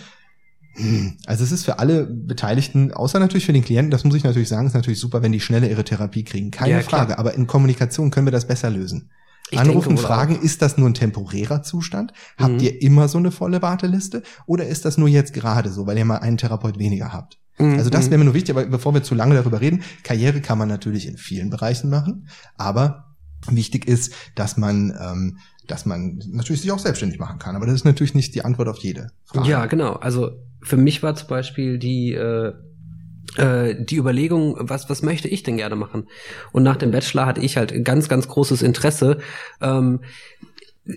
Hm, 0.75 1.17
Also 1.25 1.43
es 1.43 1.51
ist 1.51 1.65
für 1.65 1.79
alle 1.79 2.05
Beteiligten, 2.05 2.93
außer 2.93 3.19
natürlich 3.19 3.45
für 3.45 3.53
den 3.53 3.63
Klienten, 3.63 3.91
das 3.91 4.03
muss 4.03 4.15
ich 4.15 4.23
natürlich 4.23 4.47
sagen, 4.49 4.67
ist 4.67 4.73
natürlich 4.75 4.99
super, 4.99 5.21
wenn 5.21 5.31
die 5.31 5.39
schneller 5.39 5.69
ihre 5.69 5.83
Therapie 5.83 6.23
kriegen. 6.23 6.51
Keine 6.51 6.73
Ja. 6.75 6.79
Frage. 6.81 7.17
Aber 7.19 7.33
in 7.33 7.47
Kommunikation 7.47 8.11
können 8.11 8.27
wir 8.27 8.31
das 8.31 8.47
besser 8.47 8.69
lösen. 8.69 9.09
Ich 9.51 9.59
Anrufen, 9.59 9.97
fragen, 9.97 10.37
auch. 10.37 10.41
ist 10.43 10.61
das 10.61 10.77
nur 10.77 10.87
ein 10.89 10.93
temporärer 10.93 11.63
Zustand? 11.63 12.13
Habt 12.37 12.53
Mhm. 12.55 12.59
ihr 12.59 12.81
immer 12.81 13.07
so 13.07 13.17
eine 13.17 13.31
volle 13.31 13.61
Warteliste? 13.61 14.21
Oder 14.45 14.67
ist 14.67 14.85
das 14.85 14.97
nur 14.97 15.07
jetzt 15.07 15.33
gerade 15.33 15.69
so, 15.69 15.87
weil 15.87 15.97
ihr 15.97 16.05
mal 16.05 16.17
einen 16.17 16.37
Therapeut 16.37 16.77
weniger 16.77 17.11
habt? 17.13 17.39
Mhm, 17.57 17.73
Also 17.77 17.89
das 17.89 18.05
mhm. 18.05 18.11
wäre 18.11 18.17
mir 18.19 18.25
nur 18.25 18.33
wichtig, 18.35 18.55
aber 18.55 18.65
bevor 18.65 18.93
wir 18.93 19.03
zu 19.03 19.15
lange 19.15 19.35
darüber 19.35 19.59
reden, 19.61 19.81
Karriere 20.03 20.41
kann 20.41 20.57
man 20.57 20.67
natürlich 20.67 21.07
in 21.07 21.17
vielen 21.17 21.49
Bereichen 21.49 21.89
machen, 21.89 22.27
aber 22.57 23.15
wichtig 23.49 23.87
ist, 23.87 24.13
dass 24.35 24.55
man, 24.57 24.93
ähm, 25.01 25.37
dass 25.67 25.85
man 25.85 26.19
natürlich 26.27 26.61
sich 26.61 26.71
auch 26.71 26.79
selbstständig 26.79 27.19
machen 27.19 27.39
kann. 27.39 27.55
Aber 27.55 27.65
das 27.65 27.75
ist 27.75 27.85
natürlich 27.85 28.13
nicht 28.15 28.35
die 28.35 28.43
Antwort 28.45 28.67
auf 28.67 28.77
jede 28.79 29.11
Frage. 29.25 29.49
Ja, 29.49 29.65
genau. 29.65 29.93
Also 29.93 30.31
für 30.61 30.77
mich 30.77 31.01
war 31.03 31.15
zum 31.15 31.27
Beispiel 31.27 31.77
die, 31.79 32.13
äh, 32.13 32.53
die 33.37 33.95
Überlegung, 33.95 34.55
was, 34.59 34.89
was 34.89 35.03
möchte 35.03 35.27
ich 35.27 35.43
denn 35.43 35.57
gerne 35.57 35.75
machen? 35.75 36.07
Und 36.51 36.63
nach 36.63 36.77
dem 36.77 36.91
Bachelor 36.91 37.27
hatte 37.27 37.41
ich 37.41 37.57
halt 37.57 37.85
ganz, 37.85 38.09
ganz 38.09 38.27
großes 38.27 38.63
Interesse, 38.63 39.19
ähm, 39.61 39.99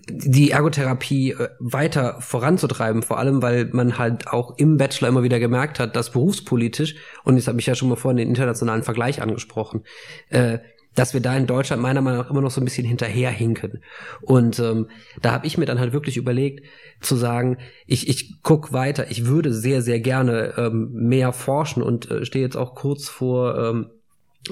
die 0.08 0.50
Ergotherapie 0.50 1.32
äh, 1.32 1.48
weiter 1.58 2.20
voranzutreiben, 2.20 3.02
vor 3.02 3.18
allem 3.18 3.42
weil 3.42 3.66
man 3.72 3.98
halt 3.98 4.28
auch 4.28 4.56
im 4.56 4.76
Bachelor 4.76 5.08
immer 5.08 5.22
wieder 5.22 5.38
gemerkt 5.38 5.78
hat, 5.78 5.96
dass 5.96 6.12
berufspolitisch, 6.12 6.96
und 7.24 7.36
jetzt 7.36 7.48
habe 7.48 7.60
ich 7.60 7.66
ja 7.66 7.74
schon 7.74 7.88
mal 7.88 7.96
vorhin 7.96 8.16
den 8.16 8.28
internationalen 8.28 8.82
Vergleich 8.82 9.20
angesprochen, 9.20 9.82
äh, 10.30 10.58
dass 10.94 11.14
wir 11.14 11.20
da 11.20 11.36
in 11.36 11.46
Deutschland 11.46 11.80
meiner 11.80 12.00
Meinung 12.00 12.20
nach 12.20 12.30
immer 12.30 12.40
noch 12.40 12.50
so 12.50 12.60
ein 12.60 12.64
bisschen 12.64 12.86
hinterherhinken. 12.86 13.82
Und 14.20 14.58
ähm, 14.58 14.88
da 15.20 15.32
habe 15.32 15.46
ich 15.46 15.58
mir 15.58 15.66
dann 15.66 15.80
halt 15.80 15.92
wirklich 15.92 16.16
überlegt, 16.16 16.66
zu 17.00 17.16
sagen, 17.16 17.58
ich, 17.86 18.08
ich 18.08 18.42
guck 18.42 18.72
weiter, 18.72 19.10
ich 19.10 19.26
würde 19.26 19.52
sehr, 19.52 19.82
sehr 19.82 20.00
gerne 20.00 20.54
ähm, 20.56 20.90
mehr 20.92 21.32
forschen 21.32 21.82
und 21.82 22.10
äh, 22.10 22.24
stehe 22.24 22.44
jetzt 22.44 22.56
auch 22.56 22.74
kurz 22.74 23.08
vor 23.08 23.58
ähm, 23.58 23.86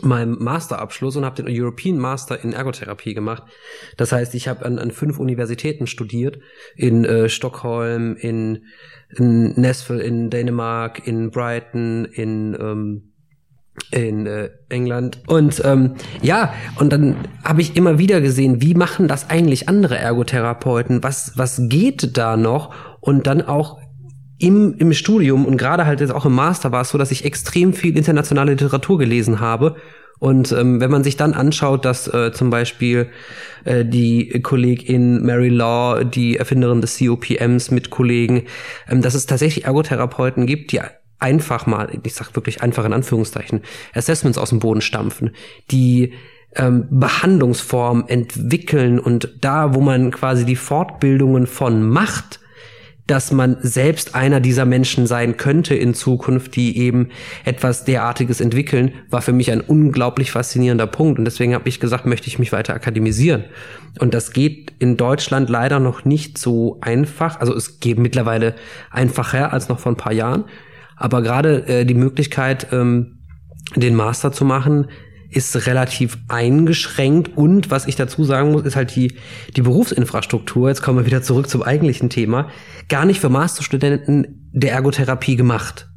meinem 0.02 0.36
Masterabschluss 0.38 1.16
und 1.16 1.24
habe 1.24 1.42
den 1.42 1.46
European 1.48 1.98
Master 1.98 2.42
in 2.42 2.52
Ergotherapie 2.52 3.12
gemacht. 3.12 3.42
Das 3.96 4.12
heißt, 4.12 4.34
ich 4.34 4.46
habe 4.46 4.64
an, 4.64 4.78
an 4.78 4.92
fünf 4.92 5.18
Universitäten 5.18 5.86
studiert, 5.86 6.38
in 6.76 7.04
äh, 7.04 7.28
Stockholm, 7.28 8.16
in, 8.16 8.66
in 9.16 9.60
Nashville, 9.60 10.02
in 10.02 10.30
Dänemark, 10.30 11.06
in 11.06 11.30
Brighton, 11.30 12.04
in 12.04 12.56
ähm, 12.58 13.09
in 13.90 14.26
äh, 14.26 14.50
England. 14.68 15.18
Und 15.26 15.62
ähm, 15.64 15.94
ja, 16.22 16.52
und 16.76 16.92
dann 16.92 17.16
habe 17.44 17.60
ich 17.60 17.76
immer 17.76 17.98
wieder 17.98 18.20
gesehen, 18.20 18.62
wie 18.62 18.74
machen 18.74 19.08
das 19.08 19.30
eigentlich 19.30 19.68
andere 19.68 19.98
Ergotherapeuten? 19.98 21.02
Was, 21.02 21.32
was 21.36 21.60
geht 21.64 22.16
da 22.16 22.36
noch? 22.36 22.74
Und 23.00 23.26
dann 23.26 23.42
auch 23.42 23.78
im, 24.38 24.74
im 24.78 24.92
Studium 24.92 25.44
und 25.44 25.58
gerade 25.58 25.84
halt 25.86 26.00
jetzt 26.00 26.12
auch 26.12 26.24
im 26.24 26.34
Master 26.34 26.72
war 26.72 26.82
es 26.82 26.90
so, 26.90 26.98
dass 26.98 27.10
ich 27.10 27.24
extrem 27.24 27.74
viel 27.74 27.96
internationale 27.96 28.52
Literatur 28.52 28.98
gelesen 28.98 29.40
habe. 29.40 29.76
Und 30.18 30.52
ähm, 30.52 30.80
wenn 30.80 30.90
man 30.90 31.02
sich 31.02 31.16
dann 31.16 31.32
anschaut, 31.32 31.86
dass 31.86 32.06
äh, 32.06 32.30
zum 32.32 32.50
Beispiel 32.50 33.08
äh, 33.64 33.86
die 33.86 34.28
Kollegin 34.42 35.22
Mary 35.22 35.48
Law, 35.48 36.04
die 36.04 36.36
Erfinderin 36.36 36.82
des 36.82 36.98
COPMs 36.98 37.70
mit 37.70 37.88
Kollegen, 37.88 38.44
ähm, 38.88 39.00
dass 39.00 39.14
es 39.14 39.24
tatsächlich 39.24 39.64
Ergotherapeuten 39.64 40.46
gibt, 40.46 40.72
die 40.72 40.80
einfach 41.20 41.66
mal, 41.66 41.90
ich 42.02 42.14
sag 42.14 42.34
wirklich 42.34 42.62
einfach 42.62 42.84
in 42.84 42.92
Anführungszeichen, 42.92 43.60
Assessments 43.94 44.38
aus 44.38 44.50
dem 44.50 44.58
Boden 44.58 44.80
stampfen, 44.80 45.30
die 45.70 46.14
ähm, 46.56 46.86
Behandlungsformen 46.90 48.08
entwickeln 48.08 48.98
und 48.98 49.36
da, 49.40 49.74
wo 49.74 49.80
man 49.80 50.10
quasi 50.10 50.44
die 50.44 50.56
Fortbildungen 50.56 51.46
von 51.46 51.88
macht, 51.88 52.40
dass 53.10 53.32
man 53.32 53.56
selbst 53.60 54.14
einer 54.14 54.38
dieser 54.38 54.64
Menschen 54.64 55.08
sein 55.08 55.36
könnte 55.36 55.74
in 55.74 55.94
Zukunft, 55.94 56.54
die 56.54 56.78
eben 56.78 57.08
etwas 57.44 57.84
derartiges 57.84 58.40
entwickeln, 58.40 58.92
war 59.10 59.20
für 59.20 59.32
mich 59.32 59.50
ein 59.50 59.60
unglaublich 59.60 60.30
faszinierender 60.30 60.86
Punkt. 60.86 61.18
Und 61.18 61.24
deswegen 61.24 61.54
habe 61.54 61.68
ich 61.68 61.80
gesagt, 61.80 62.06
möchte 62.06 62.28
ich 62.28 62.38
mich 62.38 62.52
weiter 62.52 62.72
akademisieren. 62.72 63.46
Und 63.98 64.14
das 64.14 64.32
geht 64.32 64.74
in 64.78 64.96
Deutschland 64.96 65.50
leider 65.50 65.80
noch 65.80 66.04
nicht 66.04 66.38
so 66.38 66.78
einfach. 66.82 67.40
Also 67.40 67.52
es 67.52 67.80
geht 67.80 67.98
mittlerweile 67.98 68.54
einfacher 68.92 69.52
als 69.52 69.68
noch 69.68 69.80
vor 69.80 69.90
ein 69.90 69.96
paar 69.96 70.12
Jahren. 70.12 70.44
Aber 71.00 71.22
gerade 71.22 71.66
äh, 71.66 71.84
die 71.86 71.94
Möglichkeit, 71.94 72.68
ähm, 72.72 73.20
den 73.74 73.96
Master 73.96 74.32
zu 74.32 74.44
machen, 74.44 74.88
ist 75.30 75.66
relativ 75.66 76.18
eingeschränkt 76.28 77.36
und 77.36 77.70
was 77.70 77.86
ich 77.86 77.96
dazu 77.96 78.24
sagen 78.24 78.52
muss, 78.52 78.64
ist 78.64 78.76
halt 78.76 78.94
die, 78.94 79.14
die 79.56 79.62
Berufsinfrastruktur, 79.62 80.68
jetzt 80.68 80.82
kommen 80.82 80.98
wir 80.98 81.06
wieder 81.06 81.22
zurück 81.22 81.48
zum 81.48 81.62
eigentlichen 81.62 82.10
Thema, 82.10 82.50
gar 82.88 83.06
nicht 83.06 83.20
für 83.20 83.30
Masterstudenten 83.30 84.50
der 84.52 84.72
Ergotherapie 84.72 85.36
gemacht. 85.36 85.88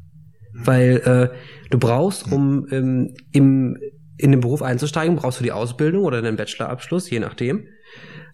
Weil 0.54 0.96
äh, 1.32 1.36
du 1.68 1.78
brauchst, 1.78 2.30
um 2.32 2.66
ähm, 2.70 3.12
im, 3.32 3.76
in 4.16 4.30
den 4.30 4.40
Beruf 4.40 4.62
einzusteigen, 4.62 5.16
brauchst 5.16 5.40
du 5.40 5.44
die 5.44 5.52
Ausbildung 5.52 6.04
oder 6.04 6.22
den 6.22 6.36
Bachelorabschluss, 6.36 7.10
je 7.10 7.18
nachdem. 7.18 7.66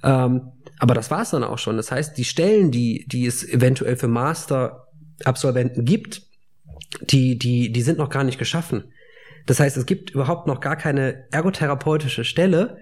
Ähm, 0.04 0.52
aber 0.78 0.94
das 0.94 1.10
war's 1.10 1.30
dann 1.30 1.42
auch 1.42 1.58
schon. 1.58 1.78
Das 1.78 1.90
heißt, 1.90 2.16
die 2.16 2.24
Stellen, 2.24 2.70
die, 2.70 3.06
die 3.10 3.26
es 3.26 3.42
eventuell 3.48 3.96
für 3.96 4.08
Masterabsolventen 4.08 5.84
gibt, 5.84 6.29
die, 7.00 7.38
die, 7.38 7.72
die 7.72 7.82
sind 7.82 7.98
noch 7.98 8.10
gar 8.10 8.24
nicht 8.24 8.38
geschaffen. 8.38 8.92
Das 9.46 9.60
heißt, 9.60 9.76
es 9.76 9.86
gibt 9.86 10.10
überhaupt 10.10 10.46
noch 10.46 10.60
gar 10.60 10.76
keine 10.76 11.24
ergotherapeutische 11.30 12.24
Stelle, 12.24 12.78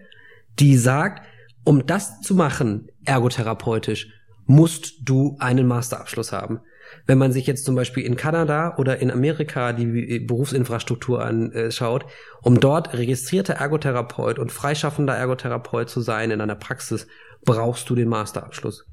die 0.59 0.77
sagt, 0.77 1.27
um 1.65 1.87
das 1.87 2.21
zu 2.21 2.35
machen, 2.35 2.89
ergotherapeutisch, 3.05 4.09
musst 4.47 4.95
du 5.03 5.37
einen 5.39 5.67
Masterabschluss 5.67 6.33
haben. 6.33 6.61
Wenn 7.07 7.19
man 7.19 7.33
sich 7.33 7.47
jetzt 7.47 7.67
zum 7.67 7.75
Beispiel 7.75 8.05
in 8.05 8.17
Kanada 8.17 8.77
oder 8.79 8.99
in 8.99 9.11
Amerika 9.11 9.75
die 9.75 10.21
Berufsinfrastruktur 10.21 11.23
anschaut, 11.23 12.07
um 12.43 12.59
dort 12.59 12.95
registrierter 12.95 13.55
Ergotherapeut 13.55 14.39
und 14.39 14.51
freischaffender 14.51 15.15
Ergotherapeut 15.15 15.91
zu 15.91 16.01
sein 16.01 16.31
in 16.31 16.41
einer 16.41 16.55
Praxis, 16.55 17.07
brauchst 17.45 17.91
du 17.91 17.95
den 17.95 18.09
Masterabschluss. 18.09 18.87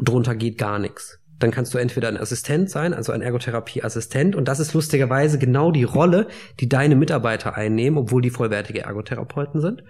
Drunter 0.00 0.34
geht 0.34 0.56
gar 0.56 0.78
nichts 0.78 1.21
dann 1.38 1.50
kannst 1.50 1.74
du 1.74 1.78
entweder 1.78 2.08
ein 2.08 2.16
Assistent 2.16 2.70
sein, 2.70 2.94
also 2.94 3.12
ein 3.12 3.22
Ergotherapieassistent, 3.22 4.36
und 4.36 4.46
das 4.46 4.60
ist 4.60 4.74
lustigerweise 4.74 5.38
genau 5.38 5.72
die 5.72 5.84
Rolle, 5.84 6.28
die 6.60 6.68
deine 6.68 6.94
Mitarbeiter 6.94 7.56
einnehmen, 7.56 7.98
obwohl 7.98 8.22
die 8.22 8.30
vollwertige 8.30 8.82
Ergotherapeuten 8.82 9.60
sind. 9.60 9.82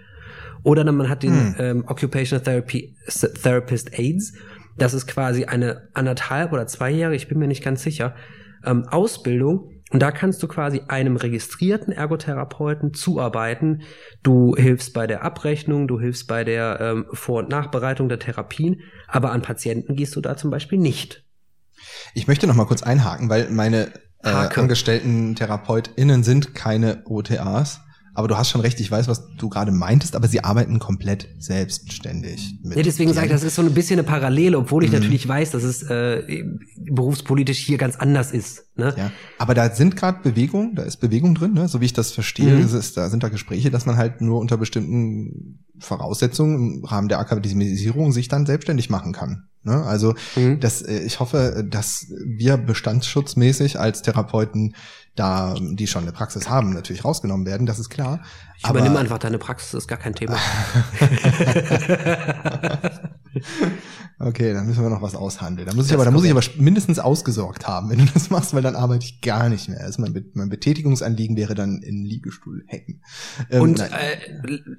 Oder 0.63 0.83
dann 0.83 0.95
man 0.95 1.09
hat 1.09 1.23
den 1.23 1.31
hm. 1.31 1.55
ähm, 1.59 1.83
Occupational 1.87 2.43
Therapy 2.43 2.95
Therapist 3.41 3.97
AIDS. 3.99 4.33
Das 4.77 4.93
ist 4.93 5.07
quasi 5.07 5.45
eine 5.45 5.89
anderthalb 5.93 6.53
oder 6.53 6.65
zwei 6.67 6.89
Jahre, 6.89 7.15
ich 7.15 7.27
bin 7.27 7.37
mir 7.37 7.47
nicht 7.47 7.63
ganz 7.63 7.83
sicher, 7.83 8.15
ähm, 8.65 8.87
Ausbildung. 8.89 9.69
Und 9.91 10.01
da 10.01 10.09
kannst 10.11 10.41
du 10.41 10.47
quasi 10.47 10.81
einem 10.87 11.17
registrierten 11.17 11.93
Ergotherapeuten 11.93 12.95
zuarbeiten. 12.95 13.83
Du 14.23 14.55
hilfst 14.55 14.93
bei 14.93 15.05
der 15.05 15.23
Abrechnung, 15.23 15.87
du 15.87 15.99
hilfst 15.99 16.27
bei 16.27 16.43
der 16.43 16.79
ähm, 16.81 17.05
Vor- 17.11 17.43
und 17.43 17.49
Nachbereitung 17.49 18.09
der 18.09 18.17
Therapien, 18.17 18.81
aber 19.07 19.31
an 19.31 19.43
Patienten 19.43 19.95
gehst 19.95 20.15
du 20.15 20.21
da 20.21 20.35
zum 20.35 20.49
Beispiel 20.49 20.79
nicht. 20.79 21.22
Ich 22.13 22.27
möchte 22.27 22.47
noch 22.47 22.55
mal 22.55 22.65
kurz 22.65 22.83
einhaken, 22.83 23.29
weil 23.29 23.49
meine 23.49 23.91
äh, 24.23 24.29
angestellten 24.29 25.35
TherapeutInnen 25.35 26.23
sind 26.23 26.55
keine 26.55 27.03
OTAs. 27.05 27.81
Aber 28.15 28.27
du 28.27 28.37
hast 28.37 28.49
schon 28.49 28.61
recht, 28.61 28.79
ich 28.79 28.91
weiß, 28.91 29.07
was 29.07 29.27
du 29.37 29.49
gerade 29.49 29.71
meintest, 29.71 30.15
aber 30.15 30.27
sie 30.27 30.43
arbeiten 30.43 30.77
komplett 30.77 31.29
selbstständig. 31.39 32.59
Mit 32.61 32.77
ja, 32.77 32.83
deswegen 32.83 33.11
sage 33.11 33.25
ich, 33.25 33.31
das 33.31 33.41
ist 33.41 33.55
so 33.55 33.63
ein 33.63 33.73
bisschen 33.73 33.99
eine 33.99 34.07
Parallele, 34.07 34.55
obwohl 34.55 34.83
ich 34.83 34.91
mhm. 34.91 34.99
natürlich 34.99 35.27
weiß, 35.27 35.49
dass 35.51 35.63
es 35.63 35.81
äh, 35.81 36.43
berufspolitisch 36.77 37.57
hier 37.57 37.79
ganz 37.79 37.95
anders 37.95 38.31
ist. 38.31 38.65
Ne? 38.75 38.93
Ja, 38.95 39.11
aber 39.39 39.55
da 39.55 39.73
sind 39.73 39.95
gerade 39.95 40.19
Bewegungen, 40.21 40.75
da 40.75 40.83
ist 40.83 40.97
Bewegung 40.97 41.33
drin, 41.33 41.53
ne? 41.53 41.67
so 41.67 41.81
wie 41.81 41.85
ich 41.85 41.93
das 41.93 42.11
verstehe, 42.11 42.55
mhm. 42.55 42.63
ist, 42.63 42.97
da 42.97 43.09
sind 43.09 43.23
da 43.23 43.29
Gespräche, 43.29 43.71
dass 43.71 43.87
man 43.87 43.97
halt 43.97 44.21
nur 44.21 44.39
unter 44.39 44.57
bestimmten 44.57 45.65
Voraussetzungen 45.79 46.75
im 46.75 46.85
Rahmen 46.85 47.07
der 47.07 47.17
Akademisierung 47.17 48.11
sich 48.11 48.27
dann 48.27 48.45
selbstständig 48.45 48.91
machen 48.91 49.11
kann. 49.11 49.47
Ne? 49.63 49.83
Also 49.83 50.13
mhm. 50.35 50.59
das, 50.59 50.81
äh, 50.81 50.99
ich 50.99 51.19
hoffe, 51.19 51.65
dass 51.67 52.07
wir 52.25 52.57
bestandsschutzmäßig 52.57 53.79
als 53.79 54.01
Therapeuten 54.01 54.75
da, 55.15 55.55
die 55.59 55.87
schon 55.87 56.03
eine 56.03 56.11
Praxis 56.11 56.49
haben, 56.49 56.73
natürlich 56.73 57.05
rausgenommen 57.05 57.45
werden, 57.45 57.65
das 57.65 57.79
ist 57.79 57.89
klar. 57.89 58.21
Ich 58.57 58.65
aber 58.65 58.79
übernehme 58.79 58.99
einfach 58.99 59.19
deine 59.19 59.37
Praxis, 59.37 59.73
ist 59.73 59.87
gar 59.87 59.99
kein 59.99 60.15
Thema. 60.15 60.37
okay, 64.19 64.53
dann 64.53 64.65
müssen 64.65 64.83
wir 64.83 64.89
noch 64.89 65.01
was 65.01 65.15
aushandeln. 65.15 65.67
Da 65.67 65.75
muss 65.75 65.87
ich 65.87 65.93
aber, 65.93 66.05
da 66.05 66.11
muss 66.11 66.23
ich 66.23 66.31
aber 66.31 66.41
mindestens 66.57 66.99
ausgesorgt 66.99 67.67
haben, 67.67 67.89
wenn 67.89 67.99
du 67.99 68.05
das 68.13 68.29
machst, 68.29 68.53
weil 68.53 68.61
dann 68.61 68.75
arbeite 68.75 69.05
ich 69.05 69.21
gar 69.21 69.49
nicht 69.49 69.69
mehr. 69.69 69.81
Also 69.81 70.01
mein, 70.01 70.25
mein 70.33 70.49
Betätigungsanliegen 70.49 71.35
wäre 71.35 71.55
dann 71.55 71.81
in 71.81 72.03
Liegestuhl 72.03 72.65
hacken. 72.67 73.01
Ähm, 73.49 73.61
Und 73.61 73.79
äh, 73.79 73.89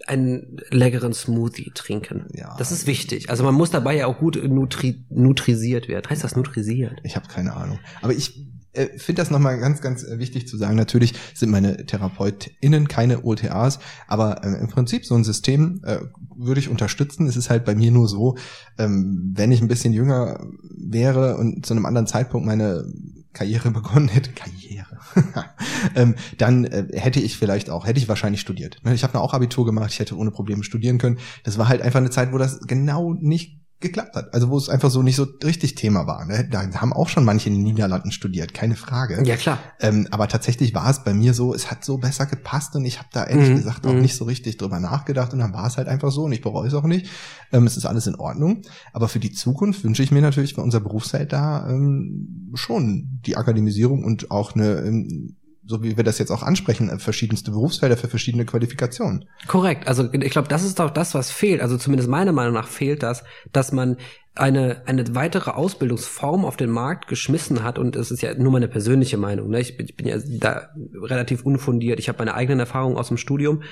einen 0.06 0.58
leckeren 0.70 1.12
Smoothie 1.12 1.72
trinken. 1.74 2.26
Ja. 2.32 2.54
Das 2.58 2.72
ist 2.72 2.86
wichtig. 2.86 3.30
Also 3.30 3.44
man 3.44 3.54
muss 3.54 3.70
dabei 3.70 3.96
ja 3.96 4.06
auch 4.06 4.18
gut 4.18 4.42
nutri 4.42 5.04
nutrisiert 5.10 5.88
werden. 5.88 6.08
Heißt 6.08 6.24
das 6.24 6.36
nutrisiert? 6.36 7.00
Ich 7.02 7.16
habe 7.16 7.28
keine 7.28 7.54
Ahnung. 7.54 7.78
Aber 8.02 8.12
ich 8.12 8.54
äh, 8.74 8.98
finde 8.98 9.22
das 9.22 9.30
nochmal 9.30 9.58
ganz, 9.58 9.80
ganz 9.80 10.02
äh, 10.02 10.18
wichtig 10.18 10.48
zu 10.48 10.56
sagen. 10.56 10.76
Natürlich 10.76 11.14
sind 11.34 11.50
meine 11.50 11.86
TherapeutInnen 11.86 12.88
keine 12.88 13.24
OTAs, 13.24 13.78
aber 14.08 14.44
äh, 14.44 14.60
im 14.60 14.68
Prinzip 14.68 15.06
so 15.06 15.14
ein 15.14 15.24
System 15.24 15.80
äh, 15.84 15.98
würde 16.36 16.60
ich 16.60 16.68
unterstützen. 16.68 17.26
Es 17.26 17.36
ist 17.36 17.50
halt 17.50 17.64
bei 17.64 17.74
mir 17.74 17.90
nur 17.90 18.08
so, 18.08 18.36
ähm, 18.78 19.32
wenn 19.34 19.52
ich 19.52 19.60
ein 19.60 19.68
bisschen 19.68 19.92
jünger 19.92 20.40
wäre 20.76 21.36
und 21.36 21.64
zu 21.66 21.74
einem 21.74 21.86
anderen 21.86 22.06
Zeitpunkt 22.06 22.46
meine 22.46 22.84
Karriere 23.32 23.70
begonnen 23.72 24.08
hätte, 24.08 24.30
Karriere, 24.32 24.98
ähm, 25.94 26.14
dann 26.38 26.64
äh, 26.64 26.86
hätte 26.92 27.20
ich 27.20 27.36
vielleicht 27.36 27.70
auch, 27.70 27.86
hätte 27.86 27.98
ich 27.98 28.08
wahrscheinlich 28.08 28.40
studiert. 28.40 28.78
Ich 28.92 29.02
habe 29.02 29.20
auch 29.20 29.34
Abitur 29.34 29.64
gemacht, 29.66 29.90
ich 29.92 29.98
hätte 29.98 30.16
ohne 30.16 30.30
Probleme 30.30 30.64
studieren 30.64 30.98
können. 30.98 31.18
Das 31.42 31.58
war 31.58 31.68
halt 31.68 31.82
einfach 31.82 32.00
eine 32.00 32.10
Zeit, 32.10 32.32
wo 32.32 32.38
das 32.38 32.60
genau 32.60 33.14
nicht 33.14 33.63
geklappt 33.84 34.16
hat. 34.16 34.34
Also 34.34 34.50
wo 34.50 34.56
es 34.56 34.68
einfach 34.68 34.90
so 34.90 35.02
nicht 35.02 35.14
so 35.14 35.26
richtig 35.44 35.76
Thema 35.76 36.08
war. 36.08 36.24
Ne? 36.24 36.48
Da 36.50 36.64
haben 36.80 36.92
auch 36.92 37.08
schon 37.08 37.24
manche 37.24 37.48
in 37.48 37.54
den 37.54 37.62
Niederlanden 37.62 38.10
studiert, 38.10 38.52
keine 38.52 38.74
Frage. 38.74 39.22
Ja, 39.24 39.36
klar. 39.36 39.58
Ähm, 39.80 40.08
aber 40.10 40.26
tatsächlich 40.26 40.74
war 40.74 40.90
es 40.90 41.04
bei 41.04 41.14
mir 41.14 41.34
so, 41.34 41.54
es 41.54 41.70
hat 41.70 41.84
so 41.84 41.98
besser 41.98 42.26
gepasst 42.26 42.74
und 42.74 42.84
ich 42.84 42.98
habe 42.98 43.08
da 43.12 43.24
ehrlich 43.24 43.50
mhm. 43.50 43.56
gesagt 43.56 43.86
auch 43.86 43.92
mhm. 43.92 44.00
nicht 44.00 44.16
so 44.16 44.24
richtig 44.24 44.56
drüber 44.56 44.80
nachgedacht 44.80 45.32
und 45.32 45.38
dann 45.38 45.52
war 45.52 45.66
es 45.66 45.76
halt 45.76 45.86
einfach 45.86 46.10
so 46.10 46.24
und 46.24 46.32
ich 46.32 46.40
bereue 46.40 46.66
es 46.66 46.74
auch 46.74 46.84
nicht. 46.84 47.08
Ähm, 47.52 47.66
es 47.66 47.76
ist 47.76 47.86
alles 47.86 48.06
in 48.06 48.16
Ordnung. 48.16 48.62
Aber 48.92 49.08
für 49.08 49.20
die 49.20 49.32
Zukunft 49.32 49.84
wünsche 49.84 50.02
ich 50.02 50.10
mir 50.10 50.22
natürlich 50.22 50.54
für 50.54 50.62
unser 50.62 50.80
Berufsfeld 50.80 51.32
da 51.32 51.68
ähm, 51.68 52.50
schon 52.54 53.20
die 53.26 53.36
Akademisierung 53.36 54.02
und 54.02 54.30
auch 54.30 54.54
eine 54.54 54.80
ähm, 54.80 55.36
so 55.66 55.82
wie 55.82 55.96
wir 55.96 56.04
das 56.04 56.18
jetzt 56.18 56.30
auch 56.30 56.42
ansprechen, 56.42 56.88
äh, 56.90 56.98
verschiedenste 56.98 57.50
Berufsfelder 57.50 57.96
für 57.96 58.08
verschiedene 58.08 58.44
Qualifikationen. 58.44 59.24
Korrekt. 59.48 59.88
Also 59.88 60.12
ich 60.12 60.30
glaube, 60.30 60.48
das 60.48 60.64
ist 60.64 60.80
auch 60.80 60.90
das, 60.90 61.14
was 61.14 61.30
fehlt. 61.30 61.60
Also 61.60 61.76
zumindest 61.78 62.08
meiner 62.08 62.32
Meinung 62.32 62.54
nach 62.54 62.68
fehlt 62.68 63.02
das, 63.02 63.24
dass 63.52 63.72
man 63.72 63.96
eine, 64.36 64.82
eine 64.86 65.14
weitere 65.14 65.52
Ausbildungsform 65.52 66.44
auf 66.44 66.56
den 66.56 66.70
Markt 66.70 67.06
geschmissen 67.06 67.62
hat 67.62 67.78
und 67.78 67.94
es 67.94 68.10
ist 68.10 68.20
ja 68.20 68.34
nur 68.34 68.50
meine 68.50 68.66
persönliche 68.66 69.16
Meinung. 69.16 69.48
Ne? 69.48 69.60
Ich, 69.60 69.76
bin, 69.76 69.86
ich 69.86 69.96
bin 69.96 70.06
ja 70.06 70.16
da 70.40 70.70
relativ 70.92 71.44
unfundiert. 71.44 72.00
Ich 72.00 72.08
habe 72.08 72.18
meine 72.18 72.34
eigenen 72.34 72.60
Erfahrungen 72.60 72.96
aus 72.96 73.08
dem 73.08 73.16
Studium, 73.16 73.62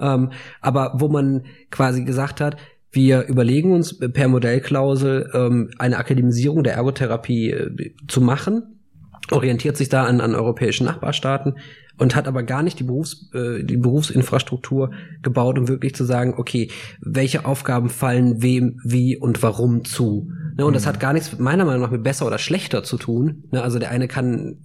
ähm, 0.00 0.30
aber 0.60 0.92
wo 0.96 1.08
man 1.08 1.46
quasi 1.70 2.04
gesagt 2.04 2.40
hat, 2.40 2.56
wir 2.92 3.22
überlegen 3.26 3.72
uns 3.72 3.98
per 3.98 4.28
Modellklausel 4.28 5.30
ähm, 5.32 5.70
eine 5.78 5.96
Akademisierung 5.96 6.62
der 6.62 6.74
Ergotherapie 6.74 7.50
äh, 7.50 7.94
zu 8.06 8.20
machen, 8.20 8.81
orientiert 9.30 9.76
sich 9.76 9.88
da 9.88 10.04
an, 10.04 10.20
an 10.20 10.34
europäischen 10.34 10.84
Nachbarstaaten 10.84 11.54
und 11.98 12.16
hat 12.16 12.26
aber 12.26 12.42
gar 12.42 12.62
nicht 12.62 12.78
die, 12.80 12.84
Berufs, 12.84 13.30
äh, 13.34 13.62
die 13.62 13.76
Berufsinfrastruktur 13.76 14.90
gebaut, 15.22 15.58
um 15.58 15.68
wirklich 15.68 15.94
zu 15.94 16.04
sagen, 16.04 16.34
okay, 16.36 16.70
welche 17.00 17.44
Aufgaben 17.44 17.90
fallen 17.90 18.42
wem, 18.42 18.80
wie 18.82 19.16
und 19.16 19.42
warum 19.42 19.84
zu. 19.84 20.28
Ne, 20.56 20.64
und 20.66 20.74
das 20.74 20.84
mhm. 20.84 20.88
hat 20.88 21.00
gar 21.00 21.12
nichts 21.12 21.38
meiner 21.38 21.64
Meinung 21.64 21.82
nach 21.82 21.90
mit 21.90 22.02
besser 22.02 22.26
oder 22.26 22.38
schlechter 22.38 22.82
zu 22.82 22.96
tun. 22.96 23.44
Ne, 23.52 23.62
also 23.62 23.78
der 23.78 23.90
eine 23.90 24.08
kann 24.08 24.56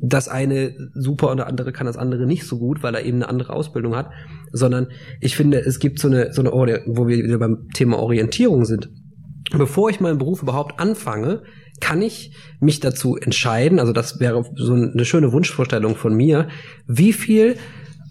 das 0.00 0.28
eine 0.28 0.74
super 0.94 1.30
und 1.30 1.36
der 1.36 1.46
andere 1.46 1.72
kann 1.72 1.86
das 1.86 1.96
andere 1.96 2.26
nicht 2.26 2.44
so 2.44 2.58
gut, 2.58 2.82
weil 2.82 2.94
er 2.94 3.04
eben 3.04 3.18
eine 3.18 3.28
andere 3.28 3.52
Ausbildung 3.52 3.94
hat. 3.94 4.10
Sondern 4.50 4.88
ich 5.20 5.36
finde, 5.36 5.58
es 5.58 5.78
gibt 5.78 5.98
so 5.98 6.08
eine, 6.08 6.32
so 6.32 6.40
eine, 6.42 6.82
wo 6.86 7.06
wir 7.06 7.18
wieder 7.18 7.38
beim 7.38 7.68
Thema 7.74 7.98
Orientierung 7.98 8.64
sind. 8.64 8.90
Bevor 9.52 9.90
ich 9.90 10.00
meinen 10.00 10.18
Beruf 10.18 10.42
überhaupt 10.42 10.80
anfange, 10.80 11.42
kann 11.80 12.02
ich 12.02 12.32
mich 12.60 12.80
dazu 12.80 13.16
entscheiden, 13.16 13.78
also 13.78 13.92
das 13.92 14.20
wäre 14.20 14.44
so 14.54 14.74
eine 14.74 15.04
schöne 15.04 15.32
Wunschvorstellung 15.32 15.96
von 15.96 16.14
mir, 16.14 16.48
wie 16.86 17.12
viel 17.12 17.56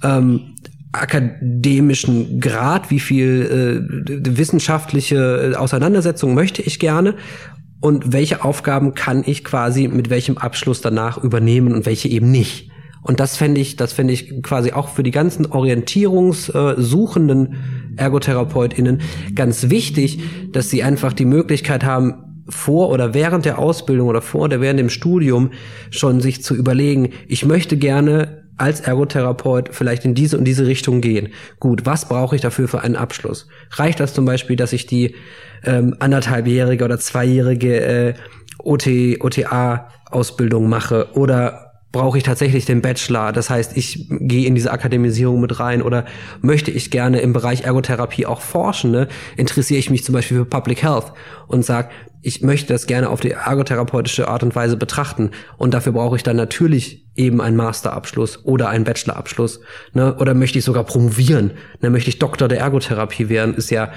ähm, 0.04 0.56
akademischen 0.92 2.40
Grad, 2.40 2.92
wie 2.92 3.00
viel 3.00 3.98
äh, 4.08 4.38
wissenschaftliche 4.38 5.56
Auseinandersetzung 5.58 6.36
möchte 6.36 6.62
ich 6.62 6.80
gerne 6.80 7.16
und 7.82 8.14
welche 8.14 8.46
Aufgaben 8.46 8.94
kann 8.94 9.24
ich 9.26 9.44
quasi 9.44 9.88
mit 9.88 10.10
welchem 10.10 10.38
Abschluss 10.38 10.82
danach 10.82 11.18
übernehmen 11.18 11.74
und 11.74 11.86
welche 11.86 12.10
eben 12.10 12.32
nicht. 12.32 12.70
Und 13.02 13.20
das 13.20 13.36
fände 13.36 13.60
ich, 13.60 13.76
das 13.76 13.92
fände 13.92 14.14
ich 14.14 14.42
quasi 14.42 14.72
auch 14.72 14.88
für 14.88 15.04
die 15.04 15.12
ganzen 15.12 15.48
orientierungssuchenden 15.48 17.58
ErgotherapeutInnen 17.98 19.02
ganz 19.36 19.70
wichtig, 19.70 20.22
dass 20.54 20.70
sie 20.70 20.84
einfach 20.84 21.12
die 21.12 21.26
Möglichkeit 21.26 21.84
haben, 21.84 22.23
vor 22.50 22.90
oder 22.90 23.14
während 23.14 23.46
der 23.46 23.60
Ausbildung 23.60 24.08
oder 24.08 24.22
vor 24.22 24.42
oder 24.42 24.62
während 24.62 24.80
dem 24.80 24.90
Studium 24.90 25.52
schon 25.90 26.20
sich 26.20 26.44
zu 26.44 26.56
überlegen, 26.56 27.10
ich 27.28 27.46
möchte 27.46 27.78
gerne 27.78 28.44
als 28.58 28.82
Ergotherapeut 28.82 29.70
vielleicht 29.72 30.06
in 30.06 30.14
diese 30.14 30.38
und 30.38 30.46
diese 30.46 30.68
Richtung 30.68 31.02
gehen. 31.02 31.30
Gut, 31.60 31.86
was 31.86 32.08
brauche 32.08 32.36
ich 32.36 32.42
dafür 32.42 32.68
für 32.68 32.82
einen 32.82 32.96
Abschluss? 32.96 33.48
Reicht 33.72 34.00
das 34.00 34.14
zum 34.14 34.26
Beispiel, 34.26 34.56
dass 34.56 34.74
ich 34.74 34.86
die 34.86 35.16
ähm, 35.64 35.96
anderthalbjährige 36.00 36.86
oder 36.86 37.00
zweijährige 37.00 37.82
äh, 37.82 38.14
OT, 38.60 38.88
OTA-Ausbildung 39.20 40.70
mache? 40.70 41.08
Oder 41.14 41.63
brauche 41.94 42.18
ich 42.18 42.26
tatsächlich 42.26 42.66
den 42.66 42.82
Bachelor? 42.82 43.32
Das 43.32 43.50
heißt, 43.50 43.78
ich 43.78 44.08
gehe 44.10 44.48
in 44.48 44.56
diese 44.56 44.72
Akademisierung 44.72 45.40
mit 45.40 45.60
rein 45.60 45.82
oder 45.82 46.06
möchte 46.42 46.72
ich 46.72 46.92
gerne 46.92 47.22
im 47.22 47.32
Bereich 47.32 47.62
Ergotherapie 47.62 48.26
auch 48.26 48.42
forschen? 48.42 48.92
Ne? 48.92 49.08
Interessiere 49.38 49.80
ich 49.80 49.90
mich 49.90 50.04
zum 50.04 50.14
Beispiel 50.14 50.40
für 50.40 50.46
Public 50.46 50.84
Health 50.84 51.14
und 51.48 51.64
sage, 51.64 51.90
ich 52.24 52.42
möchte 52.42 52.74
das 52.74 52.88
gerne 52.88 53.10
auf 53.10 53.20
die 53.20 53.32
ergotherapeutische 53.32 54.28
Art 54.28 54.44
und 54.44 54.56
Weise 54.56 54.76
betrachten. 54.76 55.32
Und 55.58 55.74
dafür 55.74 55.92
brauche 55.92 56.16
ich 56.16 56.24
dann 56.24 56.38
natürlich 56.38 57.06
eben 57.16 57.42
einen 57.42 57.58
Masterabschluss 57.58 58.44
oder 58.44 58.70
einen 58.70 58.86
Bachelorabschluss. 58.86 59.60
Ne? 59.94 60.16
Oder 60.16 60.34
möchte 60.34 60.58
ich 60.58 60.66
sogar 60.66 60.86
promovieren? 60.86 61.52
Ne? 61.82 61.90
Möchte 61.90 62.10
ich 62.10 62.20
Doktor 62.20 62.48
der 62.48 62.60
Ergotherapie 62.60 63.30
werden? 63.30 63.54
Ist 63.54 63.70
ja, 63.70 63.92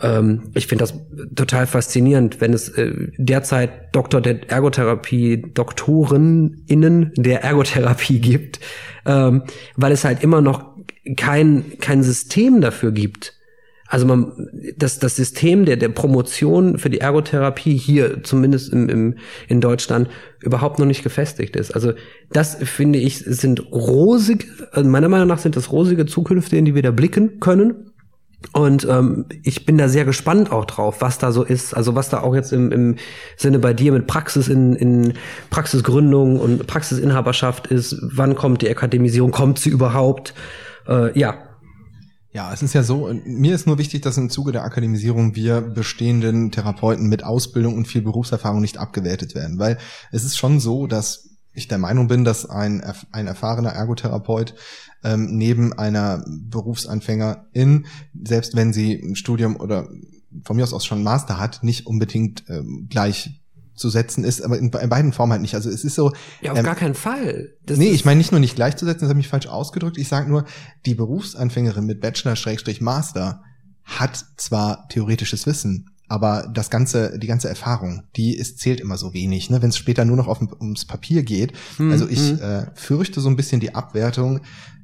ähm, 0.00 0.50
ich 0.54 0.66
finde 0.66 0.84
das 0.84 0.94
total 1.34 1.66
faszinierend, 1.66 2.40
wenn 2.40 2.52
es 2.52 2.68
äh, 2.70 2.92
derzeit 3.18 3.94
Doktor 3.94 4.20
der 4.20 4.50
Ergotherapie, 4.50 5.42
DoktorenInnen 5.54 7.12
der 7.16 7.42
Ergotherapie 7.42 8.20
gibt, 8.20 8.60
ähm, 9.06 9.42
weil 9.76 9.92
es 9.92 10.04
halt 10.04 10.22
immer 10.22 10.40
noch 10.40 10.74
kein, 11.16 11.78
kein 11.80 12.02
System 12.02 12.60
dafür 12.60 12.92
gibt 12.92 13.34
also 13.86 14.06
man, 14.06 14.32
das, 14.76 14.98
das 14.98 15.14
System 15.14 15.66
der, 15.66 15.76
der 15.76 15.90
Promotion 15.90 16.78
für 16.78 16.90
die 16.90 16.98
Ergotherapie 16.98 17.76
hier, 17.76 18.22
zumindest 18.24 18.72
im, 18.72 18.88
im, 18.88 19.14
in 19.46 19.60
Deutschland, 19.60 20.08
überhaupt 20.40 20.80
noch 20.80 20.86
nicht 20.86 21.02
gefestigt 21.02 21.54
ist. 21.54 21.70
Also 21.70 21.92
das 22.32 22.56
finde 22.56 22.98
ich, 22.98 23.18
sind 23.18 23.60
rosige, 23.70 24.46
also 24.72 24.88
meiner 24.88 25.08
Meinung 25.08 25.28
nach 25.28 25.38
sind 25.38 25.54
das 25.54 25.70
rosige 25.70 26.06
Zukünfte, 26.06 26.56
in 26.56 26.64
die 26.64 26.74
wir 26.74 26.82
da 26.82 26.90
blicken 26.90 27.40
können. 27.40 27.92
Und 28.52 28.86
ähm, 28.88 29.26
ich 29.42 29.66
bin 29.66 29.78
da 29.78 29.88
sehr 29.88 30.04
gespannt 30.04 30.52
auch 30.52 30.64
drauf, 30.64 31.00
was 31.00 31.18
da 31.18 31.32
so 31.32 31.42
ist. 31.42 31.74
Also 31.74 31.94
was 31.94 32.08
da 32.08 32.20
auch 32.20 32.34
jetzt 32.34 32.52
im, 32.52 32.70
im 32.72 32.96
Sinne 33.36 33.58
bei 33.58 33.72
dir 33.72 33.92
mit 33.92 34.06
Praxis 34.06 34.48
in, 34.48 34.74
in 34.74 35.14
Praxisgründung 35.50 36.38
und 36.38 36.66
Praxisinhaberschaft 36.66 37.66
ist. 37.68 37.96
Wann 38.02 38.34
kommt 38.34 38.62
die 38.62 38.70
Akademisierung? 38.70 39.30
Kommt 39.30 39.58
sie 39.58 39.70
überhaupt? 39.70 40.34
Äh, 40.86 41.18
ja, 41.18 41.38
ja, 42.34 42.52
es 42.52 42.62
ist 42.62 42.74
ja 42.74 42.82
so, 42.82 43.14
mir 43.24 43.54
ist 43.54 43.68
nur 43.68 43.78
wichtig, 43.78 44.02
dass 44.02 44.18
im 44.18 44.28
Zuge 44.28 44.50
der 44.50 44.64
Akademisierung 44.64 45.36
wir 45.36 45.60
bestehenden 45.60 46.50
Therapeuten 46.50 47.08
mit 47.08 47.22
Ausbildung 47.22 47.76
und 47.76 47.86
viel 47.86 48.02
Berufserfahrung 48.02 48.60
nicht 48.60 48.76
abgewertet 48.76 49.36
werden, 49.36 49.60
weil 49.60 49.78
es 50.10 50.24
ist 50.24 50.36
schon 50.36 50.58
so, 50.58 50.88
dass 50.88 51.28
ich 51.52 51.68
der 51.68 51.78
Meinung 51.78 52.08
bin, 52.08 52.24
dass 52.24 52.50
ein, 52.50 52.82
ein 53.12 53.28
erfahrener 53.28 53.70
Ergotherapeut 53.70 54.56
ähm, 55.04 55.36
neben 55.36 55.72
einer 55.72 56.24
Berufsanfängerin, 56.26 57.86
selbst 58.24 58.56
wenn 58.56 58.72
sie 58.72 58.94
ein 58.94 59.16
Studium 59.16 59.56
oder 59.56 59.88
von 60.42 60.56
mir 60.56 60.64
aus 60.64 60.74
auch 60.74 60.80
schon 60.80 61.02
Master 61.02 61.38
hat, 61.38 61.62
nicht 61.62 61.86
unbedingt 61.86 62.44
ähm, 62.48 62.86
gleich 62.90 63.40
zu 63.74 63.90
setzen 63.90 64.24
ist, 64.24 64.40
aber 64.42 64.58
in, 64.58 64.70
in, 64.70 64.88
beiden 64.88 65.12
Formen 65.12 65.32
halt 65.32 65.42
nicht. 65.42 65.54
Also 65.54 65.68
es 65.68 65.84
ist 65.84 65.96
so. 65.96 66.12
Ja, 66.40 66.52
auf 66.52 66.58
ähm, 66.58 66.64
gar 66.64 66.76
keinen 66.76 66.94
Fall. 66.94 67.50
Das 67.66 67.78
nee, 67.78 67.90
ich 67.90 68.04
meine 68.04 68.18
nicht 68.18 68.30
nur 68.30 68.40
nicht 68.40 68.54
gleichzusetzen, 68.54 69.02
das 69.02 69.10
habe 69.10 69.20
ich 69.20 69.28
falsch 69.28 69.46
ausgedrückt. 69.46 69.98
Ich 69.98 70.08
sage 70.08 70.28
nur, 70.28 70.44
die 70.86 70.94
Berufsanfängerin 70.94 71.84
mit 71.84 72.00
Bachelor-Master 72.00 73.42
hat 73.84 74.24
zwar 74.36 74.88
theoretisches 74.88 75.46
Wissen, 75.46 75.90
aber 76.06 76.48
das 76.52 76.70
ganze, 76.70 77.18
die 77.18 77.26
ganze 77.26 77.48
Erfahrung, 77.48 78.04
die 78.16 78.36
ist, 78.36 78.58
zählt 78.58 78.80
immer 78.80 78.96
so 78.96 79.14
wenig, 79.14 79.50
ne? 79.50 79.62
wenn 79.62 79.70
es 79.70 79.76
später 79.76 80.04
nur 80.04 80.16
noch 80.16 80.28
auf, 80.28 80.40
ums 80.60 80.84
Papier 80.84 81.22
geht. 81.22 81.54
Hm, 81.76 81.90
also 81.90 82.08
ich 82.08 82.30
hm. 82.30 82.40
äh, 82.40 82.66
fürchte 82.74 83.20
so 83.20 83.28
ein 83.28 83.36
bisschen 83.36 83.60
die 83.60 83.74
Abwertung, 83.74 84.40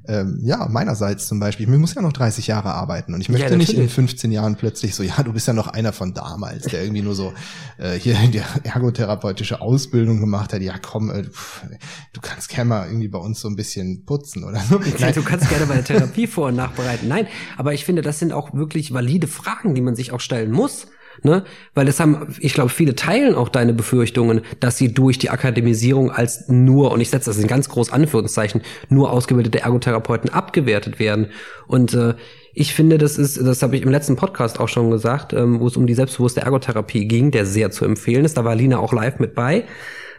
ähm, 0.07 0.39
ja, 0.41 0.67
meinerseits 0.67 1.27
zum 1.27 1.39
Beispiel, 1.39 1.71
ich 1.71 1.77
muss 1.77 1.93
ja 1.93 2.01
noch 2.01 2.13
30 2.13 2.47
Jahre 2.47 2.73
arbeiten 2.73 3.13
und 3.13 3.21
ich 3.21 3.29
möchte 3.29 3.51
ja, 3.51 3.55
nicht 3.55 3.73
in 3.73 3.87
15 3.87 4.31
Jahren 4.31 4.55
plötzlich 4.55 4.95
so, 4.95 5.03
ja, 5.03 5.21
du 5.21 5.31
bist 5.33 5.47
ja 5.47 5.53
noch 5.53 5.67
einer 5.67 5.93
von 5.93 6.13
damals, 6.13 6.65
der 6.65 6.81
irgendwie 6.81 7.03
nur 7.03 7.13
so 7.13 7.33
äh, 7.77 7.93
hier 7.93 8.15
die 8.33 8.41
ergotherapeutische 8.63 9.61
Ausbildung 9.61 10.19
gemacht 10.19 10.53
hat. 10.53 10.61
Ja, 10.61 10.75
komm, 10.81 11.11
äh, 11.11 11.23
du 12.13 12.21
kannst 12.21 12.49
gerne 12.49 12.69
mal 12.69 12.87
irgendwie 12.87 13.09
bei 13.09 13.19
uns 13.19 13.41
so 13.41 13.47
ein 13.47 13.55
bisschen 13.55 14.05
putzen 14.05 14.43
oder 14.43 14.59
so. 14.59 14.79
Nein, 14.99 15.13
du 15.13 15.21
kannst 15.21 15.49
gerne 15.49 15.65
meine 15.67 15.83
Therapie 15.83 16.27
vor- 16.27 16.47
und 16.47 16.55
nachbereiten. 16.55 17.07
Nein, 17.07 17.27
aber 17.57 17.73
ich 17.73 17.85
finde, 17.85 18.01
das 18.01 18.17
sind 18.19 18.33
auch 18.33 18.53
wirklich 18.53 18.93
valide 18.93 19.27
Fragen, 19.27 19.75
die 19.75 19.81
man 19.81 19.95
sich 19.95 20.11
auch 20.11 20.19
stellen 20.19 20.51
muss. 20.51 20.87
Ne? 21.23 21.43
Weil 21.73 21.85
das 21.85 21.99
haben, 21.99 22.35
ich 22.39 22.53
glaube, 22.53 22.69
viele 22.69 22.95
teilen 22.95 23.35
auch 23.35 23.49
deine 23.49 23.73
Befürchtungen, 23.73 24.41
dass 24.59 24.77
sie 24.77 24.93
durch 24.93 25.19
die 25.19 25.29
Akademisierung 25.29 26.11
als 26.11 26.47
nur, 26.47 26.91
und 26.91 27.01
ich 27.01 27.09
setze 27.09 27.29
das 27.29 27.37
in 27.37 27.47
ganz 27.47 27.69
groß 27.69 27.91
Anführungszeichen, 27.91 28.61
nur 28.89 29.11
ausgebildete 29.11 29.61
Ergotherapeuten 29.61 30.29
abgewertet 30.29 30.99
werden. 30.99 31.27
Und 31.67 31.93
äh, 31.93 32.15
ich 32.53 32.73
finde, 32.73 32.97
das 32.97 33.17
ist, 33.17 33.37
das 33.37 33.61
habe 33.61 33.75
ich 33.75 33.81
im 33.81 33.91
letzten 33.91 34.15
Podcast 34.15 34.59
auch 34.59 34.67
schon 34.67 34.91
gesagt, 34.91 35.33
ähm, 35.33 35.59
wo 35.59 35.67
es 35.67 35.77
um 35.77 35.87
die 35.87 35.93
selbstbewusste 35.93 36.41
Ergotherapie 36.41 37.07
ging, 37.07 37.31
der 37.31 37.45
sehr 37.45 37.71
zu 37.71 37.85
empfehlen 37.85 38.25
ist. 38.25 38.37
Da 38.37 38.43
war 38.43 38.55
Lina 38.55 38.79
auch 38.79 38.93
live 38.93 39.19
mit 39.19 39.35
bei. 39.35 39.65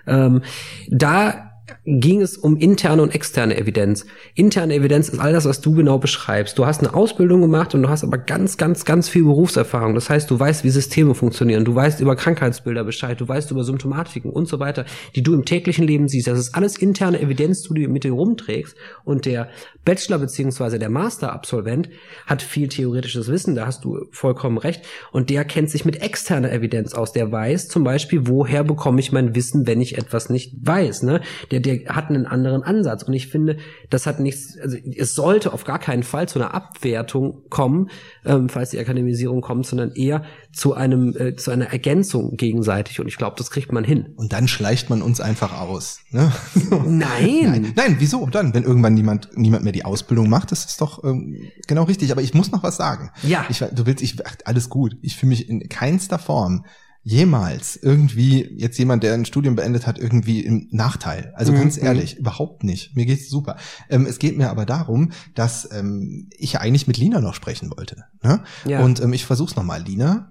Ähm, 0.07 0.43
da 0.89 1.52
ging 1.85 2.21
es 2.21 2.37
um 2.37 2.57
interne 2.57 3.03
und 3.03 3.15
externe 3.15 3.57
Evidenz. 3.57 4.05
Interne 4.35 4.75
Evidenz 4.75 5.09
ist 5.09 5.19
all 5.19 5.33
das, 5.33 5.45
was 5.45 5.61
du 5.61 5.75
genau 5.75 5.99
beschreibst. 5.99 6.59
Du 6.59 6.67
hast 6.67 6.81
eine 6.81 6.95
Ausbildung 6.95 7.41
gemacht 7.41 7.75
und 7.75 7.83
du 7.83 7.89
hast 7.89 8.05
aber 8.05 8.19
ganz, 8.19 8.57
ganz, 8.57 8.85
ganz 8.85 9.09
viel 9.09 9.25
Berufserfahrung. 9.25 9.95
Das 9.95 10.11
heißt, 10.11 10.31
du 10.31 10.39
weißt, 10.39 10.65
wie 10.65 10.71
Systeme 10.71 11.15
funktionieren. 11.15 11.65
Du 11.65 11.75
weißt 11.75 12.01
über 12.01 12.17
Krankheitsbilder 12.17 12.85
Bescheid. 12.85 13.21
Du 13.21 13.29
weißt 13.29 13.51
über 13.51 13.65
Symptomatiken 13.65 14.31
und 14.31 14.47
so 14.47 14.59
weiter, 14.59 14.85
die 15.15 15.23
du 15.23 15.35
im 15.35 15.45
täglichen 15.45 15.87
Leben 15.87 16.09
siehst. 16.09 16.27
Das 16.27 16.39
ist 16.39 16.55
alles 16.55 16.77
interne 16.77 17.21
Evidenz, 17.21 17.63
die 17.63 17.75
du 17.75 17.89
mit 17.89 18.05
dir 18.05 18.13
rumträgst. 18.13 18.77
Und 19.05 19.25
der 19.27 19.49
Bachelor 19.85 20.19
beziehungsweise 20.19 20.79
der 20.79 20.91
Master-Absolvent 20.91 21.89
hat 22.27 22.43
viel 22.43 22.69
theoretisches 22.69 23.29
Wissen. 23.29 23.55
Da 23.55 23.67
hast 23.67 23.85
du 23.85 24.07
vollkommen 24.11 24.59
recht. 24.59 24.85
Und 25.11 25.31
der 25.31 25.45
kennt 25.45 25.71
sich 25.71 25.85
mit 25.85 26.03
externer 26.03 26.53
Evidenz 26.53 26.95
aus. 26.95 27.13
Der 27.13 27.31
weiß 27.33 27.69
zum 27.69 27.85
Beispiel, 27.85 28.27
woher 28.27 28.65
bekomme 28.65 29.01
ich 29.01 29.13
mein 29.13 29.35
Wissen, 29.35 29.67
wenn 29.67 29.81
ich 29.81 29.99
etwas 29.99 30.29
nicht 30.29 30.55
weiß. 30.61 31.03
Ne? 31.03 31.21
Der 31.51 31.61
der 31.63 31.95
hat 31.95 32.11
einen 32.11 32.27
anderen 32.27 32.63
Ansatz. 32.63 33.03
Und 33.03 33.15
ich 33.15 33.29
finde, 33.29 33.57
das 33.91 34.07
hat 34.07 34.21
nichts, 34.21 34.59
also 34.61 34.77
es 34.77 35.15
sollte 35.15 35.53
auf 35.53 35.65
gar 35.65 35.79
keinen 35.79 36.03
Fall 36.03 36.29
zu 36.29 36.39
einer 36.39 36.55
Abwertung 36.55 37.43
kommen, 37.49 37.91
ähm, 38.25 38.49
falls 38.49 38.71
die 38.71 38.79
Akademisierung 38.79 39.41
kommt, 39.41 39.67
sondern 39.67 39.93
eher 39.93 40.25
zu 40.53 40.75
einem, 40.75 41.17
äh, 41.17 41.37
zu 41.37 41.51
einer 41.51 41.67
Ergänzung 41.67 42.37
gegenseitig. 42.37 43.01
Und 43.01 43.09
ich 43.09 43.17
glaube, 43.17 43.37
das 43.39 43.51
kriegt 43.51 43.73
man 43.73 43.85
hin. 43.85 44.13
Und 44.17 44.33
dann 44.33 44.49
schleicht 44.49 44.91
man 44.91 45.03
uns 45.03 45.21
einfach 45.21 45.61
aus. 45.61 46.01
Ne? 46.11 46.33
Nein. 46.71 47.41
Nein. 47.43 47.73
Nein, 47.75 47.97
wieso 47.99 48.27
dann? 48.27 48.55
Wenn 48.55 48.65
irgendwann 48.65 48.95
niemand, 48.95 49.31
niemand 49.37 49.65
mehr 49.65 49.73
die 49.73 49.85
Ausbildung 49.85 50.29
macht, 50.29 50.53
das 50.53 50.65
ist 50.65 50.81
doch 50.81 51.03
ähm, 51.05 51.51
genau 51.67 51.85
richtig. 51.85 52.13
Aber 52.13 52.23
ich 52.23 52.35
muss 52.35 52.53
noch 52.53 52.63
was 52.63 52.77
sagen. 52.77 53.11
Ja. 53.23 53.47
Ich, 53.49 53.59
du 53.59 53.87
willst, 53.87 54.03
ich, 54.03 54.17
ach, 54.27 54.37
alles 54.45 54.69
gut. 54.69 54.97
Ich 55.03 55.17
fühle 55.17 55.31
mich 55.31 55.49
in 55.49 55.69
keinster 55.69 56.19
Form 56.19 56.65
jemals 57.05 57.77
irgendwie 57.77 58.49
jetzt 58.57 58.79
jemand, 58.79 59.03
der 59.03 59.15
ein 59.15 59.25
Studium 59.25 59.57
beendet 59.57 59.87
hat, 59.87 59.99
irgendwie 59.99 60.41
im 60.41 60.69
Nachteil. 60.71 61.33
Also 61.35 61.53
Mhm, 61.53 61.57
ganz 61.57 61.77
mhm. 61.77 61.87
ehrlich, 61.87 62.17
überhaupt 62.17 62.63
nicht. 62.63 62.95
Mir 62.95 63.07
geht's 63.07 63.29
super. 63.29 63.57
Ähm, 63.91 64.07
es 64.07 64.19
geht 64.21 64.37
mir 64.39 64.51
aber 64.51 64.67
darum, 64.67 65.11
dass 65.35 65.69
ähm, 65.73 66.29
ich 66.39 66.59
eigentlich 66.61 66.87
mit 66.87 66.99
Lina 66.99 67.21
noch 67.21 67.35
sprechen 67.35 67.71
wollte. 67.77 68.05
Ne? 68.23 68.45
Ja. 68.65 68.85
Und 68.85 69.01
ähm, 69.01 69.13
ich 69.13 69.25
versuch's 69.25 69.57
nochmal. 69.57 69.83
Lina. 69.83 70.31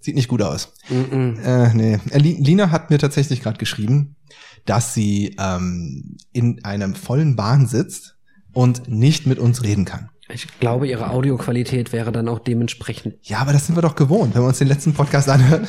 Sieht 0.00 0.14
nicht 0.14 0.28
gut 0.28 0.42
aus. 0.42 0.72
Mhm. 0.88 1.38
Äh, 1.44 1.74
nee. 1.74 1.98
Äh, 2.10 2.18
Li- 2.18 2.38
Lina 2.40 2.70
hat 2.70 2.90
mir 2.90 2.98
tatsächlich 2.98 3.42
gerade 3.42 3.58
geschrieben, 3.58 4.16
dass 4.64 4.94
sie 4.94 5.36
ähm, 5.38 6.16
in 6.32 6.64
einem 6.64 6.94
vollen 6.94 7.36
Bahn 7.36 7.66
sitzt 7.66 8.16
und 8.52 8.88
nicht 8.88 9.26
mit 9.26 9.38
uns 9.38 9.62
reden 9.62 9.84
kann. 9.84 10.08
Ich 10.32 10.46
glaube, 10.60 10.86
ihre 10.88 11.10
Audioqualität 11.10 11.92
wäre 11.92 12.12
dann 12.12 12.28
auch 12.28 12.38
dementsprechend. 12.38 13.14
Ja, 13.22 13.38
aber 13.38 13.52
das 13.52 13.66
sind 13.66 13.76
wir 13.76 13.82
doch 13.82 13.94
gewohnt, 13.96 14.34
wenn 14.34 14.42
wir 14.42 14.48
uns 14.48 14.58
den 14.58 14.68
letzten 14.68 14.92
Podcast 14.92 15.28
anhören. 15.28 15.66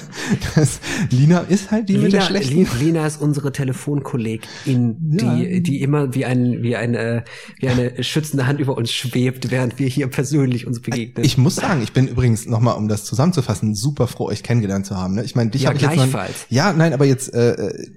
Lina 1.10 1.40
ist 1.40 1.72
halt 1.72 1.90
die 1.90 1.94
mit 1.94 2.14
der 2.14 2.22
Lina, 2.22 2.26
schlechten. 2.26 2.56
Li- 2.56 2.68
Lina 2.86 3.06
ist 3.08 3.22
unsere 3.22 3.52
Telefonkollegin, 3.52 4.96
die, 5.00 5.26
Ja. 5.26 5.60
die 5.60 5.82
immer 5.82 6.14
wie 6.14 6.26
ein, 6.26 6.62
wie 6.62 6.76
eine, 6.76 7.24
wie 7.60 7.70
eine 7.70 8.04
schützende 8.04 8.48
Hand 8.48 8.60
über 8.60 8.78
uns 8.78 8.92
schwebt, 8.92 9.52
während 9.52 9.80
wir 9.80 9.88
hier 9.88 10.08
persönlich 10.08 10.68
uns 10.68 10.80
begegnen. 10.82 11.26
Ich 11.26 11.38
muss 11.38 11.56
sagen, 11.56 11.82
ich 11.82 11.94
bin 11.94 12.08
übrigens 12.08 12.46
nochmal, 12.46 12.76
um 12.78 12.88
das 12.88 13.06
zusammenzufassen, 13.06 13.76
super 13.76 14.08
froh, 14.08 14.28
euch 14.28 14.44
kennengelernt 14.44 14.86
zu 14.86 14.96
haben. 14.98 15.16
Ne? 15.16 15.24
Ich 15.24 15.36
meine, 15.36 15.50
dich 15.52 15.64
Ja, 15.64 15.70
habe 15.70 15.78
ich 15.78 15.82
jetzt 15.84 15.92
noch, 15.96 16.04
gleichfalls. 16.04 16.46
Ja, 16.50 16.74
nein, 16.74 16.94
aber 16.94 17.06
jetzt 17.06 17.34
äh, 17.34 17.52
äh, 17.54 17.88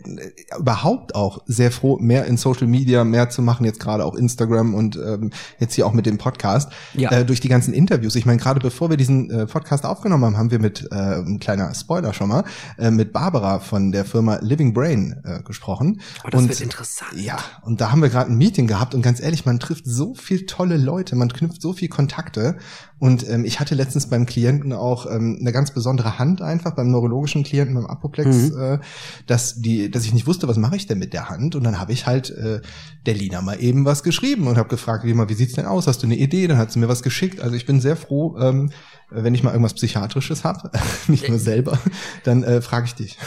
überhaupt 0.58 1.14
auch 1.14 1.42
sehr 1.46 1.70
froh, 1.70 1.98
mehr 1.98 2.24
in 2.26 2.36
Social 2.36 2.66
Media, 2.66 3.04
mehr 3.04 3.28
zu 3.30 3.42
machen, 3.42 3.64
jetzt 3.64 3.80
gerade 3.80 4.04
auch 4.04 4.14
Instagram 4.14 4.74
und 4.74 4.96
ähm, 4.96 5.30
jetzt 5.58 5.74
hier 5.74 5.86
auch 5.86 5.92
mit 5.92 6.06
dem 6.06 6.18
Podcast. 6.18 6.53
Ja. 6.94 7.10
Äh, 7.10 7.24
durch 7.24 7.40
die 7.40 7.48
ganzen 7.48 7.74
Interviews. 7.74 8.14
Ich 8.16 8.26
meine, 8.26 8.38
gerade 8.38 8.60
bevor 8.60 8.90
wir 8.90 8.96
diesen 8.96 9.30
äh, 9.30 9.46
Podcast 9.46 9.84
aufgenommen 9.84 10.24
haben, 10.24 10.36
haben 10.36 10.50
wir 10.50 10.58
mit, 10.58 10.88
äh, 10.90 10.94
ein 10.94 11.40
kleiner 11.40 11.74
Spoiler 11.74 12.12
schon 12.12 12.28
mal, 12.28 12.44
äh, 12.78 12.90
mit 12.90 13.12
Barbara 13.12 13.58
von 13.58 13.92
der 13.92 14.04
Firma 14.04 14.38
Living 14.40 14.72
Brain 14.74 15.20
äh, 15.24 15.42
gesprochen. 15.42 16.00
Oh, 16.24 16.28
das 16.30 16.40
und, 16.40 16.48
wird 16.48 16.60
interessant. 16.60 17.12
Ja, 17.16 17.38
und 17.62 17.80
da 17.80 17.90
haben 17.90 18.02
wir 18.02 18.08
gerade 18.08 18.30
ein 18.30 18.38
Meeting 18.38 18.66
gehabt 18.66 18.94
und 18.94 19.02
ganz 19.02 19.20
ehrlich, 19.20 19.44
man 19.44 19.60
trifft 19.60 19.84
so 19.86 20.14
viel 20.14 20.46
tolle 20.46 20.76
Leute, 20.76 21.16
man 21.16 21.32
knüpft 21.32 21.60
so 21.60 21.72
viel 21.72 21.88
Kontakte 21.88 22.56
und 23.04 23.28
ähm, 23.28 23.44
ich 23.44 23.60
hatte 23.60 23.74
letztens 23.74 24.08
beim 24.08 24.24
Klienten 24.24 24.72
auch 24.72 25.04
ähm, 25.04 25.36
eine 25.38 25.52
ganz 25.52 25.72
besondere 25.72 26.18
Hand 26.18 26.40
einfach 26.40 26.74
beim 26.74 26.90
neurologischen 26.90 27.44
Klienten 27.44 27.74
beim 27.74 27.84
Apoplex, 27.86 28.50
Mhm. 28.50 28.58
äh, 28.58 28.78
dass 29.26 29.56
die, 29.56 29.90
dass 29.90 30.04
ich 30.06 30.14
nicht 30.14 30.26
wusste, 30.26 30.48
was 30.48 30.56
mache 30.56 30.76
ich 30.76 30.86
denn 30.86 30.98
mit 30.98 31.12
der 31.12 31.28
Hand 31.28 31.54
und 31.54 31.64
dann 31.64 31.78
habe 31.78 31.92
ich 31.92 32.06
halt 32.06 32.30
äh, 32.30 32.62
der 33.04 33.14
Lina 33.14 33.42
mal 33.42 33.60
eben 33.62 33.84
was 33.84 34.02
geschrieben 34.02 34.46
und 34.46 34.56
habe 34.56 34.70
gefragt, 34.70 35.04
Lina, 35.04 35.28
wie 35.28 35.34
sieht's 35.34 35.52
denn 35.52 35.66
aus? 35.66 35.86
Hast 35.86 36.02
du 36.02 36.06
eine 36.06 36.16
Idee? 36.16 36.46
Dann 36.46 36.56
hat 36.56 36.72
sie 36.72 36.78
mir 36.78 36.88
was 36.88 37.02
geschickt. 37.02 37.40
Also 37.42 37.54
ich 37.54 37.66
bin 37.66 37.78
sehr 37.80 37.96
froh, 37.96 38.38
ähm, 38.40 38.70
wenn 39.10 39.34
ich 39.34 39.42
mal 39.42 39.50
irgendwas 39.50 39.74
psychiatrisches 39.74 40.42
habe, 40.44 40.70
nicht 41.08 41.28
nur 41.28 41.38
selber, 41.38 41.78
dann 42.24 42.42
äh, 42.42 42.62
frage 42.62 42.86
ich 42.86 42.94
dich. 42.94 43.18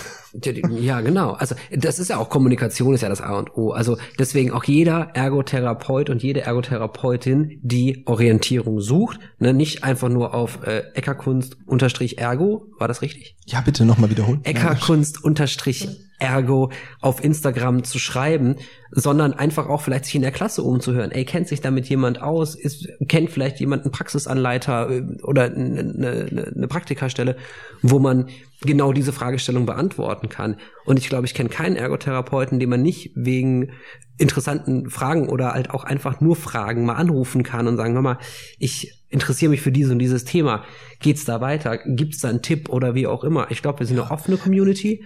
Ja, 0.80 1.02
genau. 1.02 1.32
Also 1.32 1.56
das 1.72 2.00
ist 2.00 2.10
ja 2.10 2.18
auch 2.18 2.30
Kommunikation 2.30 2.94
ist 2.94 3.02
ja 3.02 3.10
das 3.10 3.22
A 3.22 3.38
und 3.38 3.56
O. 3.58 3.72
Also 3.72 3.98
deswegen 4.20 4.52
auch 4.52 4.64
jeder 4.64 5.10
Ergotherapeut 5.14 6.10
und 6.10 6.24
jede 6.24 6.42
Ergotherapeutin, 6.42 7.60
die 7.62 8.04
Orientierung 8.06 8.82
sucht, 8.82 9.20
ne, 9.40 9.54
nicht 9.54 9.84
einfach 9.84 10.10
nur 10.10 10.34
auf 10.34 10.66
äh, 10.66 10.84
Eckerkunst 10.94 11.58
unterstrich 11.66 12.18
Ergo, 12.18 12.68
war 12.78 12.88
das 12.88 13.02
richtig? 13.02 13.38
Ja, 13.46 13.62
bitte 13.62 13.86
nochmal 13.86 14.10
wiederholen. 14.10 14.42
Eckerkunst 14.44 15.24
unterstrich 15.24 15.88
Ergo 16.20 16.72
auf 17.00 17.24
Instagram 17.24 17.84
zu 17.84 18.00
schreiben, 18.00 18.56
sondern 18.92 19.34
einfach 19.34 19.68
auch 19.68 19.82
vielleicht 19.82 20.06
sich 20.06 20.16
in 20.16 20.22
der 20.22 20.32
Klasse 20.32 20.64
umzuhören. 20.64 21.12
Ey, 21.12 21.26
kennt 21.26 21.48
sich 21.48 21.62
damit 21.62 21.88
jemand 21.90 22.22
aus? 22.22 22.56
Ist, 22.56 22.88
kennt 23.08 23.30
vielleicht 23.30 23.60
jemand 23.60 23.84
einen 23.84 23.92
Praxisanleiter 23.92 24.90
äh, 24.90 25.04
oder 25.24 25.44
eine, 25.44 25.80
eine, 25.80 26.52
eine 26.56 26.68
Praktikerstelle, 26.68 27.36
wo 27.82 28.00
man 28.00 28.30
genau 28.62 28.94
diese 28.94 29.14
Fragestellung 29.14 29.66
beantworten 29.66 30.30
kann? 30.30 30.58
Und 30.86 30.98
ich 30.98 31.10
glaube, 31.10 31.26
ich 31.26 31.34
kenne 31.34 31.50
keinen 31.50 31.76
Ergotherapeuten, 31.76 32.60
den 32.60 32.70
man 32.70 32.82
nicht 32.82 33.12
wegen 33.16 33.72
interessanten 34.18 34.90
Fragen 34.90 35.30
oder 35.30 35.52
halt 35.54 35.70
auch 35.70 35.84
einfach 35.84 36.22
nur 36.22 36.36
Fragen 36.36 36.86
mal 36.86 36.96
anrufen 36.96 37.44
kann 37.44 37.68
und 37.68 37.78
sagen, 37.78 37.94
hör 37.94 38.02
mal, 38.02 38.18
ich 38.58 38.97
interessiere 39.10 39.50
mich 39.50 39.62
für 39.62 39.72
dieses 39.72 39.92
und 39.92 40.00
dieses 40.00 40.26
Thema. 40.26 40.64
Geht's 41.00 41.26
da 41.26 41.42
weiter? 41.42 41.78
Gibt's 41.78 42.20
da 42.20 42.30
einen 42.30 42.42
Tipp 42.42 42.70
oder 42.70 42.96
wie 42.96 43.08
auch 43.08 43.24
immer? 43.24 43.48
Ich 43.52 43.62
glaube, 43.62 43.80
wir 43.80 43.86
sind 43.86 44.00
eine 44.00 44.12
offene 44.12 44.38
Community 44.38 45.04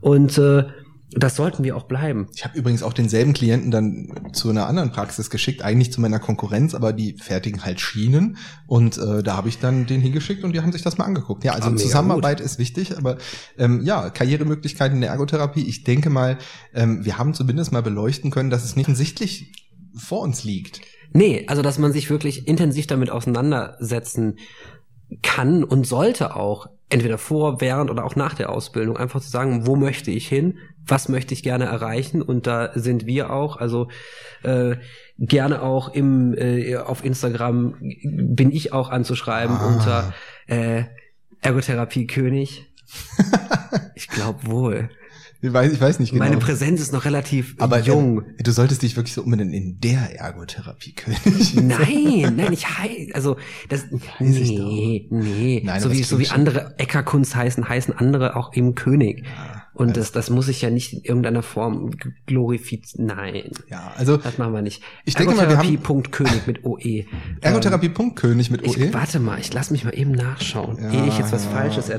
und 0.00 0.38
äh, 0.38 0.64
das 1.12 1.34
sollten 1.34 1.64
wir 1.64 1.76
auch 1.76 1.88
bleiben. 1.88 2.28
Ich 2.36 2.44
habe 2.44 2.56
übrigens 2.56 2.84
auch 2.84 2.92
denselben 2.92 3.32
Klienten 3.32 3.72
dann 3.72 4.30
zu 4.32 4.48
einer 4.48 4.68
anderen 4.68 4.92
Praxis 4.92 5.28
geschickt, 5.28 5.60
eigentlich 5.60 5.92
zu 5.92 6.00
meiner 6.00 6.20
Konkurrenz, 6.20 6.72
aber 6.72 6.92
die 6.92 7.14
fertigen 7.14 7.64
halt 7.64 7.80
Schienen 7.80 8.36
und 8.68 8.96
äh, 8.96 9.24
da 9.24 9.36
habe 9.36 9.48
ich 9.48 9.58
dann 9.58 9.86
den 9.86 10.00
hingeschickt 10.00 10.44
und 10.44 10.52
die 10.52 10.60
haben 10.60 10.70
sich 10.70 10.82
das 10.82 10.98
mal 10.98 11.06
angeguckt. 11.06 11.42
Ja, 11.42 11.54
also 11.54 11.68
Ah, 11.68 11.76
Zusammenarbeit 11.76 12.40
ist 12.40 12.60
wichtig, 12.60 12.96
aber 12.96 13.18
ähm, 13.58 13.80
ja, 13.82 14.08
Karrieremöglichkeiten 14.10 14.98
in 14.98 15.00
der 15.00 15.10
Ergotherapie. 15.10 15.64
Ich 15.66 15.82
denke 15.82 16.10
mal, 16.10 16.38
ähm, 16.74 17.04
wir 17.04 17.18
haben 17.18 17.34
zumindest 17.34 17.72
mal 17.72 17.82
beleuchten 17.82 18.30
können, 18.30 18.50
dass 18.50 18.64
es 18.64 18.76
nicht 18.76 18.86
offensichtlich 18.90 19.52
vor 19.96 20.20
uns 20.20 20.44
liegt. 20.44 20.80
Nee, 21.12 21.44
also 21.48 21.62
dass 21.62 21.78
man 21.78 21.92
sich 21.92 22.10
wirklich 22.10 22.46
intensiv 22.46 22.86
damit 22.86 23.10
auseinandersetzen 23.10 24.38
kann 25.22 25.64
und 25.64 25.86
sollte 25.86 26.36
auch, 26.36 26.68
entweder 26.88 27.18
vor, 27.18 27.60
während 27.60 27.90
oder 27.90 28.04
auch 28.04 28.16
nach 28.16 28.34
der 28.34 28.50
Ausbildung, 28.50 28.96
einfach 28.96 29.20
zu 29.20 29.28
sagen, 29.28 29.66
wo 29.66 29.76
möchte 29.76 30.10
ich 30.10 30.28
hin, 30.28 30.58
was 30.86 31.08
möchte 31.08 31.34
ich 31.34 31.42
gerne 31.42 31.66
erreichen 31.66 32.22
und 32.22 32.46
da 32.46 32.72
sind 32.74 33.06
wir 33.06 33.30
auch, 33.30 33.56
also 33.56 33.88
äh, 34.42 34.76
gerne 35.18 35.62
auch 35.62 35.92
im 35.92 36.34
äh, 36.36 36.76
auf 36.76 37.04
Instagram 37.04 37.74
bin 38.02 38.50
ich 38.50 38.72
auch 38.72 38.88
anzuschreiben 38.90 39.56
Ah. 39.56 39.66
unter 39.66 40.14
äh, 40.46 40.84
Ergotherapie 41.42 42.06
König. 42.06 42.66
ich 43.94 44.08
glaube 44.08 44.46
wohl. 44.46 44.90
Ich 45.42 45.52
weiß, 45.52 45.72
ich 45.72 45.80
weiß 45.80 46.00
nicht 46.00 46.12
genau. 46.12 46.24
Meine 46.24 46.36
Präsenz 46.36 46.80
ist 46.82 46.92
noch 46.92 47.04
relativ 47.06 47.54
aber 47.58 47.80
jung. 47.80 48.24
Äh, 48.36 48.42
du 48.42 48.52
solltest 48.52 48.82
dich 48.82 48.96
wirklich 48.96 49.14
so 49.14 49.22
umbenennen 49.22 49.54
in 49.54 49.80
der 49.80 50.18
Ergotherapie 50.20 50.92
König. 50.92 51.54
Nein, 51.54 52.34
nein, 52.36 52.52
ich 52.52 52.68
heiße, 52.68 53.14
also 53.14 53.36
das, 53.70 53.90
Weiß 53.90 54.00
nee, 54.20 55.06
nee, 55.10 55.62
Nein, 55.64 55.80
so 55.80 55.86
aber 55.88 55.94
wie 55.96 56.02
so 56.02 56.18
wie 56.18 56.26
schon- 56.26 56.36
andere 56.36 56.74
Eckerkunst 56.78 57.34
heißen, 57.34 57.68
heißen 57.68 57.96
andere 57.96 58.36
auch 58.36 58.54
eben 58.54 58.74
König. 58.74 59.24
Und 59.72 59.96
das, 59.96 60.12
das 60.12 60.28
muss 60.28 60.48
ich 60.48 60.60
ja 60.60 60.68
nicht 60.68 60.92
in 60.92 61.00
irgendeiner 61.04 61.42
Form 61.42 61.92
glorifizieren. 62.26 63.06
Nein, 63.06 63.50
Ja, 63.70 63.94
also 63.96 64.18
das 64.18 64.36
machen 64.36 64.52
wir 64.52 64.60
nicht. 64.60 64.82
Ich 65.06 65.14
denke 65.14 65.34
mal, 65.34 65.48
wir 65.48 65.56
haben- 65.56 65.66
Ergotherapie.könig 65.70 66.46
mit 66.46 66.64
OE. 66.66 67.06
Ergotherapie.könig 67.40 68.50
mit 68.50 68.62
Ähm, 68.62 68.70
ich, 68.70 68.78
OE. 68.78 68.92
Warte 68.92 69.20
mal, 69.20 69.38
ich 69.40 69.52
lass 69.54 69.70
mich 69.70 69.84
mal 69.84 69.96
eben 69.98 70.12
nachschauen, 70.12 70.76
Ja, 70.82 70.90
ehe 70.92 71.06
ich 71.08 71.18
jetzt 71.18 71.32
was 71.32 71.44
ja, 71.44 71.50
Falsches 71.50 71.86
okay. 71.86 71.94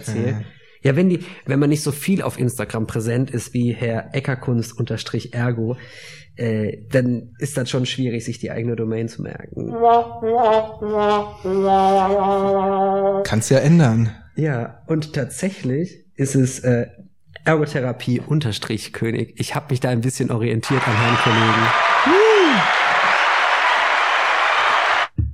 Ja, 0.83 0.95
wenn 0.95 1.09
die, 1.09 1.19
wenn 1.45 1.59
man 1.59 1.69
nicht 1.69 1.83
so 1.83 1.91
viel 1.91 2.21
auf 2.23 2.39
Instagram 2.39 2.87
präsent 2.87 3.29
ist 3.31 3.53
wie 3.53 3.71
Herr 3.73 4.15
Eckerkunst 4.15 4.77
unterstrich 4.77 5.33
Ergo, 5.33 5.77
äh, 6.37 6.77
dann 6.89 7.35
ist 7.39 7.55
das 7.57 7.69
schon 7.69 7.85
schwierig, 7.85 8.25
sich 8.25 8.39
die 8.39 8.49
eigene 8.51 8.75
Domain 8.75 9.07
zu 9.07 9.21
merken. 9.21 9.71
Kannst 13.23 13.51
ja 13.51 13.59
ändern. 13.59 14.11
Ja, 14.35 14.81
und 14.87 15.13
tatsächlich 15.13 16.05
ist 16.15 16.35
es 16.35 16.59
äh, 16.59 16.87
Ergotherapie 17.45 18.19
unterstrich 18.19 18.93
König. 18.93 19.33
Ich 19.39 19.55
habe 19.55 19.67
mich 19.69 19.79
da 19.81 19.89
ein 19.89 20.01
bisschen 20.01 20.31
orientiert 20.31 20.81
an 20.87 20.95
Herrn 20.95 21.17
Kollegen. 21.17 21.67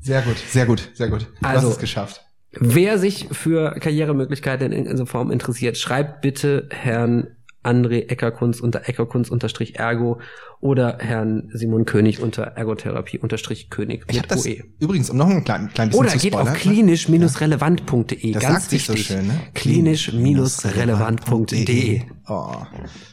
Sehr 0.02 0.22
gut, 0.22 0.38
sehr 0.38 0.66
gut, 0.66 0.92
sehr 0.94 1.10
gut. 1.10 1.28
Du 1.42 1.48
Also- 1.48 1.68
hast 1.68 1.74
es 1.76 1.80
geschafft. 1.80 2.24
Wer 2.60 2.98
sich 3.00 3.28
für 3.32 3.72
Karrieremöglichkeiten 3.80 4.72
in 4.72 4.86
dieser 4.86 5.06
Form 5.06 5.30
interessiert, 5.32 5.78
schreibt 5.78 6.22
bitte 6.22 6.68
Herrn 6.72 7.28
André 7.64 8.08
Eckerkunst 8.10 8.62
unter 8.62 8.88
Eckerkunst 8.88 9.30
unterstrich 9.30 9.78
Ergo 9.78 10.22
oder 10.62 11.00
Herrn 11.02 11.50
Simon 11.54 11.84
König 11.86 12.22
unter 12.22 12.44
Ergotherapie 12.44 13.20
unterstrich 13.20 13.70
König 13.70 14.06
Ich 14.08 14.22
mit 14.22 14.32
das 14.32 14.46
OE. 14.46 14.64
übrigens, 14.80 15.10
um 15.10 15.18
noch 15.18 15.28
ein 15.30 15.44
klein, 15.44 15.70
klein 15.74 15.90
bisschen 15.90 16.06
Oder 16.06 16.12
zu 16.14 16.20
geht 16.20 16.34
auf 16.34 16.48
spoilern. 16.48 16.62
klinisch-relevant.de. 16.62 18.32
Das 18.32 18.42
Ganz 18.42 18.54
sagt 18.60 18.70
sich 18.70 18.86
so 18.86 18.94
wichtig. 18.94 19.08
schön, 19.08 19.28
ne? 19.28 19.34
Klinisch-relevant.de. 19.54 22.04
Oh, 22.30 22.52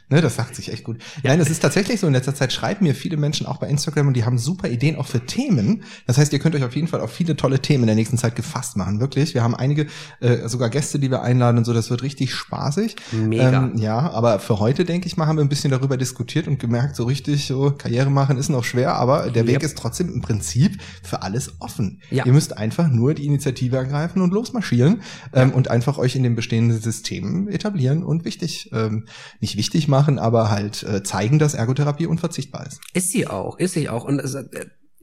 ne, 0.08 0.20
das 0.20 0.34
sagt 0.36 0.56
sich 0.56 0.72
echt 0.72 0.82
gut. 0.84 0.98
Nein, 1.22 1.38
es 1.38 1.48
ist 1.48 1.60
tatsächlich 1.60 2.00
so. 2.00 2.06
In 2.06 2.12
letzter 2.12 2.34
Zeit 2.34 2.52
schreiben 2.52 2.84
mir 2.84 2.94
viele 2.94 3.16
Menschen 3.16 3.46
auch 3.46 3.58
bei 3.58 3.68
Instagram 3.68 4.08
und 4.08 4.14
die 4.14 4.24
haben 4.24 4.38
super 4.38 4.68
Ideen 4.68 4.96
auch 4.96 5.06
für 5.06 5.24
Themen. 5.24 5.84
Das 6.06 6.18
heißt, 6.18 6.32
ihr 6.32 6.38
könnt 6.40 6.54
euch 6.56 6.64
auf 6.64 6.74
jeden 6.74 6.88
Fall 6.88 7.00
auf 7.00 7.12
viele 7.12 7.36
tolle 7.36 7.60
Themen 7.60 7.84
in 7.84 7.88
der 7.88 7.96
nächsten 7.96 8.18
Zeit 8.18 8.34
gefasst 8.34 8.76
machen. 8.76 9.00
Wirklich. 9.00 9.34
Wir 9.34 9.42
haben 9.42 9.54
einige, 9.54 9.86
äh, 10.20 10.48
sogar 10.48 10.68
Gäste, 10.68 10.98
die 10.98 11.10
wir 11.10 11.22
einladen 11.22 11.58
und 11.58 11.64
so. 11.64 11.72
Das 11.72 11.90
wird 11.90 12.02
richtig 12.02 12.34
spaßig. 12.34 12.96
Mega. 13.12 13.52
Ähm, 13.52 13.76
ja, 13.76 13.98
aber 14.10 14.40
für 14.40 14.58
heute, 14.58 14.84
denke 14.84 15.06
ich 15.06 15.16
mal, 15.16 15.26
haben 15.26 15.36
wir 15.36 15.44
ein 15.44 15.48
bisschen 15.48 15.70
darüber 15.70 15.96
diskutiert 15.96 16.48
und 16.48 16.58
gemerkt, 16.58 16.96
so 16.96 17.04
richtig, 17.04 17.46
so 17.46 17.70
Karriere 17.70 18.10
machen 18.10 18.36
ist 18.36 18.48
noch 18.48 18.64
schwer, 18.64 18.94
aber 18.96 19.30
der 19.30 19.46
Weg 19.46 19.54
Yep. 19.54 19.62
ist 19.62 19.78
trotzdem 19.78 20.12
im 20.12 20.20
Prinzip 20.20 20.78
für 21.02 21.22
alles 21.22 21.60
offen. 21.60 22.00
Ja. 22.10 22.26
Ihr 22.26 22.32
müsst 22.32 22.58
einfach 22.58 22.88
nur 22.88 23.14
die 23.14 23.26
Initiative 23.26 23.76
ergreifen 23.76 24.20
und 24.22 24.32
losmarschieren 24.32 25.02
ähm, 25.32 25.52
und 25.52 25.70
einfach 25.70 25.98
euch 25.98 26.16
in 26.16 26.24
dem 26.24 26.34
bestehenden 26.34 26.80
System 26.80 27.48
etablieren 27.48 28.02
und 28.02 28.24
wichtig, 28.24 28.70
ähm, 28.72 29.03
nicht 29.40 29.56
wichtig 29.56 29.88
machen, 29.88 30.18
aber 30.18 30.50
halt 30.50 30.82
äh, 30.82 31.02
zeigen, 31.02 31.38
dass 31.38 31.54
Ergotherapie 31.54 32.06
unverzichtbar 32.06 32.66
ist. 32.66 32.80
Ist 32.92 33.10
sie 33.10 33.26
auch, 33.26 33.58
ist 33.58 33.74
sie 33.74 33.88
auch. 33.88 34.04
Und 34.04 34.20
es, 34.20 34.34
äh, 34.34 34.44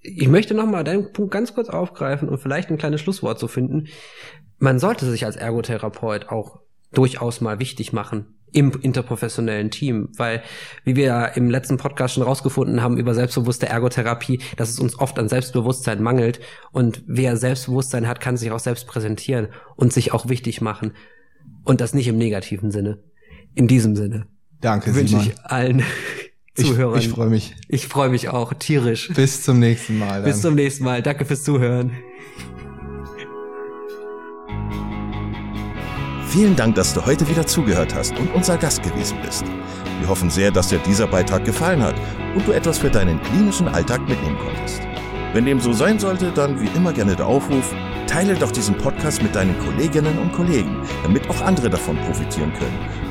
ich 0.01 0.27
möchte 0.27 0.53
nochmal 0.53 0.83
deinen 0.83 1.13
Punkt 1.13 1.31
ganz 1.31 1.53
kurz 1.53 1.69
aufgreifen 1.69 2.29
und 2.29 2.39
vielleicht 2.39 2.69
ein 2.69 2.77
kleines 2.77 3.01
Schlusswort 3.01 3.39
zu 3.39 3.47
finden. 3.47 3.87
Man 4.57 4.79
sollte 4.79 5.09
sich 5.09 5.25
als 5.25 5.35
Ergotherapeut 5.35 6.29
auch 6.29 6.59
durchaus 6.91 7.41
mal 7.41 7.59
wichtig 7.59 7.93
machen 7.93 8.35
im 8.53 8.71
interprofessionellen 8.81 9.71
Team, 9.71 10.09
weil, 10.17 10.43
wie 10.83 10.95
wir 10.95 11.05
ja 11.05 11.25
im 11.25 11.49
letzten 11.49 11.77
Podcast 11.77 12.15
schon 12.15 12.23
rausgefunden 12.23 12.81
haben 12.81 12.97
über 12.97 13.13
selbstbewusste 13.13 13.67
Ergotherapie, 13.67 14.41
dass 14.57 14.69
es 14.69 14.79
uns 14.79 14.99
oft 14.99 15.17
an 15.19 15.29
Selbstbewusstsein 15.29 16.03
mangelt 16.03 16.41
und 16.71 17.03
wer 17.07 17.37
Selbstbewusstsein 17.37 18.07
hat, 18.07 18.19
kann 18.19 18.37
sich 18.37 18.51
auch 18.51 18.59
selbst 18.59 18.87
präsentieren 18.87 19.47
und 19.77 19.93
sich 19.93 20.13
auch 20.13 20.27
wichtig 20.27 20.59
machen 20.61 20.93
und 21.63 21.79
das 21.79 21.93
nicht 21.93 22.07
im 22.07 22.17
negativen 22.17 22.71
Sinne. 22.71 22.99
In 23.55 23.67
diesem 23.67 23.95
Sinne 23.95 24.27
Danke, 24.61 24.93
wünsche 24.95 25.19
Simon. 25.19 25.27
ich 25.27 25.45
allen 25.45 25.83
Ich, 26.57 26.65
Zuhörern. 26.67 26.99
ich 26.99 27.07
freue 27.07 27.29
mich. 27.29 27.55
Ich 27.69 27.87
freue 27.87 28.09
mich 28.09 28.27
auch 28.27 28.53
tierisch. 28.53 29.09
Bis 29.15 29.41
zum 29.41 29.59
nächsten 29.59 29.97
Mal. 29.97 30.21
Bis 30.23 30.33
dann. 30.35 30.41
zum 30.41 30.55
nächsten 30.55 30.83
Mal. 30.83 31.01
Danke 31.01 31.23
fürs 31.25 31.43
Zuhören. 31.43 31.91
Vielen 36.27 36.55
Dank, 36.55 36.75
dass 36.75 36.93
du 36.93 37.05
heute 37.05 37.27
wieder 37.29 37.45
zugehört 37.47 37.95
hast 37.95 38.17
und 38.19 38.33
unser 38.33 38.57
Gast 38.57 38.83
gewesen 38.83 39.17
bist. 39.25 39.43
Wir 39.99 40.07
hoffen 40.09 40.29
sehr, 40.29 40.51
dass 40.51 40.67
dir 40.69 40.79
dieser 40.79 41.07
Beitrag 41.07 41.45
gefallen 41.45 41.81
hat 41.81 41.95
und 42.35 42.47
du 42.47 42.51
etwas 42.51 42.77
für 42.79 42.89
deinen 42.89 43.21
klinischen 43.21 43.67
Alltag 43.67 44.01
mitnehmen 44.07 44.37
konntest. 44.37 44.81
Wenn 45.33 45.45
dem 45.45 45.59
so 45.59 45.71
sein 45.73 45.99
sollte, 45.99 46.31
dann 46.31 46.59
wie 46.61 46.67
immer 46.75 46.91
gerne 46.93 47.15
der 47.15 47.27
Aufruf, 47.27 47.73
teile 48.07 48.35
doch 48.35 48.51
diesen 48.51 48.77
Podcast 48.77 49.23
mit 49.23 49.35
deinen 49.35 49.57
Kolleginnen 49.59 50.17
und 50.19 50.33
Kollegen, 50.33 50.75
damit 51.03 51.29
auch 51.29 51.41
andere 51.41 51.69
davon 51.69 51.97
profitieren 51.97 52.51
können. 52.53 53.10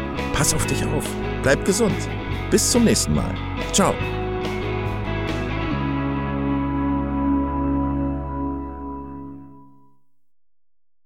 Pass 0.33 0.53
auf 0.53 0.65
dich 0.65 0.83
auf, 0.85 1.05
bleib 1.43 1.65
gesund. 1.65 1.95
Bis 2.49 2.71
zum 2.71 2.83
nächsten 2.83 3.13
Mal. 3.13 3.33
Ciao. 3.71 3.93